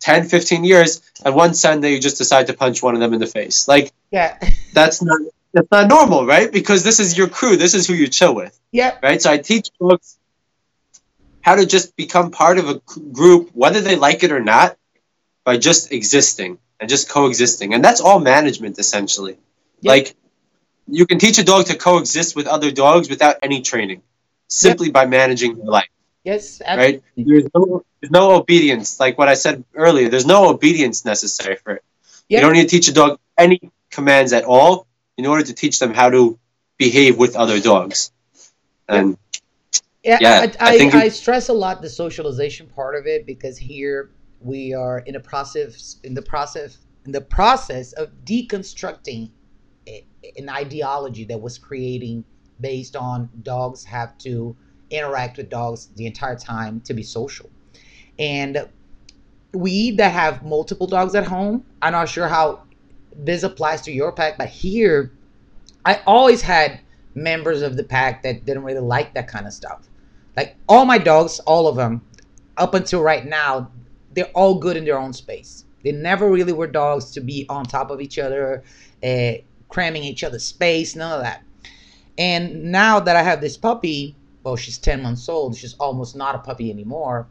[0.03, 3.21] 10, 15 years, and one Sunday you just decide to punch one of them in
[3.21, 3.69] the face.
[3.69, 4.39] Like, Yeah.
[4.75, 5.21] that's not
[5.55, 6.51] that's not normal, right?
[6.51, 7.57] Because this is your crew.
[7.57, 8.97] This is who you chill with, Yeah.
[9.03, 9.21] right?
[9.21, 10.19] So I teach folks
[11.43, 12.81] how to just become part of a
[13.13, 14.77] group, whether they like it or not,
[15.45, 19.37] by just existing and just coexisting, and that's all management essentially.
[19.81, 19.93] Yeah.
[19.93, 20.15] Like,
[20.89, 24.03] you can teach a dog to coexist with other dogs without any training,
[24.49, 25.89] simply by managing their life
[26.25, 26.63] Yes.
[26.67, 27.03] right?
[27.17, 30.09] There's no there's no obedience, like what I said earlier.
[30.09, 31.85] There's no obedience necessary for it.
[32.29, 32.39] Yeah.
[32.39, 34.87] You don't need to teach a dog any commands at all
[35.17, 36.39] in order to teach them how to
[36.79, 38.13] behave with other dogs.
[38.89, 39.17] And
[40.03, 43.27] Yeah, Yeah, I, I I, think I, stress a lot the socialization part of it
[43.27, 49.31] because here we are in a process in the process in the process of deconstructing
[50.37, 52.25] an ideology that was creating
[52.61, 54.57] based on dogs have to
[54.93, 57.49] interact with dogs the entire time to be social.
[58.19, 58.69] And
[59.53, 62.63] we that have multiple dogs at home, I'm not sure how
[63.15, 65.13] this applies to your pack, but here
[65.85, 66.81] I always had
[67.15, 69.89] members of the pack that didn't really like that kind of stuff.
[70.37, 72.01] Like all my dogs, all of them,
[72.57, 73.71] up until right now,
[74.15, 75.65] they're all good in their own space.
[75.83, 78.63] They never really were dogs to be on top of each other,
[79.03, 79.33] uh,
[79.69, 81.43] cramming each other's space, none of that.
[82.19, 84.15] And now that I have this puppy,
[84.45, 87.27] well, she's 10 months old, she's almost not a puppy anymore.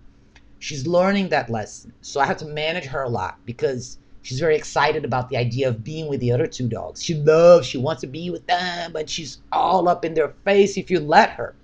[0.59, 1.91] She's learning that lesson.
[2.01, 5.67] So I have to manage her a lot because she's very excited about the idea
[5.67, 7.03] of being with the other two dogs.
[7.03, 10.77] She loves, she wants to be with them, but she's all up in their face
[10.77, 11.55] if you let her.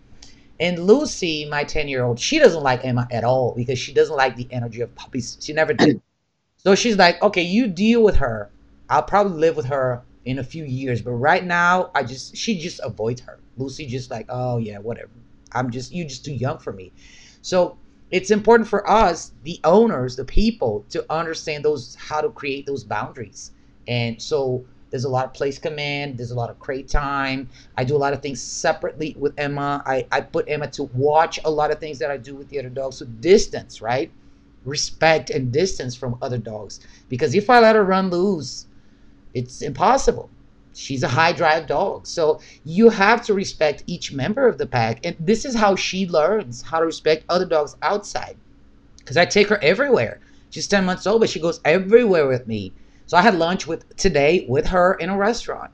[0.59, 4.15] And Lucy, my 10 year old, she doesn't like Emma at all because she doesn't
[4.15, 5.37] like the energy of puppies.
[5.39, 6.01] She never did.
[6.59, 8.49] So she's like, okay, you deal with her.
[8.89, 12.59] I'll probably live with her in a few years, but right now, I just, she
[12.59, 13.39] just avoids her.
[13.57, 15.11] Lucy just like, oh yeah, whatever.
[15.53, 16.91] I'm just, you're just too young for me.
[17.41, 17.77] So
[18.11, 22.83] it's important for us, the owners, the people, to understand those, how to create those
[22.83, 23.51] boundaries.
[23.87, 27.49] And so there's a lot of place command, there's a lot of crate time.
[27.75, 29.83] I do a lot of things separately with Emma.
[29.85, 32.59] I, I put Emma to watch a lot of things that I do with the
[32.59, 32.97] other dogs.
[32.97, 34.11] So distance, right?
[34.63, 36.79] Respect and distance from other dogs.
[37.09, 38.65] Because if I let her run loose,
[39.33, 40.29] it's impossible.
[40.77, 42.05] She's a high drive dog.
[42.05, 45.03] So you have to respect each member of the pack.
[45.03, 48.37] And this is how she learns how to respect other dogs outside.
[48.99, 50.19] Because I take her everywhere.
[50.51, 52.73] She's 10 months old, but she goes everywhere with me.
[53.07, 55.71] So I had lunch with today with her in a restaurant.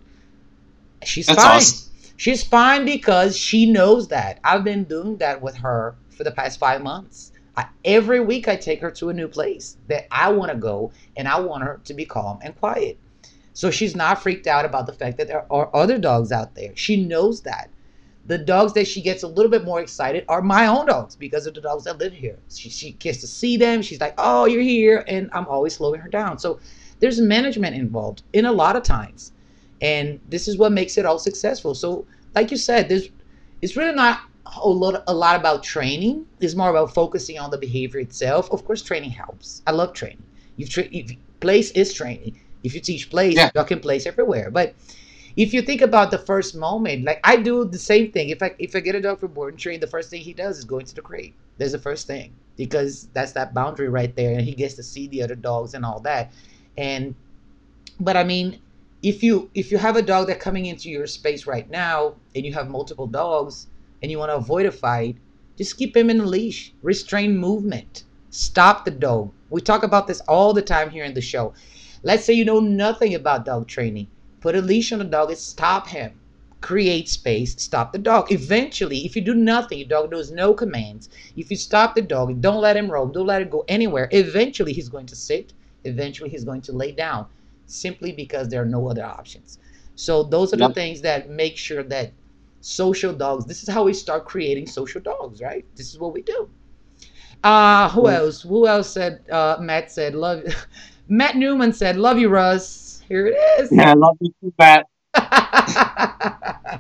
[1.04, 1.58] She's That's fine.
[1.58, 1.92] awesome.
[2.16, 4.40] She's fine because she knows that.
[4.42, 7.34] I've been doing that with her for the past five months.
[7.58, 10.94] I, every week I take her to a new place that I want to go
[11.18, 12.98] and I want her to be calm and quiet.
[13.54, 16.76] So she's not freaked out about the fact that there are other dogs out there.
[16.76, 17.70] She knows that.
[18.26, 21.46] The dogs that she gets a little bit more excited are my own dogs because
[21.46, 22.40] of the dogs that live here.
[22.50, 23.82] She, she gets to see them.
[23.82, 25.04] She's like, oh, you're here.
[25.08, 26.40] And I'm always slowing her down.
[26.40, 26.60] So
[27.00, 29.34] there's management involved in a lot of times.
[29.82, 31.76] And this is what makes it all successful.
[31.76, 33.10] So, like you said, there's
[33.62, 34.22] it's really not
[34.62, 36.26] a lot, a lot about training.
[36.40, 38.50] It's more about focusing on the behavior itself.
[38.52, 39.62] Of course, training helps.
[39.68, 40.24] I love training.
[40.56, 40.88] You've tra-
[41.40, 42.40] place is training.
[42.64, 43.52] If you teach place, Yeah.
[43.56, 44.50] you can place everywhere.
[44.52, 44.74] But
[45.36, 48.30] if you think about the first moment, like I do the same thing.
[48.30, 50.34] If I if I get a dog for board and train, the first thing he
[50.34, 51.34] does is go into the crate.
[51.58, 55.08] There's the first thing because that's that boundary right there, and he gets to see
[55.08, 56.32] the other dogs and all that.
[56.78, 57.16] And
[58.00, 58.60] but I mean,
[59.02, 62.46] if you if you have a dog that coming into your space right now, and
[62.46, 63.68] you have multiple dogs,
[64.02, 65.18] and you want to avoid a fight,
[65.58, 66.74] just keep him in a leash.
[66.82, 68.04] Restrain movement.
[68.30, 69.32] Stop the dog.
[69.50, 71.54] We talk about this all the time here in the show.
[72.04, 74.08] Let's say you know nothing about dog training.
[74.42, 76.20] Put a leash on the dog and stop him.
[76.62, 78.32] Create space, stop the dog.
[78.32, 81.10] Eventually, if you do nothing, your dog knows no commands.
[81.36, 84.74] If you stop the dog, don't let him roam, don't let him go anywhere, eventually
[84.74, 85.54] he's going to sit,
[85.84, 87.28] eventually he's going to lay down,
[87.66, 89.60] simply because there are no other options.
[89.96, 90.74] So those are the Yep.
[90.74, 92.14] things that make sure that
[92.62, 95.66] social dogs, this is how we start creating social dogs, right?
[95.76, 96.50] This is what we do.
[97.44, 98.10] Uh, who Mm.
[98.10, 98.42] else?
[98.42, 100.44] Who else said, uh, Matt said, love,
[101.14, 103.04] Matt Newman said, love you, Russ.
[103.08, 103.72] Here it is.
[103.72, 104.88] Yeah, I love you too, Matt.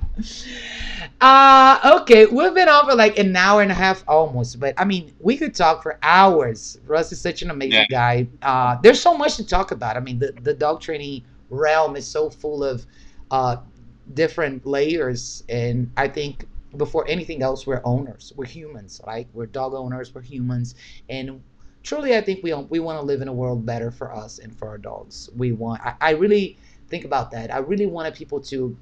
[1.21, 4.85] uh, okay, we've been on for like an hour and a half almost, but I
[4.85, 6.79] mean, we could talk for hours.
[6.87, 8.27] Russ is such an amazing guy.
[8.41, 9.97] Uh, there's so much to talk about.
[9.97, 12.87] I mean, the, the dog training realm is so full of
[13.29, 13.57] uh,
[14.15, 18.33] different layers, and I think before anything else, we're owners.
[18.35, 19.27] We're humans, right?
[19.31, 20.15] We're dog owners.
[20.15, 20.73] We're humans,
[21.07, 21.43] and
[21.83, 24.55] truly, I think we we want to live in a world better for us and
[24.57, 25.29] for our dogs.
[25.35, 25.81] We want.
[25.81, 26.57] I, I really
[26.89, 27.53] think about that.
[27.53, 28.75] I really wanted people to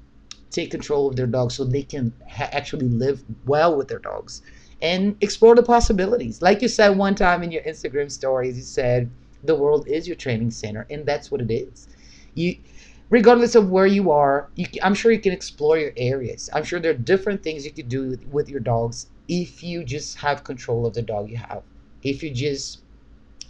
[0.50, 4.42] take control of their dogs so they can ha- actually live well with their dogs
[4.82, 6.42] and explore the possibilities.
[6.42, 9.10] Like you said one time in your Instagram stories, you said
[9.42, 11.88] the world is your training center, and that's what it is.
[12.34, 12.56] You,
[13.10, 16.50] regardless of where you are, you, I'm sure you can explore your areas.
[16.52, 19.84] I'm sure there are different things you could do with, with your dogs if you
[19.84, 21.62] just have control of the dog you have.
[22.02, 22.80] If you just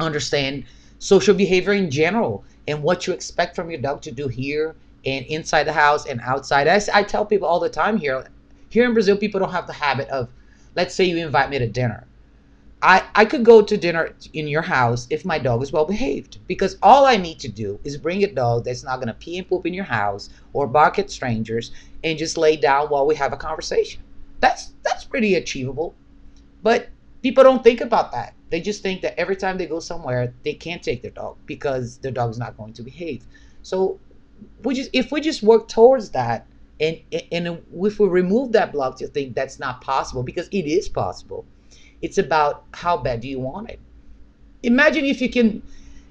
[0.00, 0.64] understand
[0.98, 4.74] social behavior in general and what you expect from your dog to do here
[5.04, 6.68] and inside the house and outside.
[6.68, 8.26] I, I tell people all the time here,
[8.68, 10.30] here in Brazil, people don't have the habit of,
[10.76, 12.06] let's say you invite me to dinner.
[12.84, 16.38] I, I could go to dinner in your house if my dog is well behaved
[16.48, 19.38] because all I need to do is bring a dog that's not going to pee
[19.38, 21.70] and poop in your house or bark at strangers
[22.02, 24.02] and just lay down while we have a conversation.
[24.40, 25.94] That's that's pretty achievable.
[26.64, 26.88] But
[27.22, 28.34] people don't think about that.
[28.52, 31.96] They just think that every time they go somewhere, they can't take their dog because
[31.96, 33.24] their dog's not going to behave.
[33.62, 33.98] So
[34.62, 36.46] we just if we just work towards that
[36.78, 37.00] and
[37.32, 41.46] and if we remove that block to think that's not possible because it is possible
[42.02, 43.80] it's about how bad do you want it?
[44.62, 45.62] Imagine if you can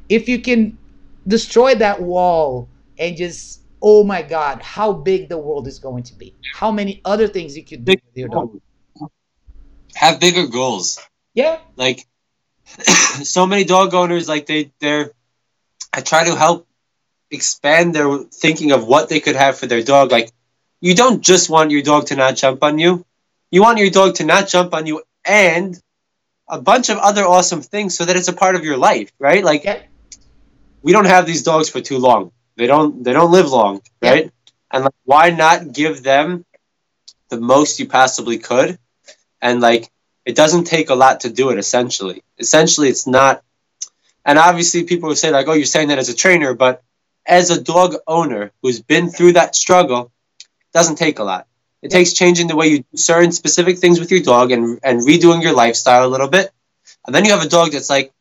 [0.09, 0.79] if you can
[1.27, 6.15] destroy that wall and just oh my god how big the world is going to
[6.15, 6.33] be.
[6.55, 8.59] How many other things you could do with your dog.
[9.93, 10.99] have bigger goals.
[11.35, 11.59] Yeah.
[11.75, 12.07] Like
[13.23, 15.11] so many dog owners like they they're
[15.93, 16.67] i try to help
[17.31, 20.11] expand their thinking of what they could have for their dog.
[20.11, 20.31] Like,
[20.81, 23.05] you don't just want your dog to not jump on you.
[23.49, 25.81] You want your dog to not jump on you and
[26.47, 29.43] a bunch of other awesome things so that it's a part of your life, right?
[29.43, 29.81] Like, yeah.
[30.81, 32.31] we don't have these dogs for too long.
[32.57, 33.03] They don't.
[33.03, 34.25] They don't live long, right?
[34.25, 34.31] Yeah.
[34.71, 36.45] And like, why not give them
[37.29, 38.77] the most you possibly could?
[39.41, 39.89] And like,
[40.25, 41.57] it doesn't take a lot to do it.
[41.57, 43.43] Essentially, essentially, it's not.
[44.23, 46.83] And obviously, people will say like, "Oh, you're saying that as a trainer," but
[47.25, 50.11] as a dog owner who's been through that struggle,
[50.73, 51.47] doesn't take a lot.
[51.81, 55.01] It takes changing the way you do certain specific things with your dog and and
[55.01, 56.51] redoing your lifestyle a little bit.
[57.05, 58.13] And then you have a dog that's like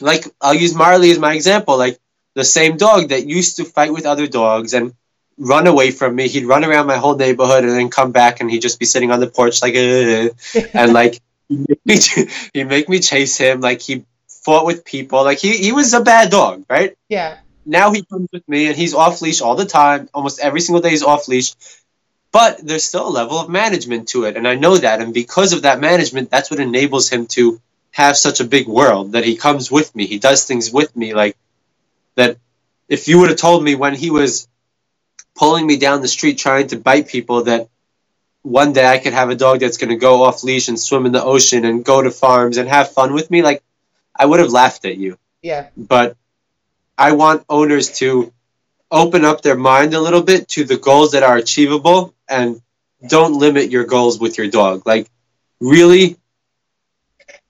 [0.00, 1.98] like I'll use Marley as my example, like
[2.34, 4.94] the same dog that used to fight with other dogs and
[5.40, 6.28] run away from me.
[6.28, 9.10] He'd run around my whole neighborhood and then come back and he'd just be sitting
[9.10, 13.80] on the porch like and like he'd make, me, he'd make me chase him like
[13.80, 18.02] he fought with people like he, he was a bad dog right yeah now he
[18.02, 20.08] comes with me and he's off leash all the time.
[20.14, 21.54] Almost every single day he's off leash.
[22.32, 24.36] But there's still a level of management to it.
[24.36, 25.00] And I know that.
[25.00, 27.60] And because of that management, that's what enables him to
[27.92, 30.06] have such a big world that he comes with me.
[30.06, 31.36] He does things with me like
[32.14, 32.38] that.
[32.88, 34.48] If you would have told me when he was
[35.36, 37.68] pulling me down the street trying to bite people that
[38.42, 41.06] one day I could have a dog that's going to go off leash and swim
[41.06, 43.62] in the ocean and go to farms and have fun with me, like
[44.16, 45.18] I would have laughed at you.
[45.42, 45.68] Yeah.
[45.76, 46.16] But
[46.96, 48.32] I want owners to
[48.90, 52.60] open up their mind a little bit to the goals that are achievable and
[53.08, 54.82] don't limit your goals with your dog.
[54.86, 55.08] Like
[55.60, 56.16] really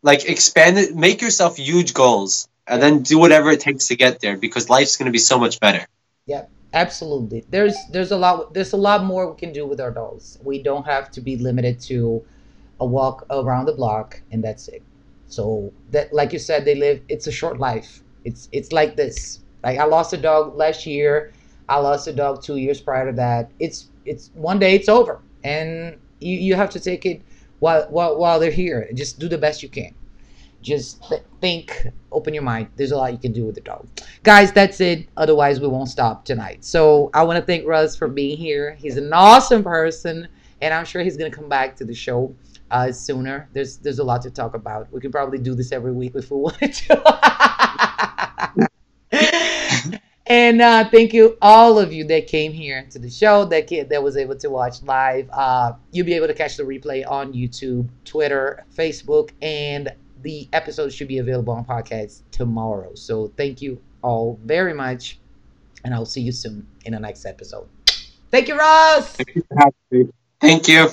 [0.03, 4.21] like expand it, make yourself huge goals and then do whatever it takes to get
[4.21, 5.87] there because life's going to be so much better.
[6.27, 7.45] Yeah, absolutely.
[7.51, 10.39] There's there's a lot there's a lot more we can do with our dogs.
[10.43, 12.25] We don't have to be limited to
[12.81, 14.83] a walk around the block and that's it.
[15.29, 19.41] So that like you said they live it's a short life it's it's like this.
[19.65, 21.33] Like I lost a dog last year.
[21.69, 23.51] I lost a dog two years prior to that.
[23.61, 27.23] It's it's one day it's over, and you you have to take it
[27.61, 28.89] while while while they're here.
[28.95, 29.95] Just do the best you can.
[30.63, 32.69] Just th- think, open your mind.
[32.77, 33.89] There's a lot you can do with the dog,
[34.23, 34.53] guys.
[34.53, 35.09] That's it.
[35.17, 36.65] Otherwise, we won't stop tonight.
[36.65, 38.75] So I want to thank Russ for being here.
[38.75, 40.29] He's an awesome person,
[40.61, 42.35] and I'm sure he's gonna come back to the show
[42.71, 43.49] uh, sooner.
[43.53, 44.93] There's there's a lot to talk about.
[44.93, 48.71] We could probably do this every week if we wanted to.
[50.27, 53.89] and uh, thank you all of you that came here to the show that kid
[53.89, 55.29] that was able to watch live.
[55.31, 59.93] Uh, you'll be able to catch the replay on YouTube, Twitter, Facebook, and
[60.23, 62.95] the episode should be available on podcast tomorrow.
[62.95, 65.19] So thank you all very much,
[65.85, 67.69] and I'll see you soon in the next episode.
[68.31, 69.17] Thank you, Ross.
[70.41, 70.91] Thank you.